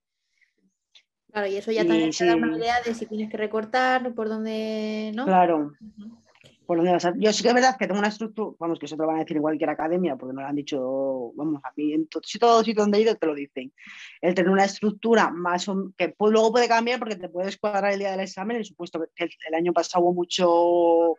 Claro, 1.31 1.47
y 1.47 1.55
eso 1.55 1.71
ya 1.71 1.85
también 1.85 2.09
te 2.09 2.25
da 2.25 2.35
una 2.35 2.57
idea 2.57 2.81
de 2.81 2.93
si 2.95 3.05
tienes 3.05 3.29
que 3.29 3.37
recortar, 3.37 4.13
por 4.13 4.27
dónde, 4.27 5.11
¿no? 5.15 5.25
Claro. 5.25 5.73
Yo 7.17 7.33
sí 7.33 7.43
que 7.43 7.49
es 7.49 7.55
verdad 7.55 7.75
que 7.77 7.87
tengo 7.87 7.99
una 7.99 8.09
estructura, 8.09 8.55
vamos, 8.59 8.79
que 8.79 8.85
eso 8.85 8.95
te 8.95 9.01
lo 9.01 9.07
van 9.07 9.17
a 9.17 9.19
decir 9.19 9.37
en 9.37 9.43
cualquier 9.43 9.69
academia, 9.69 10.15
porque 10.15 10.33
me 10.33 10.41
lo 10.41 10.47
han 10.47 10.55
dicho, 10.55 11.31
vamos, 11.35 11.61
a 11.63 11.71
mí 11.75 11.93
en 11.93 12.07
todo, 12.07 12.21
si 12.23 12.39
todo 12.39 12.63
sitio 12.63 12.83
donde 12.83 12.97
he 12.97 13.01
ido 13.01 13.15
te 13.15 13.25
lo 13.25 13.35
dicen. 13.35 13.73
El 14.21 14.35
tener 14.35 14.51
una 14.51 14.65
estructura 14.65 15.29
más 15.31 15.65
que 15.97 16.15
luego 16.19 16.51
puede 16.51 16.67
cambiar 16.67 16.99
porque 16.99 17.15
te 17.15 17.29
puedes 17.29 17.57
cuadrar 17.57 17.93
el 17.93 17.99
día 17.99 18.11
del 18.11 18.21
examen, 18.21 18.57
el 18.57 18.65
supuesto 18.65 19.03
que 19.15 19.29
el, 19.47 19.55
año 19.55 19.73
pasado 19.73 20.05
hubo 20.05 20.13
mucho 20.13 21.17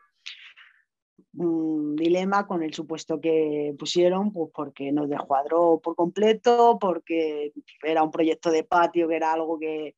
dilema 1.97 2.47
con 2.47 2.63
el 2.63 2.75
supuesto 2.75 3.21
que 3.21 3.75
pusieron, 3.79 4.33
pues 4.33 4.51
porque 4.55 4.93
nos 4.93 5.09
descuadró 5.09 5.81
por 5.83 5.97
completo, 5.97 6.79
porque 6.81 7.53
era 7.83 8.03
un 8.03 8.11
proyecto 8.11 8.51
de 8.51 8.65
patio 8.65 9.09
que 9.09 9.17
era 9.17 9.33
algo 9.33 9.59
que, 9.59 9.97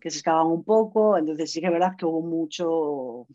que 0.00 0.10
se 0.10 0.18
escapaban 0.18 0.48
un 0.48 0.64
poco, 0.64 1.16
entonces 1.16 1.50
sí 1.50 1.60
que 1.60 1.66
es 1.66 1.72
verdad 1.72 1.96
que 1.96 2.06
hubo 2.06 2.22
mucho 2.22 3.26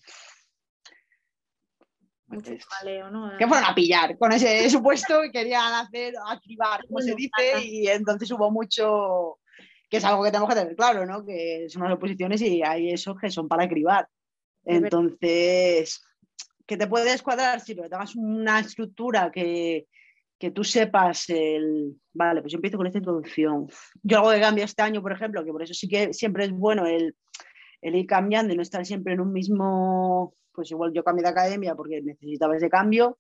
Mucho 2.30 2.52
jaleo, 2.70 3.10
¿no? 3.10 3.38
que 3.38 3.48
fueron 3.48 3.66
a 3.66 3.74
pillar 3.74 4.18
con 4.18 4.32
ese 4.32 4.70
supuesto 4.70 5.24
y 5.24 5.32
querían 5.32 5.74
hacer, 5.74 6.14
activar, 6.28 6.86
como 6.88 7.00
se 7.02 7.16
dice, 7.16 7.64
y 7.64 7.88
entonces 7.88 8.30
hubo 8.32 8.52
mucho, 8.52 9.40
que 9.90 9.98
es 9.98 10.06
algo 10.06 10.24
que 10.24 10.32
tenemos 10.32 10.50
que 10.50 10.60
tener 10.60 10.76
claro, 10.76 11.06
¿no? 11.06 11.26
Que 11.26 11.66
son 11.70 11.84
las 11.84 11.94
oposiciones 11.94 12.42
y 12.42 12.62
hay 12.62 12.92
esos 12.92 13.18
que 13.20 13.32
son 13.32 13.48
para 13.48 13.68
cribar. 13.68 14.08
Entonces, 14.64 16.04
que 16.68 16.78
te 16.78 16.88
puedes 16.88 17.24
cuadrar, 17.24 17.62
pero 17.66 17.84
que 17.84 17.90
tengas 17.90 18.16
una 18.16 18.60
estructura 18.60 19.32
que, 19.32 19.88
que 20.38 20.52
tú 20.52 20.64
sepas 20.64 21.30
el, 21.30 22.00
vale, 22.14 22.42
pues 22.42 22.54
yo 22.54 22.58
empiezo 22.58 22.78
con 22.78 22.86
esta 22.86 23.00
introducción. 23.00 23.68
Yo 24.04 24.20
hago 24.20 24.30
de 24.30 24.40
cambio 24.40 24.64
este 24.64 24.84
año, 24.84 25.02
por 25.02 25.12
ejemplo, 25.12 25.44
que 25.44 25.52
por 25.52 25.64
eso 25.64 25.74
sí 25.74 25.88
que 25.88 26.14
siempre 26.14 26.46
es 26.46 26.52
bueno 26.52 26.86
el, 26.86 27.16
el 27.82 27.96
ir 27.96 28.06
cambiando 28.06 28.54
y 28.54 28.56
no 28.56 28.62
estar 28.62 28.86
siempre 28.86 29.14
en 29.14 29.22
un 29.22 29.34
mismo, 29.34 30.34
pues 30.60 30.72
igual 30.72 30.92
yo 30.92 31.06
cambié 31.06 31.24
de 31.24 31.30
academia 31.30 31.74
porque 31.74 32.02
necesitaba 32.02 32.58
ese 32.58 32.70
cambio 32.70 33.18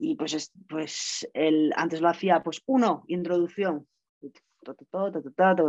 y 0.00 0.16
pues, 0.16 0.34
es- 0.34 0.52
pues 0.68 1.28
el, 1.32 1.72
antes 1.76 2.00
lo 2.00 2.08
hacía 2.08 2.42
pues 2.42 2.60
uno, 2.66 3.04
introducción, 3.06 3.86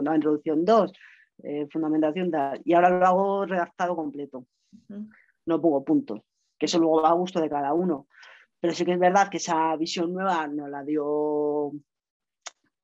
no, 0.01 0.15
introducción 0.15 0.65
dos, 0.65 0.91
eh, 1.43 1.67
fundamentación 1.71 2.31
tal, 2.31 2.59
y 2.65 2.73
ahora 2.73 2.89
lo 2.89 3.05
hago 3.05 3.45
redactado 3.45 3.95
completo, 3.95 4.47
no 5.45 5.61
pongo 5.61 5.83
puntos, 5.83 6.21
que 6.57 6.65
eso 6.65 6.79
luego 6.79 7.03
va 7.03 7.09
a 7.09 7.13
gusto 7.13 7.39
de 7.39 7.47
cada 7.49 7.73
uno. 7.75 8.07
Pero 8.59 8.73
sí 8.73 8.83
que 8.83 8.93
es 8.93 8.99
verdad 8.99 9.29
que 9.29 9.37
esa 9.37 9.75
visión 9.75 10.11
nueva 10.13 10.47
nos 10.47 10.67
la 10.67 10.83
dio, 10.83 11.73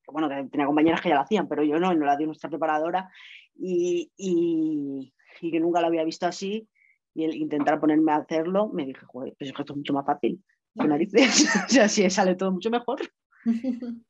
bueno, 0.08 0.30
que 0.30 0.50
tenía 0.52 0.68
compañeras 0.68 1.02
que 1.02 1.10
ya 1.10 1.16
la 1.16 1.22
hacían, 1.22 1.48
pero 1.48 1.64
yo 1.64 1.80
no, 1.80 1.92
y 1.92 1.96
nos 1.96 2.06
la 2.06 2.16
dio 2.16 2.28
nuestra 2.28 2.48
preparadora 2.50 3.10
y, 3.56 4.12
y- 4.16 5.12
y 5.42 5.52
que 5.52 5.60
nunca 5.60 5.82
la 5.82 5.88
había 5.88 6.04
visto 6.04 6.28
así. 6.28 6.70
Y 7.16 7.26
el 7.26 7.36
intentar 7.36 7.80
ponerme 7.80 8.12
a 8.12 8.18
hacerlo, 8.18 8.70
me 8.70 8.86
dije, 8.86 9.06
joder, 9.06 9.36
pues 9.38 9.50
es 9.50 9.56
que 9.56 9.62
esto 9.62 9.74
es 9.74 9.78
mucho 9.78 9.94
más 9.94 10.06
fácil. 10.06 10.44
¿Qué 10.80 10.88
narices? 10.88 11.46
o 11.68 11.70
sea, 11.70 11.86
así 11.86 12.10
sale 12.10 12.36
todo 12.36 12.52
mucho 12.52 12.70
mejor. 12.70 13.00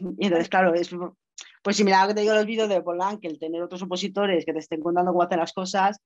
Y 0.00 0.26
entonces, 0.26 0.48
claro, 0.48 0.72
es 0.72 0.88
pues 1.62 1.76
similar 1.76 2.00
a 2.00 2.02
lo 2.04 2.08
que 2.08 2.14
te 2.14 2.20
digo 2.20 2.32
en 2.32 2.38
los 2.38 2.46
vídeos 2.46 2.68
de 2.68 2.80
Polan, 2.80 3.18
que 3.18 3.26
el 3.26 3.38
tener 3.38 3.62
otros 3.62 3.82
opositores 3.82 4.44
que 4.44 4.52
te 4.52 4.60
estén 4.60 4.80
contando 4.80 5.10
cómo 5.10 5.22
hacer 5.22 5.38
las 5.38 5.52
cosas 5.52 6.00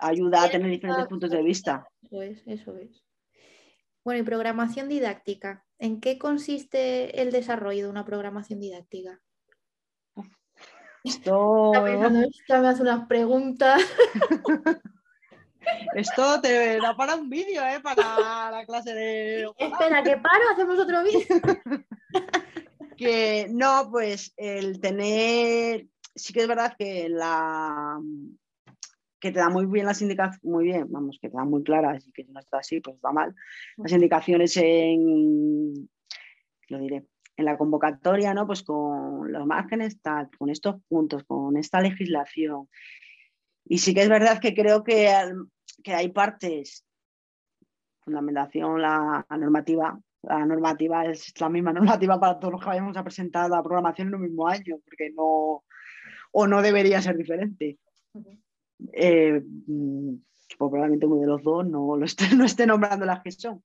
ayuda 0.00 0.42
a 0.42 0.50
tener 0.50 0.70
diferentes 0.70 1.06
puntos 1.06 1.30
de 1.30 1.42
vista. 1.42 1.88
Eso 2.02 2.22
es, 2.22 2.42
eso 2.46 2.76
es. 2.76 3.04
Bueno, 4.04 4.20
y 4.20 4.24
programación 4.24 4.88
didáctica. 4.88 5.64
¿En 5.78 6.00
qué 6.00 6.18
consiste 6.18 7.22
el 7.22 7.30
desarrollo 7.30 7.84
de 7.84 7.90
una 7.90 8.04
programación 8.04 8.60
didáctica? 8.60 9.20
Esto, 11.04 11.72
me 11.74 12.68
hace 12.68 12.82
unas 12.82 13.06
preguntas. 13.06 13.82
esto 15.94 16.40
te 16.40 16.78
da 16.78 16.96
para 16.96 17.16
un 17.16 17.28
vídeo, 17.28 17.62
¿eh? 17.62 17.78
Para 17.82 18.50
la 18.50 18.64
clase 18.66 18.94
de... 18.94 19.42
Espera, 19.58 20.02
que 20.02 20.16
paro, 20.16 20.44
hacemos 20.52 20.78
otro 20.78 21.04
vídeo. 21.04 21.26
Que 22.96 23.48
no, 23.50 23.88
pues 23.90 24.32
el 24.36 24.80
tener, 24.80 25.88
sí 26.14 26.32
que 26.32 26.42
es 26.42 26.46
verdad 26.46 26.76
que 26.78 27.08
la 27.08 27.98
que 29.18 29.32
te 29.32 29.40
da 29.40 29.48
muy 29.48 29.66
bien 29.66 29.86
las 29.86 30.00
indicaciones, 30.00 30.44
muy 30.44 30.66
bien, 30.66 30.86
vamos, 30.92 31.18
que 31.20 31.28
te 31.28 31.36
da 31.36 31.44
muy 31.44 31.64
claras 31.64 32.06
y 32.06 32.12
que 32.12 32.24
si 32.24 32.30
no 32.30 32.38
está 32.38 32.58
así, 32.58 32.80
pues 32.80 32.94
está 32.94 33.10
mal. 33.10 33.34
Las 33.78 33.90
indicaciones 33.90 34.56
en, 34.58 35.88
lo 36.68 36.78
diré, 36.78 37.04
en 37.36 37.44
la 37.44 37.58
convocatoria, 37.58 38.34
¿no? 38.34 38.46
Pues 38.46 38.62
con 38.62 39.32
los 39.32 39.46
márgenes, 39.46 40.00
tal, 40.00 40.30
con 40.38 40.50
estos 40.50 40.76
puntos, 40.88 41.24
con 41.24 41.56
esta 41.56 41.80
legislación. 41.80 42.68
Y 43.64 43.78
sí 43.78 43.94
que 43.94 44.02
es 44.02 44.08
verdad 44.08 44.40
que 44.40 44.54
creo 44.54 44.84
que, 44.84 45.10
que 45.82 45.94
hay 45.94 46.10
partes, 46.10 46.84
fundamentación, 48.02 48.80
la, 48.80 49.26
la 49.28 49.36
normativa, 49.36 49.98
la 50.22 50.44
normativa 50.46 51.06
es 51.06 51.38
la 51.40 51.48
misma 51.48 51.72
normativa 51.72 52.20
para 52.20 52.38
todos 52.38 52.52
los 52.52 52.60
que 52.60 52.68
vayamos 52.68 52.96
a 52.96 53.04
presentar 53.04 53.50
la 53.50 53.62
programación 53.62 54.08
en 54.08 54.14
un 54.14 54.22
mismo 54.22 54.46
año, 54.46 54.78
porque 54.84 55.10
no, 55.10 55.64
o 56.32 56.46
no 56.46 56.62
debería 56.62 57.02
ser 57.02 57.16
diferente. 57.16 57.78
Eh, 58.92 59.40
mm, 59.66 60.14
pues 60.58 60.70
probablemente 60.70 61.06
uno 61.06 61.20
de 61.20 61.26
los 61.26 61.42
dos 61.42 61.66
no, 61.66 61.96
lo 61.96 62.04
esté, 62.04 62.24
no 62.36 62.44
esté 62.44 62.66
nombrando 62.66 63.06
las 63.06 63.22
que 63.22 63.32
son. 63.32 63.62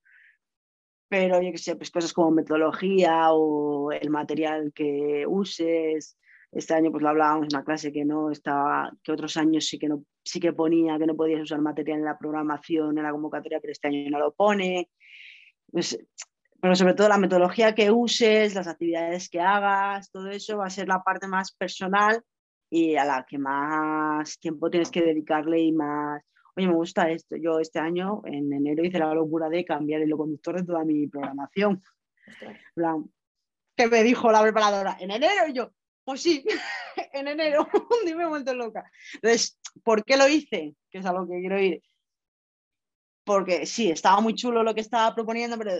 Pero 1.09 1.41
yo 1.41 1.51
que 1.51 1.57
sé, 1.57 1.75
pues 1.75 1.91
cosas 1.91 2.13
como 2.13 2.31
metodología 2.31 3.31
o 3.31 3.91
el 3.91 4.09
material 4.11 4.71
que 4.73 5.25
uses. 5.27 6.17
Este 6.51 6.73
año 6.73 6.91
pues 6.91 7.03
lo 7.03 7.09
hablábamos 7.09 7.47
en 7.47 7.55
una 7.55 7.65
clase 7.65 7.91
que 7.91 8.05
no 8.05 8.31
estaba, 8.31 8.91
que 9.03 9.11
otros 9.11 9.37
años 9.37 9.65
sí 9.65 9.77
que 9.77 9.87
no, 9.87 10.03
sí 10.23 10.39
que 10.39 10.53
ponía 10.53 10.97
que 10.97 11.05
no 11.05 11.15
podías 11.15 11.41
usar 11.41 11.61
material 11.61 11.99
en 11.99 12.05
la 12.05 12.17
programación, 12.17 12.97
en 12.97 13.03
la 13.03 13.11
convocatoria, 13.11 13.59
pero 13.59 13.71
este 13.71 13.87
año 13.87 14.09
no 14.09 14.19
lo 14.19 14.33
pone. 14.33 14.89
Pues, 15.71 15.99
pero 16.61 16.75
sobre 16.75 16.93
todo 16.93 17.09
la 17.09 17.17
metodología 17.17 17.73
que 17.73 17.91
uses, 17.91 18.53
las 18.55 18.67
actividades 18.67 19.29
que 19.29 19.39
hagas, 19.39 20.11
todo 20.11 20.29
eso 20.29 20.57
va 20.57 20.65
a 20.67 20.69
ser 20.71 20.87
la 20.87 21.01
parte 21.03 21.27
más 21.27 21.53
personal 21.53 22.21
y 22.69 22.95
a 22.95 23.05
la 23.05 23.25
que 23.27 23.37
más 23.37 24.39
tiempo 24.39 24.69
tienes 24.69 24.91
que 24.91 25.01
dedicarle 25.01 25.59
y 25.59 25.71
más, 25.71 26.21
oye, 26.59 26.67
me 26.67 26.75
gusta 26.75 27.09
esto. 27.09 27.35
Yo 27.37 27.59
este 27.59 27.79
año, 27.79 28.21
en 28.25 28.51
enero, 28.51 28.83
hice 28.83 28.99
la 28.99 29.13
locura 29.13 29.49
de 29.49 29.65
cambiar 29.65 30.01
el 30.01 30.11
conductor 30.11 30.57
de 30.57 30.65
toda 30.65 30.83
mi 30.83 31.07
programación. 31.07 31.81
Plan, 32.75 33.09
¿Qué 33.79 33.87
me 33.87 34.03
dijo 34.03 34.29
la 34.29 34.41
preparadora? 34.41 34.97
¿En 34.99 35.09
enero? 35.09 35.47
Y 35.47 35.53
yo, 35.53 35.71
pues 36.03 36.21
sí, 36.21 36.43
en 37.13 37.29
enero, 37.29 37.65
y 38.05 38.13
me 38.13 38.23
he 38.23 38.27
vuelto 38.27 38.53
loca. 38.53 38.83
Entonces, 39.13 39.57
¿por 39.85 40.03
qué 40.03 40.17
lo 40.17 40.27
hice? 40.27 40.75
Que 40.91 40.97
es 40.97 41.05
a 41.05 41.13
lo 41.13 41.25
que 41.25 41.39
quiero 41.39 41.57
ir. 41.57 41.81
Porque 43.23 43.65
sí, 43.65 43.89
estaba 43.89 44.19
muy 44.19 44.35
chulo 44.35 44.63
lo 44.63 44.75
que 44.75 44.81
estaba 44.81 45.15
proponiendo, 45.15 45.57
pero 45.57 45.71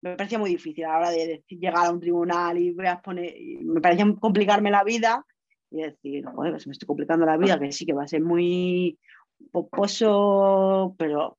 me 0.00 0.14
parecía 0.14 0.38
muy 0.38 0.50
difícil 0.50 0.84
a 0.84 0.90
la 0.90 0.98
hora 0.98 1.10
de 1.10 1.26
decir, 1.26 1.58
llegar 1.58 1.86
a 1.86 1.90
un 1.90 1.98
tribunal 1.98 2.56
y 2.56 2.72
voy 2.72 2.86
a 2.86 3.00
poner, 3.00 3.36
y 3.36 3.56
me 3.64 3.80
parecía 3.80 4.06
complicarme 4.20 4.70
la 4.70 4.84
vida 4.84 5.26
y 5.72 5.82
decir, 5.82 6.24
joder, 6.26 6.52
pues 6.52 6.68
me 6.68 6.72
estoy 6.72 6.86
complicando 6.86 7.26
la 7.26 7.36
vida, 7.36 7.58
que 7.58 7.72
sí, 7.72 7.84
que 7.84 7.94
va 7.94 8.04
a 8.04 8.08
ser 8.08 8.22
muy 8.22 8.96
poposo, 9.52 10.94
pero 10.98 11.38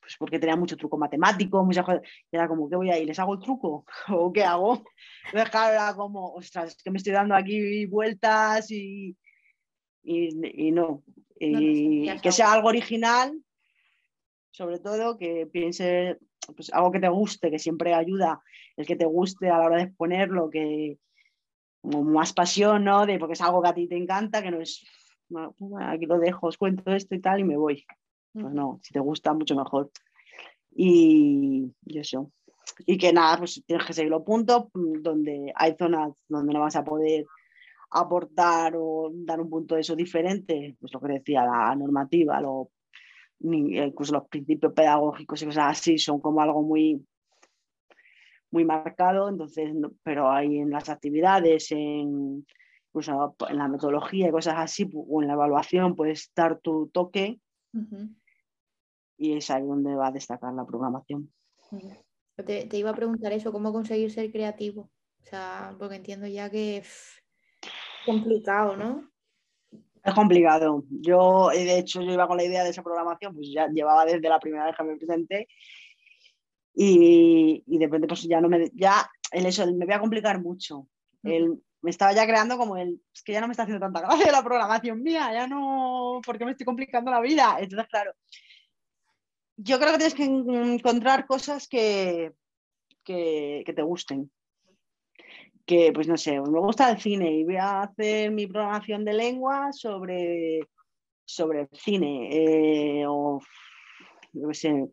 pues 0.00 0.16
porque 0.18 0.38
tenía 0.38 0.56
mucho 0.56 0.76
truco 0.76 0.98
matemático, 0.98 1.64
muchas 1.64 1.84
cosas, 1.84 2.02
y 2.30 2.36
era 2.36 2.48
como, 2.48 2.68
¿qué 2.68 2.76
voy 2.76 2.90
a 2.90 2.98
ir? 2.98 3.06
¿Les 3.06 3.18
hago 3.18 3.34
el 3.34 3.40
truco? 3.40 3.84
¿O 4.08 4.32
qué 4.32 4.44
hago? 4.44 4.82
Entonces, 5.26 5.50
claro, 5.50 5.74
era 5.74 5.94
como, 5.94 6.32
ostras, 6.34 6.76
es 6.76 6.82
que 6.82 6.90
me 6.90 6.98
estoy 6.98 7.12
dando 7.12 7.34
aquí 7.34 7.86
vueltas 7.86 8.70
y, 8.70 9.16
y, 10.02 10.66
y 10.68 10.72
no. 10.72 11.02
Y 11.38 12.10
que 12.20 12.32
sea 12.32 12.52
algo 12.52 12.68
original, 12.68 13.40
sobre 14.50 14.78
todo, 14.78 15.16
que 15.16 15.46
piense 15.46 16.18
pues, 16.54 16.72
algo 16.72 16.90
que 16.90 17.00
te 17.00 17.08
guste, 17.08 17.50
que 17.50 17.58
siempre 17.58 17.94
ayuda, 17.94 18.42
el 18.76 18.86
que 18.86 18.96
te 18.96 19.06
guste 19.06 19.48
a 19.48 19.58
la 19.58 19.66
hora 19.66 19.76
de 19.76 19.84
exponerlo, 19.84 20.50
que 20.50 20.98
como 21.80 22.02
más 22.04 22.32
pasión, 22.32 22.84
¿no? 22.84 23.06
De, 23.06 23.18
porque 23.18 23.34
es 23.34 23.40
algo 23.40 23.62
que 23.62 23.68
a 23.68 23.74
ti 23.74 23.88
te 23.88 23.96
encanta, 23.96 24.42
que 24.42 24.50
no 24.50 24.60
es, 24.60 24.84
bueno, 25.30 25.54
pues, 25.58 25.72
aquí 25.86 26.06
lo 26.06 26.18
dejo, 26.18 26.48
os 26.48 26.58
cuento 26.58 26.90
esto 26.92 27.14
y 27.14 27.20
tal 27.20 27.40
y 27.40 27.44
me 27.44 27.56
voy. 27.56 27.84
Pues 28.32 28.52
no, 28.52 28.78
si 28.82 28.92
te 28.92 29.00
gusta, 29.00 29.32
mucho 29.32 29.56
mejor. 29.56 29.90
Y, 30.72 31.72
y 31.86 31.98
eso. 31.98 32.30
Y 32.86 32.98
que 32.98 33.12
nada, 33.12 33.38
pues 33.38 33.62
tienes 33.66 33.86
que 33.86 33.92
seguir 33.92 34.10
los 34.10 34.22
puntos 34.22 34.66
donde 34.74 35.52
hay 35.54 35.74
zonas 35.78 36.12
donde 36.28 36.52
no 36.52 36.60
vas 36.60 36.76
a 36.76 36.84
poder 36.84 37.26
aportar 37.90 38.74
o 38.76 39.10
dar 39.12 39.40
un 39.40 39.50
punto 39.50 39.74
de 39.74 39.80
eso 39.80 39.96
diferente, 39.96 40.76
pues 40.78 40.92
lo 40.92 41.00
que 41.00 41.14
decía, 41.14 41.44
la 41.44 41.74
normativa, 41.74 42.40
lo, 42.40 42.70
incluso 43.40 44.12
los 44.12 44.28
principios 44.28 44.72
pedagógicos 44.72 45.42
y 45.42 45.46
cosas 45.46 45.78
así 45.78 45.98
son 45.98 46.20
como 46.20 46.40
algo 46.40 46.62
muy 46.62 47.04
muy 48.52 48.64
marcado, 48.64 49.28
entonces, 49.28 49.70
pero 50.02 50.30
hay 50.30 50.58
en 50.58 50.70
las 50.70 50.88
actividades, 50.88 51.70
en, 51.70 52.44
incluso 52.90 53.36
en 53.48 53.56
la 53.56 53.68
metodología 53.68 54.28
y 54.28 54.32
cosas 54.32 54.54
así, 54.58 54.90
o 54.94 55.22
en 55.22 55.28
la 55.28 55.34
evaluación 55.34 55.94
puedes 55.94 56.22
estar 56.22 56.58
tu 56.58 56.88
toque 56.88 57.40
y 59.16 59.36
es 59.36 59.50
ahí 59.50 59.62
donde 59.62 59.94
va 59.94 60.08
a 60.08 60.12
destacar 60.12 60.52
la 60.54 60.64
programación. 60.64 61.32
Te, 62.36 62.66
te 62.66 62.76
iba 62.78 62.90
a 62.90 62.94
preguntar 62.94 63.32
eso, 63.32 63.52
¿cómo 63.52 63.72
conseguir 63.72 64.10
ser 64.10 64.32
creativo? 64.32 64.90
O 65.22 65.26
sea, 65.26 65.76
porque 65.78 65.96
entiendo 65.96 66.26
ya 66.26 66.50
que 66.50 66.80
pff, 66.82 67.18
complicado, 68.06 68.76
¿no? 68.76 69.08
Es 70.02 70.14
complicado. 70.14 70.84
Yo, 70.88 71.52
eh, 71.52 71.64
de 71.64 71.78
hecho, 71.78 72.00
yo 72.00 72.12
iba 72.12 72.26
con 72.26 72.38
la 72.38 72.44
idea 72.44 72.64
de 72.64 72.70
esa 72.70 72.82
programación, 72.82 73.34
pues 73.34 73.52
ya 73.52 73.68
llevaba 73.68 74.06
desde 74.06 74.28
la 74.28 74.40
primera 74.40 74.64
vez 74.64 74.74
que 74.74 74.84
me 74.84 74.96
presenté 74.96 75.48
y, 76.74 77.62
y 77.66 77.78
de 77.78 77.84
repente 77.84 78.08
pues 78.08 78.22
ya 78.22 78.40
no 78.40 78.48
me, 78.48 78.70
ya 78.72 79.08
el 79.32 79.44
eso, 79.44 79.62
el 79.62 79.74
me 79.76 79.84
voy 79.84 79.94
a 79.94 80.00
complicar 80.00 80.40
mucho. 80.40 80.88
El, 81.22 81.62
me 81.82 81.90
estaba 81.90 82.12
ya 82.12 82.26
creando 82.26 82.58
como 82.58 82.76
el, 82.76 83.00
es 83.14 83.22
que 83.22 83.32
ya 83.32 83.40
no 83.40 83.48
me 83.48 83.52
está 83.52 83.62
haciendo 83.62 83.84
tanta 83.84 84.00
gracia 84.00 84.32
la 84.32 84.42
programación 84.42 85.02
mía, 85.02 85.32
ya 85.32 85.46
no, 85.46 86.20
porque 86.24 86.44
me 86.44 86.52
estoy 86.52 86.66
complicando 86.66 87.10
la 87.10 87.20
vida. 87.20 87.56
Entonces, 87.58 87.88
claro, 87.88 88.14
yo 89.56 89.78
creo 89.78 89.92
que 89.92 89.98
tienes 89.98 90.14
que 90.14 90.24
en- 90.24 90.74
encontrar 90.74 91.26
cosas 91.26 91.68
que, 91.68 92.32
que, 93.04 93.64
te 93.74 93.82
gusten. 93.82 94.30
Que, 95.66 95.92
pues 95.92 96.08
no 96.08 96.16
sé, 96.16 96.40
me 96.40 96.60
gusta 96.60 96.90
el 96.90 97.00
cine 97.00 97.32
y 97.32 97.44
voy 97.44 97.56
a 97.56 97.82
hacer 97.82 98.32
mi 98.32 98.46
programación 98.46 99.04
de 99.04 99.12
lengua 99.12 99.72
sobre, 99.72 100.60
sobre 101.24 101.62
el 101.62 101.68
cine. 101.72 102.28
eh, 103.00 103.04
o, 103.06 103.40
qué 104.32 104.54
sé, 104.54 104.88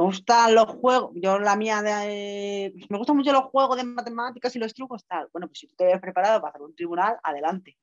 me 0.00 0.06
gustan 0.06 0.54
los 0.54 0.64
juegos, 0.64 1.10
yo 1.14 1.38
la 1.38 1.56
mía 1.56 1.82
de... 1.82 2.72
me 2.88 2.96
gustan 2.96 3.18
mucho 3.18 3.32
los 3.32 3.44
juegos 3.44 3.76
de 3.76 3.84
matemáticas 3.84 4.56
y 4.56 4.58
los 4.58 4.72
trucos, 4.72 5.04
tal. 5.06 5.28
Bueno, 5.30 5.46
pues 5.46 5.58
si 5.58 5.66
tú 5.66 5.74
te 5.76 5.84
ves 5.84 6.00
preparado 6.00 6.40
para 6.40 6.52
hacer 6.52 6.62
un 6.62 6.74
tribunal, 6.74 7.18
adelante. 7.22 7.76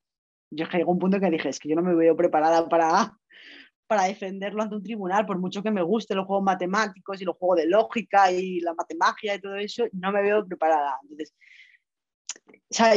Yo 0.49 0.63
es 0.63 0.69
que 0.71 0.77
llegó 0.77 0.93
un 0.93 0.97
punto 0.97 1.19
que 1.19 1.29
dije, 1.29 1.49
es 1.49 1.59
que 1.59 1.69
yo 1.69 1.75
no 1.75 1.83
me 1.83 1.93
veo 1.93 2.15
preparada 2.15 2.67
para, 2.67 3.15
para 3.85 4.05
defenderlo 4.05 4.63
ante 4.63 4.75
un 4.75 4.83
tribunal, 4.83 5.27
por 5.27 5.37
mucho 5.37 5.61
que 5.61 5.69
me 5.69 5.83
guste 5.83 6.15
los 6.15 6.25
juegos 6.25 6.43
matemáticos 6.43 7.21
y 7.21 7.25
los 7.25 7.37
juegos 7.37 7.57
de 7.57 7.67
lógica 7.67 8.31
y 8.31 8.61
la 8.61 8.73
matemagia 8.73 9.35
y 9.35 9.39
todo 9.39 9.55
eso, 9.55 9.85
no 9.91 10.11
me 10.11 10.23
veo 10.23 10.43
preparada. 10.43 10.97
Entonces, 11.03 11.35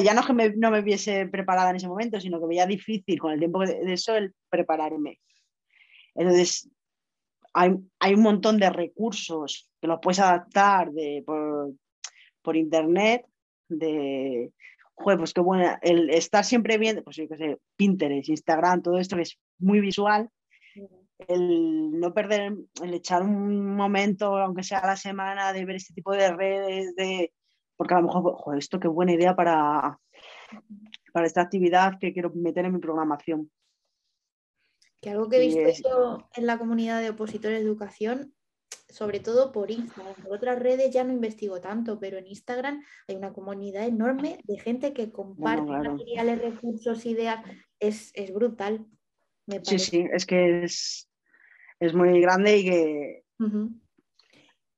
ya 0.02 0.14
no 0.14 0.20
es 0.22 0.26
que 0.26 0.54
no 0.56 0.70
me 0.70 0.80
viese 0.80 1.26
preparada 1.26 1.68
en 1.68 1.76
ese 1.76 1.88
momento, 1.88 2.18
sino 2.18 2.40
que 2.40 2.46
veía 2.46 2.64
difícil 2.64 3.18
con 3.18 3.32
el 3.32 3.38
tiempo 3.38 3.60
de, 3.66 3.92
eso 3.92 4.16
el 4.16 4.34
prepararme. 4.48 5.20
Entonces, 6.14 6.70
hay, 7.52 7.74
hay, 7.98 8.14
un 8.14 8.22
montón 8.22 8.58
de 8.58 8.70
recursos 8.70 9.68
que 9.80 9.86
los 9.86 9.98
puedes 10.00 10.20
adaptar 10.20 10.90
de, 10.92 11.22
por, 11.24 11.72
por 12.42 12.56
internet, 12.56 13.24
de, 13.68 14.52
joder, 14.94 15.18
pues 15.18 15.32
qué 15.32 15.40
buena, 15.40 15.78
el 15.82 16.10
estar 16.10 16.44
siempre 16.44 16.78
viendo, 16.78 17.02
pues 17.02 17.16
yo 17.16 17.28
qué 17.28 17.36
sé, 17.36 17.58
Pinterest, 17.76 18.28
Instagram, 18.28 18.82
todo 18.82 18.98
esto 18.98 19.16
que 19.16 19.22
es 19.22 19.38
muy 19.58 19.80
visual, 19.80 20.28
el 21.28 21.98
no 21.98 22.14
perder, 22.14 22.54
el 22.82 22.94
echar 22.94 23.22
un 23.22 23.74
momento, 23.76 24.36
aunque 24.38 24.62
sea 24.62 24.86
la 24.86 24.96
semana, 24.96 25.52
de 25.52 25.64
ver 25.64 25.76
este 25.76 25.94
tipo 25.94 26.12
de 26.12 26.32
redes, 26.32 26.94
de, 26.96 27.32
porque 27.76 27.94
a 27.94 28.00
lo 28.00 28.06
mejor, 28.06 28.34
joder, 28.36 28.58
esto 28.58 28.80
qué 28.80 28.88
buena 28.88 29.12
idea 29.12 29.34
para, 29.34 29.98
para 31.12 31.26
esta 31.26 31.42
actividad 31.42 31.98
que 31.98 32.12
quiero 32.12 32.30
meter 32.34 32.64
en 32.64 32.74
mi 32.74 32.78
programación. 32.78 33.50
Que 35.00 35.10
algo 35.10 35.28
que 35.28 35.36
he 35.36 35.46
visto 35.46 35.88
yo 35.88 36.28
en 36.34 36.46
la 36.46 36.58
comunidad 36.58 37.00
de 37.00 37.10
opositores 37.10 37.60
de 37.60 37.66
educación, 37.66 38.34
sobre 38.88 39.20
todo 39.20 39.52
por 39.52 39.70
Instagram, 39.70 40.14
por 40.22 40.32
otras 40.34 40.58
redes 40.58 40.92
ya 40.92 41.04
no 41.04 41.12
investigo 41.12 41.60
tanto, 41.60 41.98
pero 41.98 42.18
en 42.18 42.26
Instagram 42.26 42.82
hay 43.08 43.16
una 43.16 43.32
comunidad 43.32 43.86
enorme 43.86 44.40
de 44.44 44.58
gente 44.58 44.92
que 44.92 45.10
comparte 45.10 45.70
materiales, 45.70 46.42
recursos, 46.42 47.06
ideas, 47.06 47.44
es, 47.78 48.10
es 48.14 48.32
brutal. 48.32 48.86
Sí, 49.62 49.78
sí, 49.78 50.06
es 50.12 50.26
que 50.26 50.64
es, 50.64 51.08
es 51.80 51.94
muy 51.94 52.20
grande 52.20 52.58
y 52.58 52.64
que, 52.64 53.24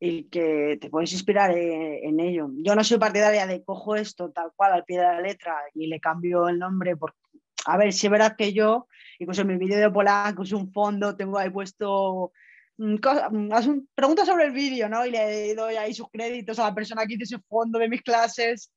y 0.00 0.24
que 0.24 0.78
te 0.80 0.88
puedes 0.88 1.12
inspirar 1.12 1.56
eh, 1.56 2.06
en, 2.06 2.20
ello. 2.20 2.50
Yo 2.56 2.74
no 2.74 2.84
soy 2.84 2.98
partidaria 2.98 3.46
de 3.46 3.62
cojo 3.62 3.96
esto 3.96 4.30
tal 4.30 4.52
cual 4.56 4.72
al 4.72 4.84
pie 4.84 4.98
de 4.98 5.04
la 5.04 5.20
letra 5.20 5.56
y 5.74 5.88
le 5.88 6.00
cambio 6.00 6.48
el 6.48 6.58
nombre. 6.58 6.96
Porque, 6.96 7.18
a 7.66 7.76
ver, 7.76 7.92
si 7.92 8.06
es 8.06 8.10
verdad 8.10 8.36
que 8.36 8.52
yo, 8.52 8.88
incluso 9.18 9.42
en 9.42 9.48
mi 9.48 9.56
vídeo 9.56 9.78
de 9.78 9.90
Polanco, 9.90 10.42
es 10.42 10.52
un 10.52 10.72
fondo, 10.72 11.16
tengo 11.16 11.38
ahí 11.38 11.50
puesto 11.50 12.32
mm, 12.78 12.94
mm, 12.94 13.86
preguntas 13.94 14.26
sobre 14.26 14.44
el 14.44 14.52
vídeo, 14.52 14.88
¿no? 14.88 15.06
Y 15.06 15.10
le 15.10 15.54
doy 15.54 15.76
ahí 15.76 15.94
sus 15.94 16.10
créditos 16.10 16.58
a 16.58 16.64
la 16.64 16.74
persona 16.74 17.06
que 17.06 17.14
hizo 17.14 17.24
ese 17.24 17.44
fondo 17.48 17.78
de 17.78 17.88
mis 17.88 18.02
clases, 18.02 18.72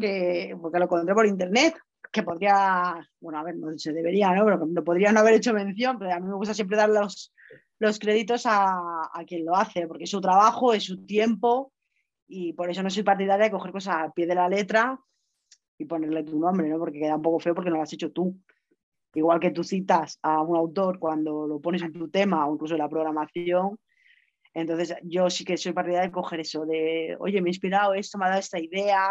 que, 0.00 0.56
porque 0.60 0.78
lo 0.78 0.84
encontré 0.84 1.14
por 1.14 1.26
internet 1.26 1.74
que 2.12 2.22
podría, 2.22 2.96
bueno, 3.20 3.38
a 3.38 3.44
ver, 3.44 3.56
no 3.56 3.78
se 3.78 3.92
debería, 3.92 4.34
¿no? 4.34 4.44
Pero 4.44 4.66
no 4.66 4.82
podría 4.82 5.12
no 5.12 5.20
haber 5.20 5.34
hecho 5.34 5.52
mención, 5.52 5.98
pero 5.98 6.12
a 6.12 6.18
mí 6.18 6.26
me 6.26 6.34
gusta 6.34 6.54
siempre 6.54 6.76
dar 6.76 6.88
los, 6.88 7.32
los 7.78 7.98
créditos 8.00 8.46
a, 8.46 9.10
a, 9.12 9.24
quien 9.24 9.44
lo 9.44 9.54
hace, 9.54 9.86
porque 9.86 10.04
es 10.04 10.10
su 10.10 10.20
trabajo, 10.20 10.72
es 10.74 10.84
su 10.84 11.04
tiempo, 11.06 11.72
y 12.26 12.52
por 12.52 12.68
eso 12.68 12.82
no 12.82 12.90
soy 12.90 13.04
partidaria 13.04 13.44
de 13.44 13.50
coger 13.52 13.70
cosas 13.70 13.96
a 13.98 14.12
pie 14.12 14.26
de 14.26 14.34
la 14.34 14.48
letra 14.48 14.98
y 15.80 15.86
ponerle 15.86 16.22
tu 16.22 16.38
nombre, 16.38 16.68
¿no? 16.68 16.78
Porque 16.78 17.00
queda 17.00 17.16
un 17.16 17.22
poco 17.22 17.40
feo 17.40 17.54
porque 17.54 17.70
no 17.70 17.76
lo 17.76 17.82
has 17.82 17.92
hecho 17.92 18.12
tú. 18.12 18.36
Igual 19.14 19.40
que 19.40 19.50
tú 19.50 19.64
citas 19.64 20.18
a 20.22 20.42
un 20.42 20.56
autor 20.56 20.98
cuando 20.98 21.46
lo 21.46 21.60
pones 21.60 21.82
en 21.82 21.92
tu 21.92 22.08
tema 22.08 22.46
o 22.46 22.54
incluso 22.54 22.74
en 22.74 22.80
la 22.80 22.88
programación, 22.88 23.78
entonces 24.52 24.94
yo 25.04 25.30
sí 25.30 25.44
que 25.44 25.56
soy 25.56 25.72
partidaria 25.72 26.08
de 26.08 26.12
coger 26.12 26.40
eso, 26.40 26.66
de, 26.66 27.16
oye, 27.18 27.40
me 27.40 27.48
he 27.48 27.52
inspirado 27.52 27.94
esto, 27.94 28.18
me 28.18 28.26
ha 28.26 28.28
dado 28.28 28.40
esta 28.40 28.60
idea, 28.60 29.10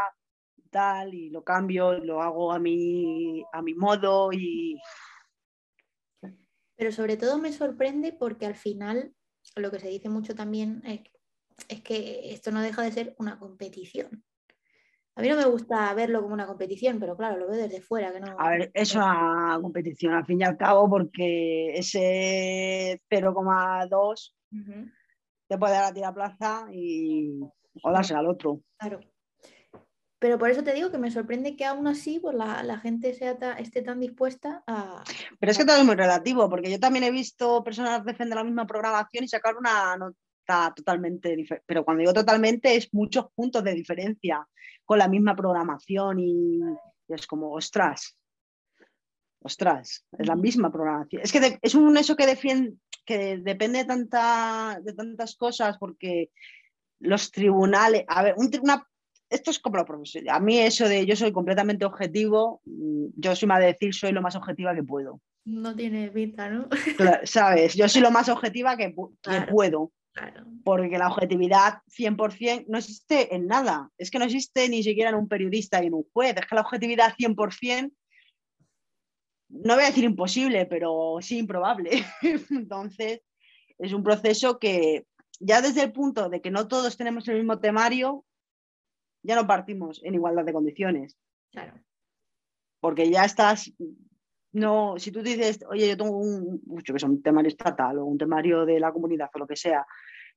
tal, 0.70 1.14
y 1.14 1.30
lo 1.30 1.44
cambio, 1.44 1.98
lo 2.00 2.22
hago 2.22 2.52
a 2.52 2.60
mi, 2.60 3.44
a 3.52 3.62
mi 3.62 3.74
modo 3.74 4.32
y... 4.32 4.80
Pero 6.76 6.92
sobre 6.92 7.18
todo 7.18 7.38
me 7.40 7.52
sorprende 7.52 8.14
porque 8.14 8.46
al 8.46 8.56
final 8.56 9.14
lo 9.56 9.72
que 9.72 9.80
se 9.80 9.90
dice 9.90 10.08
mucho 10.08 10.36
también 10.36 10.82
es, 10.86 11.02
que 11.82 12.32
esto 12.32 12.52
no 12.52 12.62
deja 12.62 12.84
de 12.84 12.92
ser 12.92 13.16
una 13.18 13.38
competición. 13.38 14.24
A 15.20 15.22
mí 15.22 15.28
no 15.28 15.36
me 15.36 15.44
gusta 15.48 15.94
verlo 15.94 16.22
como 16.22 16.34
una 16.34 16.48
competición, 16.48 16.98
pero 16.98 17.18
claro, 17.18 17.38
lo 17.38 17.50
veo 17.50 17.58
desde 17.62 17.82
fuera. 17.82 18.14
Que 18.14 18.22
no... 18.22 18.40
A 18.40 18.52
ver, 18.52 18.72
es 18.74 18.96
una 18.96 19.60
competición 19.62 20.14
al 20.14 20.26
fin 20.26 20.40
y 20.40 20.46
al 20.46 20.56
cabo 20.56 20.90
porque 20.90 21.74
ese 21.74 23.02
0,2 23.12 24.34
te 25.50 25.58
puede 25.58 25.74
dar 25.74 25.84
a 25.84 25.94
ti 25.94 26.00
la 26.00 26.14
plaza 26.14 26.68
y 26.72 27.38
o 27.84 27.92
dársela 27.92 28.20
al 28.20 28.28
otro. 28.28 28.62
Claro. 28.78 29.02
Pero 30.20 30.38
por 30.38 30.52
eso 30.52 30.64
te 30.64 30.74
digo 30.74 30.90
que 30.90 30.98
me 30.98 31.12
sorprende 31.12 31.58
que 31.58 31.66
aún 31.66 31.88
así 31.88 32.20
pues, 32.22 32.34
la, 32.34 32.80
gente 32.80 33.14
sea 33.14 33.38
esté 33.58 33.82
tan 33.82 34.00
dispuesta 34.00 34.64
a... 34.68 35.04
Pero 35.38 35.52
es 35.52 35.58
que 35.58 35.66
todo 35.66 35.76
es 35.76 35.86
muy 35.86 35.96
relativo, 35.96 36.50
porque 36.50 36.72
yo 36.72 36.80
también 36.80 37.04
he 37.04 37.12
visto 37.12 37.62
personas 37.62 38.06
defender 38.06 38.38
la 38.38 38.46
misma 38.46 38.66
programación 38.66 39.26
y 39.26 39.28
sacar 39.28 39.58
una 39.58 39.98
nota 40.50 40.74
totalmente 40.76 41.36
diferente. 41.36 41.64
Pero 41.66 41.86
cuando 41.86 42.02
digo 42.02 42.14
totalmente 42.14 42.76
es 42.76 42.94
muchos 42.94 43.28
puntos 43.34 43.64
de 43.64 43.74
diferencia 43.74 44.48
con 44.86 44.98
la 44.98 45.08
misma 45.08 45.36
programación 45.36 46.20
y, 46.20 46.60
es 47.08 47.28
como, 47.28 47.54
ostras, 47.54 48.18
ostras, 49.42 50.06
es 50.18 50.28
la 50.28 50.36
misma 50.36 50.72
programación. 50.72 51.22
Es 51.24 51.32
que 51.32 51.60
es 51.62 51.76
un 51.76 51.98
eso 51.98 52.16
que 52.16 52.26
defiende, 52.26 52.76
que 53.06 53.38
depende 53.38 53.80
de, 53.80 53.86
tanta, 53.86 54.80
de 54.84 54.94
tantas 54.94 55.36
cosas, 55.36 55.78
porque 55.80 56.30
los 57.00 57.32
tribunales, 57.32 58.04
a 58.08 58.24
ver, 58.24 58.36
un, 58.38 58.52
una 58.62 58.86
esto 59.30 59.52
es 59.52 59.60
como 59.60 59.78
lo 59.78 59.86
profesional. 59.86 60.36
A 60.36 60.40
mí 60.40 60.58
eso 60.58 60.88
de 60.88 61.06
yo 61.06 61.16
soy 61.16 61.32
completamente 61.32 61.86
objetivo, 61.86 62.62
mm, 62.66 63.08
yo 63.16 63.36
soy 63.36 63.48
más 63.48 63.60
de 63.60 63.68
decir 63.68 63.94
soy 63.94 64.12
lo 64.12 64.24
más 64.24 64.36
objetiva 64.36 64.74
que 64.74 64.84
puedo. 64.84 65.22
No 65.46 65.76
tiene 65.76 66.10
pinta, 66.10 66.50
¿no? 66.50 66.68
Sabes, 67.24 67.74
yo 67.76 67.88
soy 67.90 68.02
lo 68.02 68.12
más 68.12 68.30
objetiva 68.30 68.78
que, 68.78 68.94
puedo. 69.50 69.92
Porque 70.64 70.98
la 70.98 71.08
objetividad 71.08 71.82
100% 71.88 72.66
no 72.68 72.78
existe 72.78 73.34
en 73.34 73.48
nada. 73.48 73.90
Es 73.98 74.12
que 74.12 74.20
no 74.20 74.26
existe 74.26 74.68
ni 74.68 74.84
siquiera 74.84 75.10
en 75.10 75.16
un 75.16 75.28
periodista 75.28 75.82
y 75.82 75.88
en 75.88 75.94
un 75.94 76.06
juez. 76.12 76.36
Es 76.36 76.46
que 76.46 76.56
la 76.56 76.62
objetividad 76.62 77.14
100%, 77.16 77.92
no 79.50 79.76
voy 79.76 79.84
a 79.84 79.88
decir 79.88 80.04
imposible, 80.04 80.66
pero 80.66 81.18
sí 81.22 81.38
improbable. 81.38 82.04
Entonces, 82.50 83.22
es 83.78 83.94
un 83.94 84.04
proceso 84.04 84.60
que 84.60 85.06
ya 85.40 85.62
desde 85.62 85.84
el 85.84 85.92
punto 85.92 86.30
de 86.30 86.42
que 86.42 86.52
no 86.52 86.68
todos 86.68 86.98
tenemos 86.98 87.28
el 87.28 87.38
mismo 87.38 87.60
temario, 87.60 88.26
ya 89.24 89.36
no 89.36 89.48
partimos 89.48 90.02
en 90.04 90.16
igualdad 90.16 90.46
de 90.46 90.54
condiciones. 90.54 91.18
Claro. 91.52 91.80
Porque 92.82 93.10
ya 93.10 93.26
estás, 93.26 93.72
no, 94.52 94.96
si 94.98 95.12
tú 95.12 95.22
dices, 95.22 95.60
oye, 95.70 95.90
yo 95.90 95.98
tengo 95.98 96.18
un, 96.18 96.62
mucho 96.66 96.94
que 96.94 96.98
es 96.98 97.04
un 97.04 97.22
temario 97.22 97.50
estatal 97.50 98.00
o 98.00 98.06
un 98.06 98.18
temario 98.18 98.66
de 98.66 98.80
la 98.80 98.92
comunidad 98.92 99.30
o 99.34 99.40
lo 99.40 99.48
que 99.48 99.56
sea, 99.56 99.86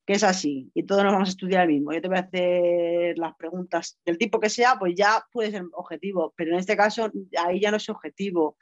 que 0.05 0.15
es 0.15 0.25
así, 0.25 0.71
y 0.75 0.83
todos 0.83 1.05
nos 1.05 1.13
vamos 1.13 1.29
a 1.29 1.31
estudiar 1.31 1.63
el 1.63 1.75
mismo, 1.75 1.93
yo 1.93 2.03
te 2.03 2.09
voy 2.09 2.19
a 2.19 2.21
hacer 2.21 3.19
las 3.19 3.35
preguntas 3.37 3.99
del 4.05 4.19
tipo 4.19 4.41
que 4.41 4.51
sea, 4.51 4.77
pues 4.79 4.95
ya 4.97 5.25
puede 5.33 5.53
ser 5.53 5.63
objetivo, 5.73 6.35
pero 6.37 6.53
en 6.53 6.59
este 6.59 6.77
caso 6.77 7.11
ahí 7.39 7.61
ya 7.61 7.71
no 7.71 7.77
es 7.77 7.89
objetivo. 7.89 8.57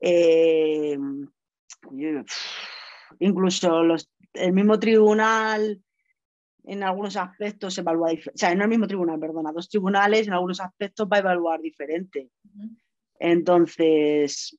Eh, 0.00 0.98
incluso 3.18 3.82
los, 3.82 4.10
el 4.34 4.52
mismo 4.52 4.78
tribunal 4.78 5.80
en 6.64 6.82
algunos 6.82 7.16
aspectos 7.16 7.76
evalúa 7.78 8.10
diferente, 8.10 8.34
o 8.34 8.38
sea, 8.38 8.52
en 8.52 8.62
el 8.62 8.68
mismo 8.68 8.86
tribunal, 8.86 9.18
perdona, 9.18 9.52
dos 9.52 9.68
tribunales 9.68 10.26
en 10.26 10.32
algunos 10.34 10.60
aspectos 10.60 11.08
va 11.10 11.18
a 11.18 11.20
evaluar 11.20 11.60
diferente. 11.60 12.30
Entonces, 13.18 14.58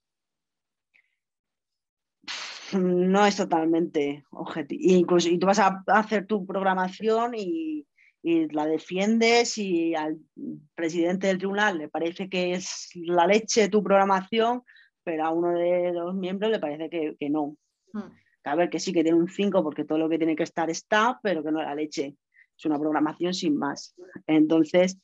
no 2.80 3.26
es 3.26 3.36
totalmente 3.38 4.24
objetivo. 4.32 4.82
Incluso, 4.84 5.30
y 5.30 5.38
tú 5.38 5.48
vas 5.48 5.60
a 5.60 5.84
hacer 5.88 6.26
tu 6.28 6.46
programación 6.46 7.34
y, 7.36 7.86
y, 8.22 8.48
la 8.50 8.66
defiendes 8.66 9.58
y 9.58 9.96
al 9.96 10.18
presidente 10.76 11.28
del 11.28 11.38
tribunal 11.38 11.78
le 11.78 11.90
parece 11.90 12.30
que 12.30 12.54
es 12.54 12.90
la 12.96 13.28
leche 13.28 13.70
tu 13.70 13.84
programación, 13.84 14.64
pero 15.04 15.26
a 15.26 15.32
uno 15.32 15.52
de 15.52 15.94
los 15.94 16.16
miembros 16.16 16.52
le 16.52 16.60
parece 16.60 16.90
que, 16.90 17.16
que 17.20 17.30
no. 17.30 17.58
Hmm 17.94 18.12
a 18.46 18.56
ver 18.56 18.70
que 18.70 18.80
sí 18.80 18.94
que 18.94 19.04
tiene 19.04 19.18
un 19.18 19.28
5 19.28 19.64
porque 19.64 19.84
todo 19.84 19.98
lo 19.98 20.10
que 20.10 20.18
tiene 20.18 20.36
que 20.36 20.44
estar 20.44 20.70
está, 20.70 21.20
pero 21.22 21.44
que 21.44 21.52
no 21.52 21.62
es 21.62 21.68
la 21.68 21.76
leche. 21.76 22.16
Es 22.58 22.66
una 22.66 22.80
programación 22.80 23.34
sin 23.34 23.58
más. 23.58 23.96
Entonces, 24.28 25.00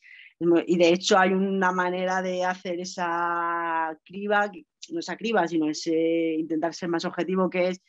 y 0.66 0.76
de 0.76 0.88
hecho 0.88 1.18
hay 1.18 1.32
una 1.32 1.72
manera 1.72 2.22
de 2.22 2.44
hacer 2.44 2.80
esa 2.80 3.98
criba, 4.04 4.50
no 4.90 5.00
esa 5.00 5.16
criba, 5.16 5.46
sino 5.46 5.68
ese 5.68 6.34
intentar 6.38 6.74
ser 6.74 6.88
más 6.88 7.04
objetivo, 7.04 7.50
que 7.50 7.68
es 7.68 7.82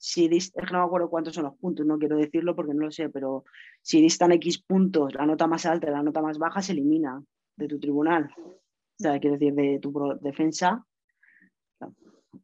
si 0.00 0.28
que 0.28 0.72
no 0.72 0.78
me 0.78 0.84
acuerdo 0.84 1.10
cuántos 1.10 1.34
son 1.34 1.44
los 1.44 1.56
puntos, 1.58 1.84
no 1.84 1.98
quiero 1.98 2.16
decirlo 2.16 2.56
porque 2.56 2.72
no 2.72 2.86
lo 2.86 2.90
sé, 2.90 3.10
pero 3.10 3.44
si 3.82 4.00
distan 4.00 4.32
X 4.32 4.62
puntos, 4.62 5.14
la 5.14 5.26
nota 5.26 5.46
más 5.46 5.66
alta 5.66 5.88
y 5.88 5.90
la 5.90 6.02
nota 6.02 6.22
más 6.22 6.38
baja 6.38 6.62
se 6.62 6.72
elimina 6.72 7.22
de 7.56 7.68
tu 7.68 7.78
tribunal. 7.78 8.30
O 8.38 9.02
sea, 9.02 9.18
quiero 9.20 9.36
decir, 9.36 9.54
de 9.54 9.78
tu 9.78 9.92
defensa. 10.22 10.86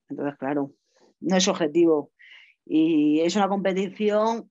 Entonces, 0.08 0.38
claro, 0.38 0.74
no 1.20 1.36
es 1.36 1.48
objetivo. 1.48 2.12
Y 2.66 3.20
es 3.20 3.34
una 3.36 3.48
competición, 3.48 4.50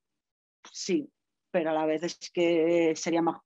sí, 0.71 1.07
pero 1.51 1.69
a 1.69 1.73
la 1.73 1.85
vez 1.85 2.01
es 2.03 2.31
que 2.33 2.93
sería 2.95 3.21
más 3.21 3.39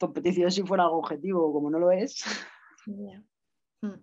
competición 0.00 0.50
si 0.50 0.62
fuera 0.62 0.84
algo 0.84 0.98
objetivo, 0.98 1.52
como 1.52 1.70
no 1.70 1.78
lo 1.78 1.92
es. 1.92 2.24
Hmm. 2.86 4.00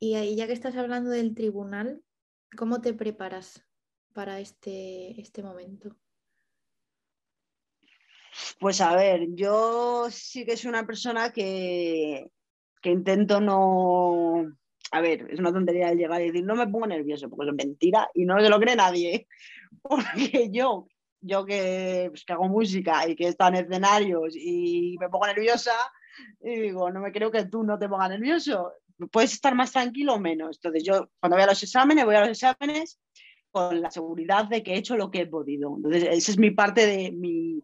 Y 0.00 0.36
ya 0.36 0.46
que 0.46 0.52
estás 0.52 0.76
hablando 0.76 1.10
del 1.10 1.34
tribunal, 1.34 2.02
¿cómo 2.56 2.80
te 2.80 2.92
preparas 2.92 3.64
para 4.12 4.40
este, 4.40 5.20
este 5.20 5.42
momento? 5.42 5.96
Pues 8.60 8.80
a 8.80 8.94
ver, 8.94 9.28
yo 9.34 10.08
sí 10.10 10.44
que 10.44 10.56
soy 10.56 10.68
una 10.68 10.86
persona 10.86 11.32
que, 11.32 12.30
que 12.82 12.90
intento 12.90 13.40
no... 13.40 14.52
A 14.90 15.00
ver, 15.00 15.30
es 15.30 15.38
una 15.38 15.52
tontería 15.52 15.90
el 15.90 15.98
llegar 15.98 16.22
y 16.22 16.26
decir, 16.26 16.44
no 16.44 16.54
me 16.54 16.66
pongo 16.66 16.86
nervioso, 16.86 17.28
porque 17.28 17.50
es 17.50 17.54
mentira 17.54 18.08
y 18.14 18.24
no 18.24 18.40
se 18.40 18.48
lo 18.48 18.58
cree 18.58 18.74
nadie. 18.74 19.26
Porque 19.82 20.48
yo, 20.50 20.88
yo 21.20 21.44
que, 21.44 22.06
pues, 22.10 22.24
que 22.24 22.32
hago 22.32 22.48
música 22.48 23.08
y 23.08 23.16
que 23.16 23.28
está 23.28 23.48
en 23.48 23.56
escenarios 23.56 24.34
y 24.36 24.96
me 25.00 25.08
pongo 25.08 25.26
nerviosa, 25.26 25.72
y 26.40 26.60
digo, 26.60 26.90
no 26.90 27.00
me 27.00 27.12
creo 27.12 27.30
que 27.30 27.44
tú 27.46 27.62
no 27.62 27.78
te 27.78 27.88
pongas 27.88 28.10
nervioso. 28.10 28.72
Puedes 29.12 29.32
estar 29.32 29.54
más 29.54 29.72
tranquilo 29.72 30.14
o 30.14 30.20
menos. 30.20 30.56
Entonces 30.56 30.84
yo 30.84 31.10
cuando 31.20 31.36
voy 31.36 31.44
a 31.44 31.46
los 31.46 31.62
exámenes, 31.62 32.04
voy 32.04 32.16
a 32.16 32.20
los 32.20 32.30
exámenes 32.30 32.98
con 33.50 33.80
la 33.80 33.90
seguridad 33.90 34.46
de 34.46 34.62
que 34.62 34.74
he 34.74 34.78
hecho 34.78 34.96
lo 34.96 35.10
que 35.10 35.20
he 35.20 35.26
podido. 35.26 35.76
Entonces 35.76 36.04
esa 36.10 36.32
es 36.32 36.38
mi 36.38 36.50
parte 36.50 36.86
de 36.86 37.12
mi 37.12 37.62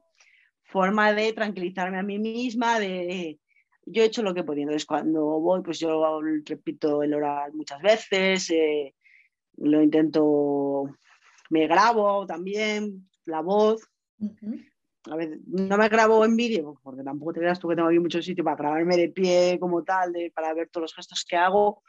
forma 0.62 1.12
de 1.12 1.32
tranquilizarme 1.32 1.98
a 1.98 2.02
mí 2.02 2.18
misma, 2.18 2.78
de 2.78 3.38
yo 3.86 4.02
he 4.02 4.06
hecho 4.06 4.22
lo 4.22 4.34
que 4.34 4.40
he 4.40 4.44
podido. 4.44 4.64
Entonces 4.64 4.86
cuando 4.86 5.24
voy, 5.40 5.62
pues 5.62 5.78
yo 5.78 6.20
repito 6.44 7.02
el 7.02 7.14
oral 7.14 7.52
muchas 7.52 7.82
veces, 7.82 8.50
eh, 8.50 8.94
lo 9.56 9.82
intento, 9.82 10.84
me 11.50 11.66
grabo 11.66 12.26
también 12.26 13.08
la 13.26 13.40
voz. 13.40 13.88
A 15.10 15.16
ver, 15.16 15.38
no 15.46 15.76
me 15.76 15.88
grabo 15.88 16.24
en 16.24 16.36
vídeo, 16.36 16.80
porque 16.82 17.02
tampoco 17.02 17.34
te 17.34 17.40
creas 17.40 17.58
tú 17.58 17.68
que 17.68 17.76
tengo 17.76 17.88
aquí 17.88 17.98
mucho 17.98 18.22
sitio 18.22 18.42
para 18.42 18.56
grabarme 18.56 18.96
de 18.96 19.10
pie 19.10 19.58
como 19.60 19.84
tal, 19.84 20.14
para 20.34 20.54
ver 20.54 20.70
todos 20.70 20.84
los 20.84 20.94
gestos 20.94 21.24
que 21.28 21.36
hago, 21.36 21.82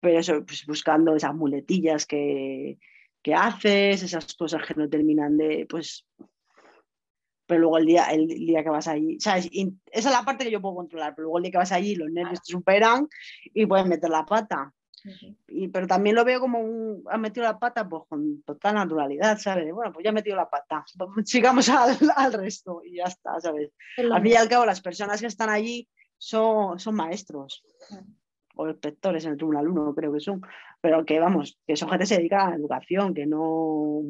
pero 0.00 0.18
eso, 0.18 0.44
pues 0.44 0.66
buscando 0.66 1.16
esas 1.16 1.34
muletillas 1.34 2.04
que, 2.04 2.78
que 3.22 3.34
haces, 3.34 4.02
esas 4.02 4.34
cosas 4.34 4.66
que 4.66 4.74
no 4.74 4.88
terminan 4.88 5.36
de, 5.36 5.66
pues, 5.68 6.06
pero 7.46 7.60
luego 7.60 7.78
el 7.78 7.86
día, 7.86 8.06
el 8.06 8.26
día 8.26 8.62
que 8.62 8.70
vas 8.70 8.88
allí, 8.88 9.18
¿sabes? 9.20 9.48
esa 9.52 10.08
es 10.08 10.14
la 10.14 10.24
parte 10.24 10.44
que 10.44 10.50
yo 10.50 10.60
puedo 10.60 10.74
controlar, 10.74 11.14
pero 11.14 11.24
luego 11.24 11.38
el 11.38 11.44
día 11.44 11.52
que 11.52 11.58
vas 11.58 11.72
allí 11.72 11.94
los 11.94 12.10
nervios 12.10 12.42
te 12.42 12.52
superan 12.52 13.08
y 13.44 13.66
puedes 13.66 13.86
meter 13.86 14.10
la 14.10 14.26
pata 14.26 14.74
pero 15.72 15.86
también 15.86 16.16
lo 16.16 16.24
veo 16.24 16.40
como 16.40 16.60
un, 16.60 17.04
ha 17.10 17.18
metido 17.18 17.44
la 17.44 17.58
pata 17.58 17.88
pues 17.88 18.04
con 18.08 18.42
total 18.42 18.74
naturalidad, 18.74 19.38
¿sabes? 19.38 19.72
Bueno, 19.72 19.92
pues 19.92 20.04
ya 20.04 20.10
ha 20.10 20.14
metido 20.14 20.36
la 20.36 20.48
pata, 20.48 20.84
sigamos 21.24 21.68
al, 21.68 21.96
al 22.16 22.32
resto 22.32 22.82
y 22.84 22.96
ya 22.96 23.04
está, 23.04 23.40
¿sabes? 23.40 23.72
Al 23.98 24.22
fin 24.22 24.32
y 24.32 24.36
al 24.36 24.48
cabo, 24.48 24.66
las 24.66 24.80
personas 24.80 25.20
que 25.20 25.26
están 25.26 25.50
allí 25.50 25.88
son, 26.18 26.78
son 26.78 26.94
maestros 26.94 27.64
o 28.56 28.68
inspectores 28.68 29.24
en 29.24 29.32
el 29.32 29.36
tribunal 29.36 29.68
1, 29.68 29.94
creo 29.94 30.12
que 30.12 30.20
son, 30.20 30.40
pero 30.80 31.04
que 31.04 31.20
vamos, 31.20 31.58
que 31.66 31.76
son 31.76 31.90
gente 31.90 32.04
que 32.04 32.08
se 32.08 32.16
dedica 32.16 32.46
a 32.46 32.50
la 32.50 32.56
educación, 32.56 33.14
que 33.14 33.26
no... 33.26 34.02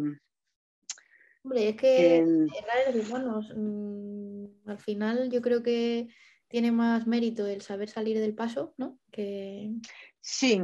Hombre, 1.42 1.68
es 1.68 1.76
que, 1.76 2.24
mm, 2.24 2.46
al 4.68 4.78
final 4.78 5.30
yo 5.30 5.40
creo 5.42 5.62
que 5.62 6.08
tiene 6.48 6.72
más 6.72 7.06
mérito 7.06 7.46
el 7.46 7.60
saber 7.60 7.88
salir 7.88 8.18
del 8.18 8.34
paso, 8.34 8.74
¿no? 8.78 8.98
Que... 9.10 9.72
Sí, 10.20 10.62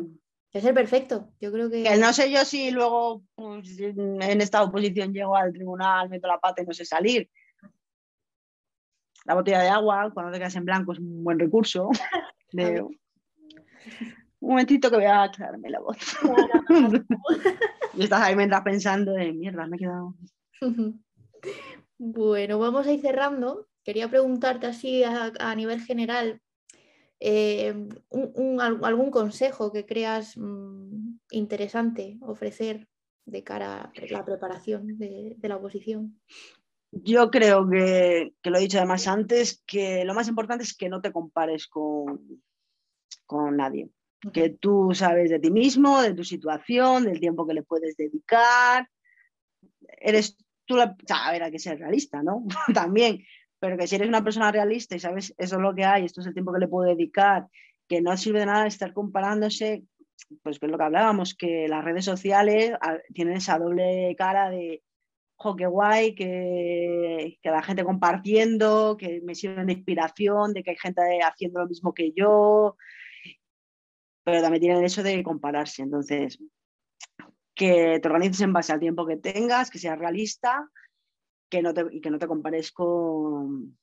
es 0.53 0.65
el 0.67 0.75
perfecto, 0.75 1.31
yo 1.41 1.51
creo 1.51 1.71
que... 1.71 1.97
no 1.97 2.13
sé 2.13 2.31
yo 2.31 2.45
si 2.45 2.71
luego 2.71 3.23
pues, 3.35 3.79
en 3.79 4.41
esta 4.41 4.63
oposición 4.63 5.13
llego 5.13 5.35
al 5.35 5.53
tribunal, 5.53 6.11
meto 6.11 6.29
la 6.29 6.39
pata 6.39 6.63
y 6.63 6.67
no 6.67 6.75
sé 6.75 6.85
salir. 6.85 7.31
La 9.25 9.35
botella 9.35 9.61
de 9.61 9.69
agua, 9.69 10.11
cuando 10.13 10.31
te 10.31 10.39
quedas 10.39 10.57
en 10.57 10.65
blanco, 10.65 10.93
es 10.93 10.99
un 10.99 11.25
buen 11.25 11.39
recurso. 11.39 11.89
un 12.53 12.99
momentito 14.41 14.91
que 14.91 14.97
voy 14.97 15.07
a 15.07 15.23
aclararme 15.23 15.71
la 15.71 15.81
voz. 15.81 15.97
y 17.95 18.05
estás 18.05 18.21
ahí 18.21 18.37
mientras 18.37 18.63
pensando 18.63 19.13
de 19.13 19.33
mierda, 19.33 19.67
me 19.67 19.77
he 19.77 19.81
quedado. 19.81 20.15
bueno, 21.99 22.59
vamos 22.59 22.87
a 22.87 22.93
ir 22.93 23.01
cerrando. 23.01 23.69
Quería 23.85 24.11
preguntarte 24.11 24.67
así 24.67 25.03
a 25.03 25.55
nivel 25.55 25.81
general, 25.81 26.42
eh, 27.25 27.73
algún 28.59 29.13
consejo 29.13 29.71
que 29.71 29.87
creas 29.87 30.37
mm, 30.37 31.21
interesante 31.31 32.19
ofrecer 32.21 32.89
de 33.27 33.45
cara 33.45 33.83
a 33.83 33.93
la 34.11 34.25
preparación 34.25 34.99
de, 34.99 35.37
la 35.43 35.57
oposición? 35.57 36.21
Yo 36.91 37.31
creo 37.31 37.71
que, 37.71 38.35
lo 38.43 38.59
he 38.59 38.61
dicho 38.61 38.79
además 38.79 39.07
antes, 39.07 39.63
que 39.65 40.05
lo 40.05 40.15
más 40.15 40.27
importante 40.27 40.65
es 40.65 40.77
que 40.77 40.89
no 40.89 41.01
te 41.01 41.13
compares 41.13 41.69
con, 41.69 42.43
con 43.25 43.57
nadie. 43.57 43.89
Que 44.33 44.51
tú 44.51 44.91
sabes 44.93 45.31
de 45.31 45.39
ti 45.39 45.53
mismo, 45.53 46.03
de 46.03 46.15
tu 46.15 46.25
situación, 46.25 47.05
del 47.05 47.21
tiempo 47.21 47.47
que 47.47 47.55
le 47.55 47.63
puedes 47.63 47.97
dedicar. 47.97 48.89
Eres 50.01 50.37
tú 50.65 50.75
la. 50.75 50.97
A 51.09 51.31
ver, 51.31 51.45
hay 51.45 51.53
que 51.53 51.61
ser 51.61 51.79
realista, 51.79 52.21
¿no? 52.21 52.45
También 52.75 53.25
pero 53.63 53.79
que 53.79 53.87
si 53.87 53.95
eres 53.95 54.09
una 54.09 54.25
persona 54.25 54.51
realista 54.51 54.97
y 54.97 54.99
sabes 54.99 55.33
eso 55.39 55.55
es 55.55 55.63
lo 55.63 55.73
que 55.73 55.85
hay, 55.85 56.05
esto 56.05 56.21
es 56.21 56.27
el 56.27 56.33
tiempo 56.33 56.53
que 56.53 56.59
le 56.59 56.67
puedo 56.67 56.89
dedicar, 56.89 57.47
que 57.89 58.01
no 58.01 58.17
sirve 58.17 58.41
de 58.41 58.47
nada 58.47 58.67
estar 58.67 58.93
comparándose, 58.93 59.85
pues 60.43 60.59
que 60.59 60.67
es 60.67 60.73
lo 60.73 60.79
que 60.79 60.83
hablábamos, 60.83 61.37
que 61.37 61.69
las 61.69 61.85
redes 61.85 62.05
sociales 62.05 62.73
tienen 63.15 63.37
esa 63.37 63.61
doble 63.61 64.17
cara 64.19 64.51
de, 64.51 64.83
jo, 65.37 65.55
qué 65.55 65.67
guay, 65.67 66.17
que, 66.17 67.39
que, 67.41 67.51
la 67.51 67.63
gente 67.63 67.85
compartiendo, 67.85 68.97
que 68.97 69.21
me 69.23 69.37
sirven 69.37 69.69
de 69.69 69.75
inspiración, 69.75 70.53
de 70.55 70.65
que 70.65 70.71
hay 70.71 70.77
gente 70.77 71.01
haciendo 71.23 71.61
lo 71.61 71.69
mismo 71.69 71.95
que 71.95 72.11
yo, 72.11 72.77
pero 74.25 74.43
también 74.43 74.61
tienen 74.61 74.85
eso 74.85 75.05
de 75.05 75.23
compararse. 75.23 75.83
Entonces, 75.83 76.37
que 77.55 78.01
te 78.03 78.09
organices 78.09 78.41
en 78.41 78.53
base 78.53 78.73
al 78.73 78.81
tiempo 78.81 79.07
que 79.07 79.19
tengas, 79.19 79.71
que 79.71 79.79
seas 79.79 79.97
realista 79.97 80.69
que 81.53 81.61
no 81.61 81.75
te, 81.75 81.85
y 81.91 82.01
que 82.01 82.09
no 82.09 82.19
te 82.19 82.27
compares 82.27 82.73
con, 82.73 83.77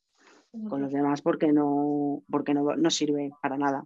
con 0.68 0.82
los 0.82 0.92
demás 0.92 1.22
porque, 1.22 1.54
no, 1.54 2.24
porque 2.28 2.56
no, 2.56 2.76
no, 2.76 2.90
sirve 2.90 3.30
para 3.44 3.58
nada. 3.58 3.86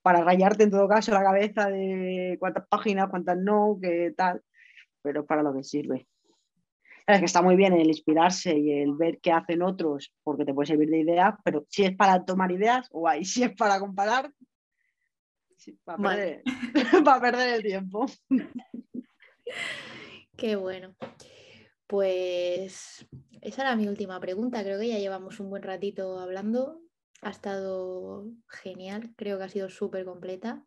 Para 0.00 0.22
rayarte 0.22 0.62
en 0.62 0.70
todo 0.70 0.86
caso 0.86 1.10
la 1.10 1.24
cabeza 1.24 1.68
de 1.68 2.36
cuántas 2.38 2.68
páginas, 2.68 3.08
cuántas 3.10 3.36
no, 3.36 3.80
qué 3.82 4.14
tal, 4.16 4.42
pero 5.02 5.26
para 5.26 5.42
lo 5.42 5.52
que 5.52 5.64
sirve. 5.64 6.06
Es 7.04 7.18
que 7.18 7.24
está 7.24 7.42
muy 7.42 7.56
bien 7.56 7.72
el 7.72 7.88
inspirarse 7.88 8.56
y 8.56 8.70
el 8.70 8.94
ver 8.94 9.18
qué 9.20 9.32
hacen 9.32 9.62
otros 9.62 10.14
porque 10.22 10.44
te 10.44 10.54
puede 10.54 10.68
servir 10.68 10.90
de 10.90 11.00
idea, 11.00 11.36
pero 11.42 11.66
si 11.68 11.82
es 11.82 11.96
para 11.96 12.24
tomar 12.24 12.52
ideas, 12.52 12.88
guay, 12.90 13.24
si 13.24 13.42
es 13.42 13.56
para 13.56 13.80
comparar, 13.80 14.32
para, 15.84 15.98
perder, 15.98 16.42
para 17.04 17.20
perder 17.20 17.54
el 17.54 17.62
tiempo. 17.64 18.06
Qué 20.36 20.54
bueno. 20.54 20.94
Pues 21.86 23.06
esa 23.40 23.62
era 23.62 23.76
mi 23.76 23.88
última 23.88 24.20
pregunta. 24.20 24.62
Creo 24.62 24.78
que 24.78 24.88
ya 24.88 24.98
llevamos 24.98 25.38
un 25.40 25.50
buen 25.50 25.62
ratito 25.62 26.18
hablando. 26.18 26.80
Ha 27.22 27.30
estado 27.30 28.26
genial. 28.48 29.14
Creo 29.16 29.38
que 29.38 29.44
ha 29.44 29.48
sido 29.48 29.68
súper 29.68 30.04
completa. 30.04 30.66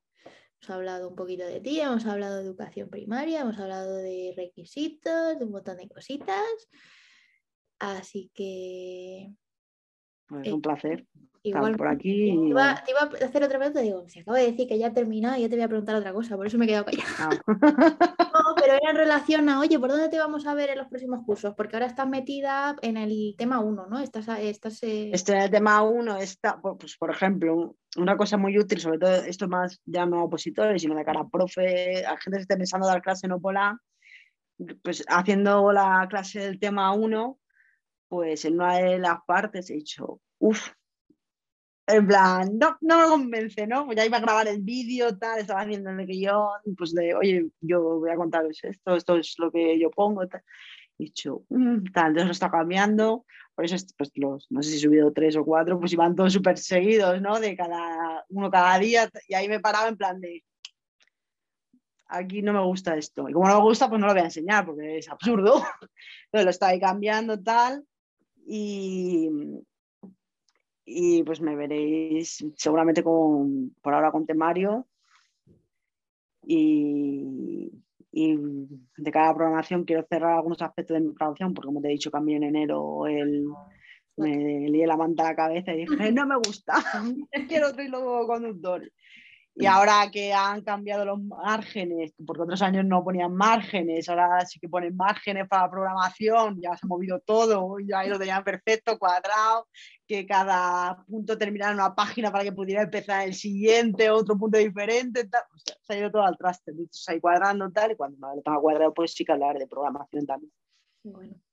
Hemos 0.61 0.69
hablado 0.75 1.09
un 1.09 1.15
poquito 1.15 1.45
de 1.45 1.61
ti, 1.61 1.79
hemos 1.79 2.05
hablado 2.05 2.37
de 2.37 2.43
educación 2.43 2.89
primaria, 2.89 3.41
hemos 3.41 3.57
hablado 3.59 3.95
de 3.95 4.33
requisitos, 4.35 5.39
de 5.39 5.45
un 5.45 5.51
montón 5.51 5.77
de 5.77 5.87
cositas. 5.87 6.67
Así 7.79 8.29
que... 8.33 9.31
Pues 10.27 10.51
un 10.51 10.61
placer. 10.61 11.07
Igual 11.49 11.75
por 11.75 11.87
aquí. 11.87 12.31
Te 12.31 12.49
iba, 12.49 12.71
a 12.71 13.25
hacer 13.25 13.43
otra 13.43 13.57
pregunta, 13.57 13.81
digo, 13.81 14.07
si 14.07 14.19
acabo 14.19 14.37
de 14.37 14.51
decir 14.51 14.67
que 14.67 14.77
ya 14.77 14.87
ha 14.87 14.93
terminado, 14.93 15.37
ya 15.37 15.49
te 15.49 15.55
voy 15.55 15.63
a 15.63 15.67
preguntar 15.67 15.95
otra 15.95 16.13
cosa, 16.13 16.35
por 16.35 16.47
eso 16.47 16.57
me 16.57 16.65
he 16.65 16.67
quedado 16.67 16.85
callada. 16.85 17.07
Ah. 17.19 17.29
no, 18.33 18.55
pero 18.55 18.73
era 18.73 18.89
en 18.91 18.95
relación 18.95 19.49
a, 19.49 19.59
oye, 19.59 19.79
¿por 19.79 19.89
dónde 19.89 20.09
te 20.09 20.17
vamos 20.17 20.47
a 20.47 20.53
ver 20.53 20.69
en 20.69 20.77
los 20.77 20.87
próximos 20.87 21.25
cursos? 21.25 21.53
Porque 21.55 21.75
ahora 21.75 21.87
estás 21.87 22.07
metida 22.07 22.75
en 22.81 22.97
el 22.97 23.35
tema 23.37 23.59
1, 23.59 23.87
¿no? 23.87 23.99
Estás, 23.99 24.27
estás 24.39 24.81
eh... 24.83 25.11
Estoy 25.13 25.35
en 25.35 25.41
el 25.41 25.51
tema 25.51 25.81
1, 25.83 26.17
está, 26.17 26.59
pues, 26.61 26.97
por 26.97 27.11
ejemplo, 27.11 27.75
una 27.97 28.17
cosa 28.17 28.37
muy 28.37 28.57
útil, 28.57 28.79
sobre 28.79 28.99
todo 28.99 29.15
esto 29.15 29.47
más 29.47 29.81
ya 29.85 30.05
no 30.05 30.19
a 30.19 30.23
opositores, 30.23 30.81
sino 30.81 30.95
de 30.95 31.05
cara 31.05 31.21
a 31.21 31.29
profe, 31.29 32.05
a 32.05 32.17
gente 32.17 32.37
que 32.37 32.41
esté 32.41 32.57
pensando 32.57 32.87
dar 32.87 33.01
clase 33.01 33.25
en 33.25 33.33
Opola, 33.33 33.79
pues 34.83 35.03
haciendo 35.07 35.71
la 35.71 36.05
clase 36.09 36.39
del 36.39 36.59
tema 36.59 36.93
1, 36.93 37.39
pues 38.07 38.45
en 38.45 38.55
una 38.55 38.77
de 38.77 38.99
las 38.99 39.19
partes 39.25 39.69
he 39.69 39.75
dicho, 39.75 40.21
uff, 40.39 40.69
en 41.89 42.07
plan, 42.07 42.57
no, 42.57 42.77
no 42.81 42.99
me 42.99 43.07
convence, 43.07 43.65
¿no? 43.65 43.85
Pues 43.85 43.97
ya 43.97 44.05
iba 44.05 44.17
a 44.17 44.21
grabar 44.21 44.47
el 44.47 44.61
vídeo, 44.61 45.17
tal, 45.17 45.39
estaba 45.39 45.61
haciendo 45.61 45.89
el 45.89 46.05
guion, 46.05 46.75
pues 46.77 46.93
de, 46.93 47.15
oye, 47.15 47.47
yo 47.61 47.99
voy 47.99 48.11
a 48.11 48.15
contaros 48.15 48.63
esto, 48.63 48.95
esto 48.95 49.17
es 49.17 49.35
lo 49.39 49.51
que 49.51 49.79
yo 49.79 49.89
pongo, 49.89 50.27
tal. 50.27 50.43
Y 50.97 51.05
dicho, 51.05 51.43
mm, 51.49 51.91
tal, 51.93 52.07
entonces 52.07 52.25
lo 52.27 52.31
está 52.31 52.51
cambiando, 52.51 53.25
por 53.55 53.65
eso, 53.65 53.75
pues 53.97 54.11
los, 54.15 54.51
no 54.51 54.61
sé 54.61 54.69
si 54.69 54.77
he 54.77 54.79
subido 54.79 55.11
tres 55.11 55.35
o 55.35 55.43
cuatro, 55.43 55.79
pues 55.79 55.93
iban 55.93 56.15
todos 56.15 56.33
súper 56.33 56.57
seguidos, 56.57 57.21
¿no? 57.21 57.39
De 57.39 57.57
cada 57.57 58.23
uno 58.29 58.51
cada 58.51 58.77
día, 58.77 59.09
y 59.27 59.33
ahí 59.33 59.47
me 59.47 59.59
paraba 59.59 59.87
en 59.87 59.97
plan 59.97 60.21
de, 60.21 60.43
aquí 62.07 62.41
no 62.41 62.53
me 62.53 62.63
gusta 62.63 62.95
esto. 62.95 63.27
Y 63.29 63.33
como 63.33 63.47
no 63.47 63.57
me 63.57 63.63
gusta, 63.63 63.89
pues 63.89 63.99
no 63.99 64.07
lo 64.07 64.13
voy 64.13 64.21
a 64.21 64.25
enseñar 64.25 64.65
porque 64.65 64.99
es 64.99 65.09
absurdo. 65.09 65.55
Entonces 66.25 66.45
lo 66.45 66.49
estoy 66.49 66.79
cambiando 66.79 67.41
tal 67.41 67.83
y, 68.45 69.29
y 70.91 71.23
pues 71.23 71.39
me 71.39 71.55
veréis 71.55 72.43
seguramente 72.55 73.03
con, 73.03 73.75
por 73.81 73.93
ahora 73.93 74.11
con 74.11 74.25
temario. 74.25 74.87
Y, 76.43 77.71
y 78.11 78.35
de 78.97 79.11
cada 79.11 79.35
programación 79.35 79.83
quiero 79.83 80.03
cerrar 80.09 80.33
algunos 80.33 80.61
aspectos 80.61 80.95
de 80.95 81.01
mi 81.01 81.13
programación 81.13 81.53
porque 81.53 81.67
como 81.67 81.81
te 81.81 81.89
he 81.89 81.91
dicho 81.91 82.09
cambié 82.09 82.37
en 82.37 82.43
enero 82.43 83.05
el 83.05 83.45
me 84.17 84.67
lié 84.69 84.87
la 84.87 84.97
manta 84.97 85.23
a 85.23 85.29
la 85.29 85.35
cabeza 85.35 85.73
y 85.73 85.85
dije 85.85 86.11
no 86.11 86.25
me 86.25 86.37
gusta 86.37 86.73
quiero 87.47 87.67
otro 87.69 87.83
hilo 87.83 88.25
conductor 88.25 88.81
y 89.59 89.65
ahora 89.65 90.09
que 90.09 90.33
han 90.33 90.61
cambiado 90.61 91.03
los 91.03 91.21
márgenes, 91.21 92.13
porque 92.25 92.43
otros 92.43 92.61
años 92.61 92.85
no 92.85 93.03
ponían 93.03 93.33
márgenes, 93.35 94.07
ahora 94.07 94.45
sí 94.45 94.57
que 94.57 94.69
ponen 94.69 94.95
márgenes 94.95 95.49
para 95.49 95.63
la 95.63 95.69
programación, 95.69 96.61
ya 96.61 96.77
se 96.77 96.85
ha 96.85 96.87
movido 96.87 97.19
todo, 97.19 97.75
ya 97.79 98.05
lo 98.05 98.17
tenían 98.17 98.41
perfecto, 98.43 98.97
cuadrado, 98.97 99.67
que 100.07 100.25
cada 100.25 101.03
punto 101.05 101.37
terminara 101.37 101.73
en 101.73 101.79
una 101.79 101.93
página 101.93 102.31
para 102.31 102.45
que 102.45 102.53
pudiera 102.53 102.83
empezar 102.83 103.27
el 103.27 103.33
siguiente, 103.33 104.09
otro 104.09 104.37
punto 104.37 104.57
diferente, 104.57 105.27
tal. 105.27 105.43
se 105.83 105.93
ha 105.93 105.97
ido 105.97 106.09
todo 106.09 106.23
al 106.23 106.37
traste, 106.37 106.71
entonces 106.71 107.09
ahí 107.09 107.19
cuadrando 107.19 107.69
tal, 107.69 107.91
y 107.91 107.95
cuando 107.97 108.33
lo 108.33 108.41
tenga 108.41 108.61
cuadrado, 108.61 108.93
pues 108.93 109.13
sí 109.13 109.25
que 109.25 109.33
hablar 109.33 109.59
de 109.59 109.67
programación 109.67 110.25
también. 110.25 110.53
Bueno 111.03 111.48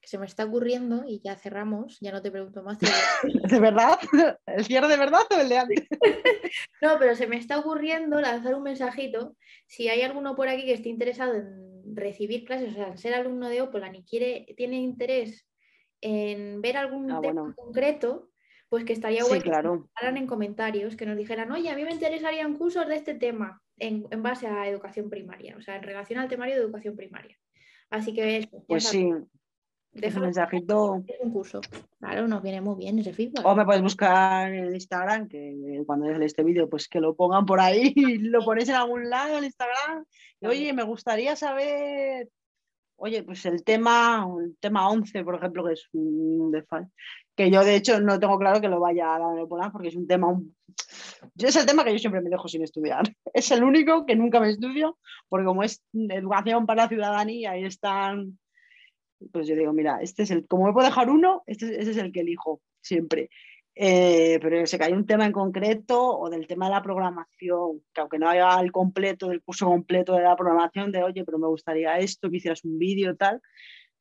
que 0.00 0.08
se 0.08 0.18
me 0.18 0.26
está 0.26 0.44
ocurriendo 0.44 1.04
y 1.06 1.20
ya 1.20 1.36
cerramos, 1.36 1.98
ya 2.00 2.12
no 2.12 2.22
te 2.22 2.30
pregunto 2.30 2.62
más. 2.62 2.78
¿De 3.50 3.60
verdad? 3.60 3.98
¿El 4.46 4.64
cierre 4.64 4.88
de 4.88 4.96
verdad 4.96 5.22
o 5.30 5.40
el 5.40 5.48
de 5.48 5.58
antes? 5.58 5.86
no, 6.82 6.98
pero 6.98 7.14
se 7.14 7.26
me 7.26 7.36
está 7.36 7.58
ocurriendo 7.58 8.20
lanzar 8.20 8.54
un 8.54 8.62
mensajito. 8.62 9.36
Si 9.66 9.88
hay 9.88 10.02
alguno 10.02 10.34
por 10.34 10.48
aquí 10.48 10.64
que 10.64 10.72
esté 10.72 10.88
interesado 10.88 11.34
en 11.34 11.96
recibir 11.96 12.44
clases, 12.44 12.70
o 12.70 12.74
sea, 12.74 12.88
en 12.88 12.98
ser 12.98 13.14
alumno 13.14 13.48
de 13.48 13.62
Opolan 13.62 13.94
y 13.94 14.04
quiere, 14.04 14.46
tiene 14.56 14.76
interés 14.76 15.46
en 16.00 16.62
ver 16.62 16.76
algún 16.78 17.10
ah, 17.10 17.20
tema 17.20 17.54
concreto, 17.54 18.30
pues 18.70 18.84
que 18.84 18.92
estaría 18.92 19.24
bueno 19.24 19.42
claro. 19.42 19.88
que 19.98 20.06
nos 20.06 20.16
en 20.16 20.26
comentarios, 20.26 20.96
que 20.96 21.04
nos 21.04 21.16
dijeran, 21.16 21.50
oye, 21.52 21.68
a 21.68 21.76
mí 21.76 21.84
me 21.84 21.92
interesarían 21.92 22.56
cursos 22.56 22.86
de 22.86 22.96
este 22.96 23.14
tema 23.14 23.60
en, 23.76 24.08
base 24.22 24.46
a 24.46 24.68
educación 24.68 25.10
primaria, 25.10 25.56
o 25.58 25.62
sea, 25.62 25.76
en 25.76 25.82
relación 25.82 26.20
al 26.20 26.28
temario 26.28 26.54
de 26.54 26.62
educación 26.62 26.96
primaria. 26.96 27.36
Así 27.90 28.14
que 28.14 28.48
pues 28.68 28.84
sí, 28.84 29.10
Deja 29.92 30.18
un 30.18 30.24
mensajito. 30.26 31.02
Un 31.20 31.32
curso. 31.32 31.60
Claro, 31.98 32.28
nos 32.28 32.42
viene 32.42 32.60
muy 32.60 32.76
bien 32.76 32.98
ese 32.98 33.12
feedback. 33.12 33.44
O 33.44 33.54
me 33.56 33.64
puedes 33.64 33.82
buscar 33.82 34.52
en 34.52 34.72
Instagram, 34.72 35.28
que 35.28 35.82
cuando 35.84 36.06
dejes 36.06 36.26
este 36.26 36.44
vídeo, 36.44 36.68
pues 36.68 36.88
que 36.88 37.00
lo 37.00 37.14
pongan 37.14 37.44
por 37.44 37.60
ahí 37.60 37.92
y 37.96 38.18
lo 38.18 38.44
ponéis 38.44 38.68
en 38.68 38.76
algún 38.76 39.10
lado 39.10 39.38
en 39.38 39.44
Instagram. 39.44 40.04
oye, 40.42 40.72
me 40.72 40.84
gustaría 40.84 41.34
saber, 41.34 42.28
oye, 42.96 43.24
pues 43.24 43.44
el 43.46 43.64
tema, 43.64 44.26
el 44.40 44.56
tema 44.60 44.88
11, 44.88 45.24
por 45.24 45.34
ejemplo, 45.34 45.64
que 45.64 45.72
es 45.72 45.88
un 45.92 46.52
default, 46.52 46.88
que 47.34 47.50
yo 47.50 47.64
de 47.64 47.74
hecho 47.74 48.00
no 48.00 48.20
tengo 48.20 48.38
claro 48.38 48.60
que 48.60 48.68
lo 48.68 48.78
vaya 48.78 49.16
a 49.16 49.18
dar 49.18 49.72
porque 49.72 49.88
es 49.88 49.96
un 49.96 50.06
tema, 50.06 50.28
un... 50.28 50.54
es 51.36 51.56
el 51.56 51.66
tema 51.66 51.82
que 51.84 51.92
yo 51.92 51.98
siempre 51.98 52.20
me 52.20 52.30
dejo 52.30 52.46
sin 52.46 52.62
estudiar. 52.62 53.02
Es 53.32 53.50
el 53.50 53.64
único 53.64 54.06
que 54.06 54.14
nunca 54.14 54.38
me 54.40 54.50
estudio, 54.50 54.98
porque 55.28 55.46
como 55.46 55.62
es 55.62 55.82
educación 55.92 56.66
para 56.66 56.82
la 56.82 56.88
ciudadanía 56.88 57.56
y 57.58 57.64
están 57.64 58.38
pues 59.32 59.46
yo 59.46 59.54
digo, 59.54 59.72
mira, 59.72 59.98
este 60.00 60.22
es 60.22 60.30
el, 60.30 60.46
como 60.46 60.66
me 60.66 60.72
puedo 60.72 60.86
dejar 60.86 61.10
uno, 61.10 61.42
este, 61.46 61.80
ese 61.80 61.90
es 61.90 61.96
el 61.96 62.12
que 62.12 62.20
elijo 62.20 62.60
siempre. 62.80 63.30
Eh, 63.74 64.38
pero 64.42 64.66
sé 64.66 64.78
que 64.78 64.84
hay 64.84 64.92
un 64.92 65.06
tema 65.06 65.24
en 65.24 65.32
concreto 65.32 66.18
o 66.18 66.28
del 66.28 66.46
tema 66.46 66.66
de 66.66 66.72
la 66.72 66.82
programación, 66.82 67.82
que 67.92 68.00
aunque 68.00 68.18
no 68.18 68.28
haya 68.28 68.60
el 68.60 68.72
completo, 68.72 69.28
del 69.28 69.42
curso 69.42 69.66
completo 69.66 70.14
de 70.14 70.22
la 70.22 70.36
programación, 70.36 70.92
de 70.92 71.02
oye, 71.02 71.24
pero 71.24 71.38
me 71.38 71.46
gustaría 71.46 71.98
esto, 71.98 72.30
que 72.30 72.38
hicieras 72.38 72.64
un 72.64 72.78
vídeo 72.78 73.16
tal, 73.16 73.40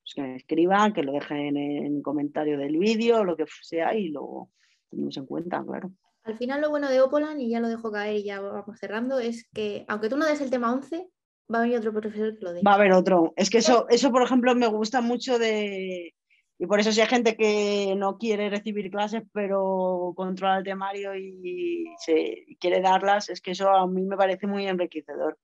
pues 0.01 0.13
que 0.15 0.21
me 0.21 0.35
escriban, 0.35 0.91
que 0.91 1.03
lo 1.03 1.13
dejen 1.13 1.55
en 1.55 1.97
el 1.97 2.01
comentario 2.01 2.57
del 2.57 2.77
vídeo, 2.77 3.23
lo 3.23 3.37
que 3.37 3.45
sea, 3.61 3.95
y 3.95 4.09
lo 4.09 4.49
tenemos 4.89 5.15
en 5.17 5.25
cuenta, 5.25 5.63
claro. 5.63 5.91
Al 6.23 6.37
final 6.37 6.61
lo 6.61 6.69
bueno 6.69 6.89
de 6.89 7.01
Opolan, 7.01 7.39
y 7.39 7.49
ya 7.49 7.59
lo 7.59 7.69
dejo 7.69 7.91
caer 7.91 8.17
y 8.17 8.23
ya 8.23 8.41
vamos 8.41 8.79
cerrando, 8.79 9.19
es 9.19 9.47
que 9.53 9.85
aunque 9.87 10.09
tú 10.09 10.17
no 10.17 10.25
des 10.25 10.41
el 10.41 10.49
tema 10.49 10.73
11, 10.73 11.07
va 11.53 11.59
a 11.59 11.61
venir 11.61 11.77
otro 11.77 11.91
profesor 11.91 12.37
que 12.37 12.45
lo 12.45 12.53
dé. 12.53 12.61
Va 12.61 12.71
a 12.71 12.75
haber 12.75 12.91
otro. 12.93 13.33
Es 13.35 13.49
que 13.49 13.59
eso, 13.59 13.87
eso, 13.89 14.11
por 14.11 14.23
ejemplo, 14.23 14.53
me 14.55 14.67
gusta 14.67 15.01
mucho 15.01 15.39
de... 15.39 16.13
Y 16.61 16.65
por 16.65 16.79
eso 16.79 16.91
si 16.91 16.99
hay 16.99 17.07
gente 17.07 17.37
que 17.37 17.95
no 17.95 18.17
quiere 18.17 18.49
recibir 18.49 18.91
clases, 18.91 19.23
pero 19.33 20.13
controla 20.15 20.57
el 20.57 20.65
temario 20.65 21.15
y 21.15 21.85
se 21.99 22.45
quiere 22.59 22.81
darlas, 22.81 23.29
es 23.29 23.39
que 23.39 23.51
eso 23.51 23.69
a 23.69 23.87
mí 23.87 24.01
me 24.01 24.17
parece 24.17 24.45
muy 24.45 24.67
enriquecedor. 24.67 25.37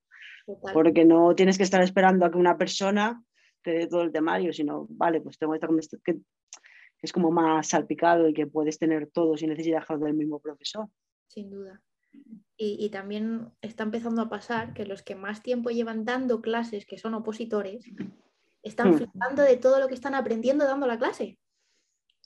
Porque 0.73 1.05
no 1.05 1.33
tienes 1.33 1.57
que 1.57 1.63
estar 1.63 1.81
esperando 1.81 2.25
a 2.25 2.31
que 2.31 2.37
una 2.37 2.57
persona 2.57 3.23
te 3.63 3.71
dé 3.71 3.87
todo 3.87 4.01
el 4.01 4.11
temario, 4.11 4.51
sino, 4.51 4.87
vale, 4.89 5.21
pues 5.21 5.37
tengo 5.37 5.55
esta 5.55 5.67
que 6.03 6.17
es 7.01 7.13
como 7.13 7.31
más 7.31 7.69
salpicado 7.69 8.27
y 8.27 8.33
que 8.33 8.47
puedes 8.47 8.77
tener 8.77 9.09
todo 9.09 9.37
sin 9.37 9.49
necesidad 9.49 9.87
del 9.87 10.13
mismo 10.13 10.39
profesor. 10.39 10.87
Sin 11.27 11.49
duda. 11.49 11.81
Y, 12.57 12.89
también 12.89 13.51
está 13.61 13.83
empezando 13.83 14.21
a 14.21 14.29
pasar 14.29 14.73
que 14.73 14.85
los 14.85 15.03
que 15.03 15.15
más 15.15 15.43
tiempo 15.43 15.71
llevan 15.71 16.05
dando 16.05 16.41
clases, 16.41 16.85
que 16.85 16.97
son 16.97 17.13
opositores, 17.13 17.85
están 18.63 18.91
hmm. 18.91 18.97
flipando 18.97 19.41
de 19.43 19.57
todo 19.57 19.79
lo 19.79 19.89
que 19.89 19.93
están 19.93 20.15
aprendiendo 20.15 20.63
dando 20.65 20.87
la 20.87 20.97
clase. 20.97 21.37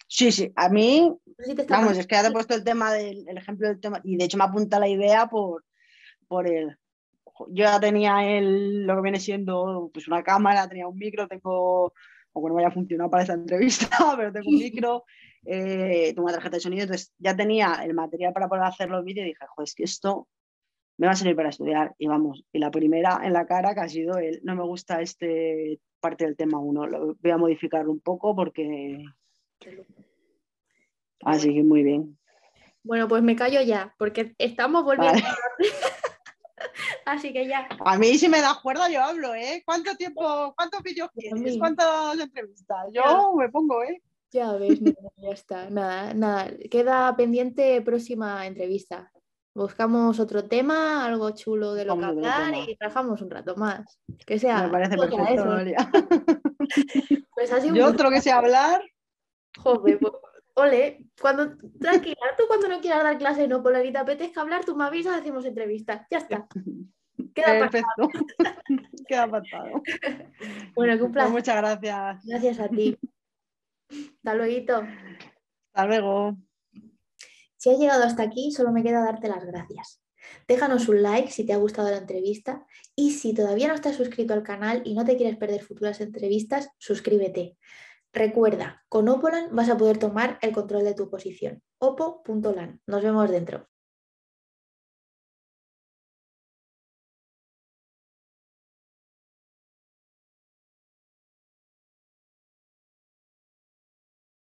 Sí, 0.08 0.32
sí, 0.32 0.52
a 0.56 0.70
mí, 0.70 1.16
vamos, 1.68 1.98
es 1.98 2.06
que 2.06 2.16
ya 2.16 2.22
te 2.22 2.28
he 2.30 2.32
puesto 2.32 2.54
el 2.54 2.64
tema 2.64 2.94
del 2.94 3.28
ejemplo 3.38 3.68
del 3.68 3.80
tema, 3.80 4.02
y 4.04 4.18
de 4.18 4.26
hecho 4.26 4.38
me 4.38 4.44
apunta 4.44 4.80
la 4.80 4.88
idea 4.88 5.28
por, 5.28 5.66
por 6.28 6.48
el, 6.48 6.78
yo 7.48 7.64
ya 7.64 7.80
tenía 7.80 8.38
el, 8.38 8.86
lo 8.86 8.96
que 8.96 9.02
viene 9.02 9.20
siendo 9.20 9.90
pues 9.94 10.08
una 10.08 10.24
cámara, 10.24 10.68
tenía 10.68 10.88
un 10.88 10.98
micro, 10.98 11.28
tengo, 11.28 11.94
o 12.34 12.50
no 12.50 12.54
vaya 12.54 12.68
a 12.68 12.72
funcionar 12.72 13.10
para 13.10 13.24
esta 13.24 13.34
entrevista, 13.34 13.90
pero 14.18 14.32
tengo 14.32 14.50
un 14.50 14.58
micro, 14.60 15.06
eh, 15.46 16.12
tengo 16.14 16.24
una 16.24 16.34
tarjeta 16.34 16.58
de 16.58 16.62
sonido, 16.62 16.84
entonces 16.84 17.14
ya 17.18 17.36
tenía 17.36 17.82
el 17.84 17.94
material 17.94 18.34
para 18.34 18.48
poder 18.48 18.64
hacer 18.64 18.90
los 18.90 19.04
vídeos 19.04 19.26
y 19.26 19.30
dije, 19.30 19.46
joder, 19.48 19.68
es 19.68 19.76
que 19.76 19.84
esto 19.84 20.28
me 20.98 21.08
va 21.08 21.14
a 21.14 21.16
servir 21.16 21.36
para 21.36 21.50
estudiar. 21.50 21.96
Y 21.98 22.08
vamos, 22.08 22.44
y 22.52 22.60
la 22.60 22.72
primera 22.72 23.22
en 23.24 23.34
la 23.34 23.46
cara 23.48 23.74
que 23.74 23.80
ha 23.80 23.90
sido 23.90 24.18
el, 24.18 24.42
no 24.44 24.56
me 24.56 24.64
gusta 24.64 25.02
este 25.02 25.80
parte 26.00 26.26
del 26.26 26.38
tema 26.38 26.60
1, 26.60 26.88
lo 26.88 27.16
voy 27.16 27.32
a 27.32 27.38
modificar 27.38 27.88
un 27.88 28.00
poco 28.00 28.36
porque... 28.36 29.04
Así 31.26 31.54
que 31.54 31.64
muy 31.64 31.84
bien. 31.84 32.18
Bueno, 32.84 33.08
pues 33.10 33.22
me 33.22 33.36
callo 33.36 33.62
ya, 33.62 33.94
porque 33.98 34.34
estamos 34.38 34.84
volviendo 34.86 35.20
Así 37.06 37.34
que 37.34 37.48
ya. 37.48 37.68
A 37.84 37.98
mí 37.98 38.18
si 38.18 38.30
me 38.30 38.40
das 38.40 38.60
cuerda 38.60 38.90
yo 38.90 39.02
hablo, 39.02 39.34
¿eh? 39.36 39.64
¿Cuánto 39.66 39.96
tiempo, 39.96 40.54
cuántos 40.56 40.82
vídeos 40.84 41.10
quieres? 41.14 41.58
¿Cuántas 41.58 42.20
entrevistas? 42.20 42.88
Yo 42.92 43.34
me 43.36 43.50
pongo, 43.50 43.84
¿eh? 43.84 44.02
Ya 44.32 44.54
ves, 44.54 44.80
ya 45.18 45.30
está. 45.30 45.70
Nada, 45.70 46.14
nada. 46.14 46.52
Queda 46.70 47.16
pendiente 47.16 47.82
próxima 47.82 48.46
entrevista. 48.46 49.12
Buscamos 49.56 50.20
otro 50.20 50.46
tema, 50.46 51.04
algo 51.06 51.32
chulo 51.32 51.74
de 51.74 51.86
lo 51.86 51.98
que 51.98 52.06
hablar 52.06 52.54
y 52.68 52.76
trabajamos 52.76 53.22
un 53.22 53.30
rato 53.30 53.56
más. 53.56 54.00
Que 54.26 54.38
sea. 54.38 54.64
Me 54.64 54.70
parece 54.70 54.98
perfecto, 54.98 55.46
María. 55.46 55.92
pues 57.34 57.52
así 57.52 57.70
Yo 57.74 57.88
otro 57.88 58.12
que 58.12 58.22
sea 58.22 58.38
hablar. 58.38 58.82
Joder, 59.58 60.00
pues, 60.00 60.14
ole, 60.54 61.06
cuando, 61.20 61.58
tranquila, 61.80 62.36
tú 62.38 62.44
cuando 62.48 62.68
no 62.68 62.80
quieras 62.80 63.04
dar 63.04 63.18
clase 63.18 63.48
no 63.48 63.64
polarita 63.64 64.02
apetezca 64.02 64.42
hablar, 64.42 64.64
tú 64.64 64.76
me 64.76 64.86
avisas, 64.86 65.20
hacemos 65.20 65.44
entrevista. 65.46 66.06
Ya 66.12 66.20
está. 66.20 66.48
Queda 67.34 67.60
Perfecto. 67.60 68.10
Queda 69.08 69.28
pasado. 69.28 69.82
Bueno, 70.76 70.96
que 70.96 71.04
un 71.04 71.12
pues 71.12 71.12
placer. 71.12 71.32
muchas 71.32 71.58
gracias. 71.58 72.26
Gracias 72.26 72.60
a 72.60 72.70
ti. 72.70 72.98
Hasta 73.90 74.36
luego. 74.36 74.84
Hasta 75.74 75.88
luego. 75.88 76.38
Si 77.58 77.70
has 77.70 77.80
llegado 77.80 78.04
hasta 78.04 78.24
aquí, 78.24 78.52
solo 78.52 78.72
me 78.72 78.84
queda 78.84 79.04
darte 79.04 79.28
las 79.28 79.46
gracias. 79.46 80.02
Déjanos 80.48 80.88
un 80.88 81.02
like 81.02 81.32
si 81.32 81.46
te 81.46 81.54
ha 81.54 81.58
gustado 81.58 81.90
la 81.90 81.98
entrevista 81.98 82.66
y 82.96 83.12
si 83.12 83.34
todavía 83.34 83.68
no 83.68 83.74
estás 83.74 83.96
suscrito 83.96 84.34
al 84.34 84.44
canal 84.44 84.82
y 84.86 84.94
no 84.94 85.06
te 85.06 85.18
quieres 85.18 85.38
perder 85.38 85.64
futuras 85.64 86.02
entrevistas, 86.02 86.70
suscríbete. 86.78 87.58
Recuerda, 88.14 88.84
con 88.90 89.08
Opolan 89.08 89.56
vas 89.56 89.70
a 89.70 89.78
poder 89.78 89.98
tomar 89.98 90.40
el 90.42 90.52
control 90.52 90.84
de 90.84 90.96
tu 90.96 91.10
posición. 91.10 91.62
opo.lan. 91.78 92.82
Nos 92.88 93.04
vemos 93.04 93.30
dentro. 93.30 93.68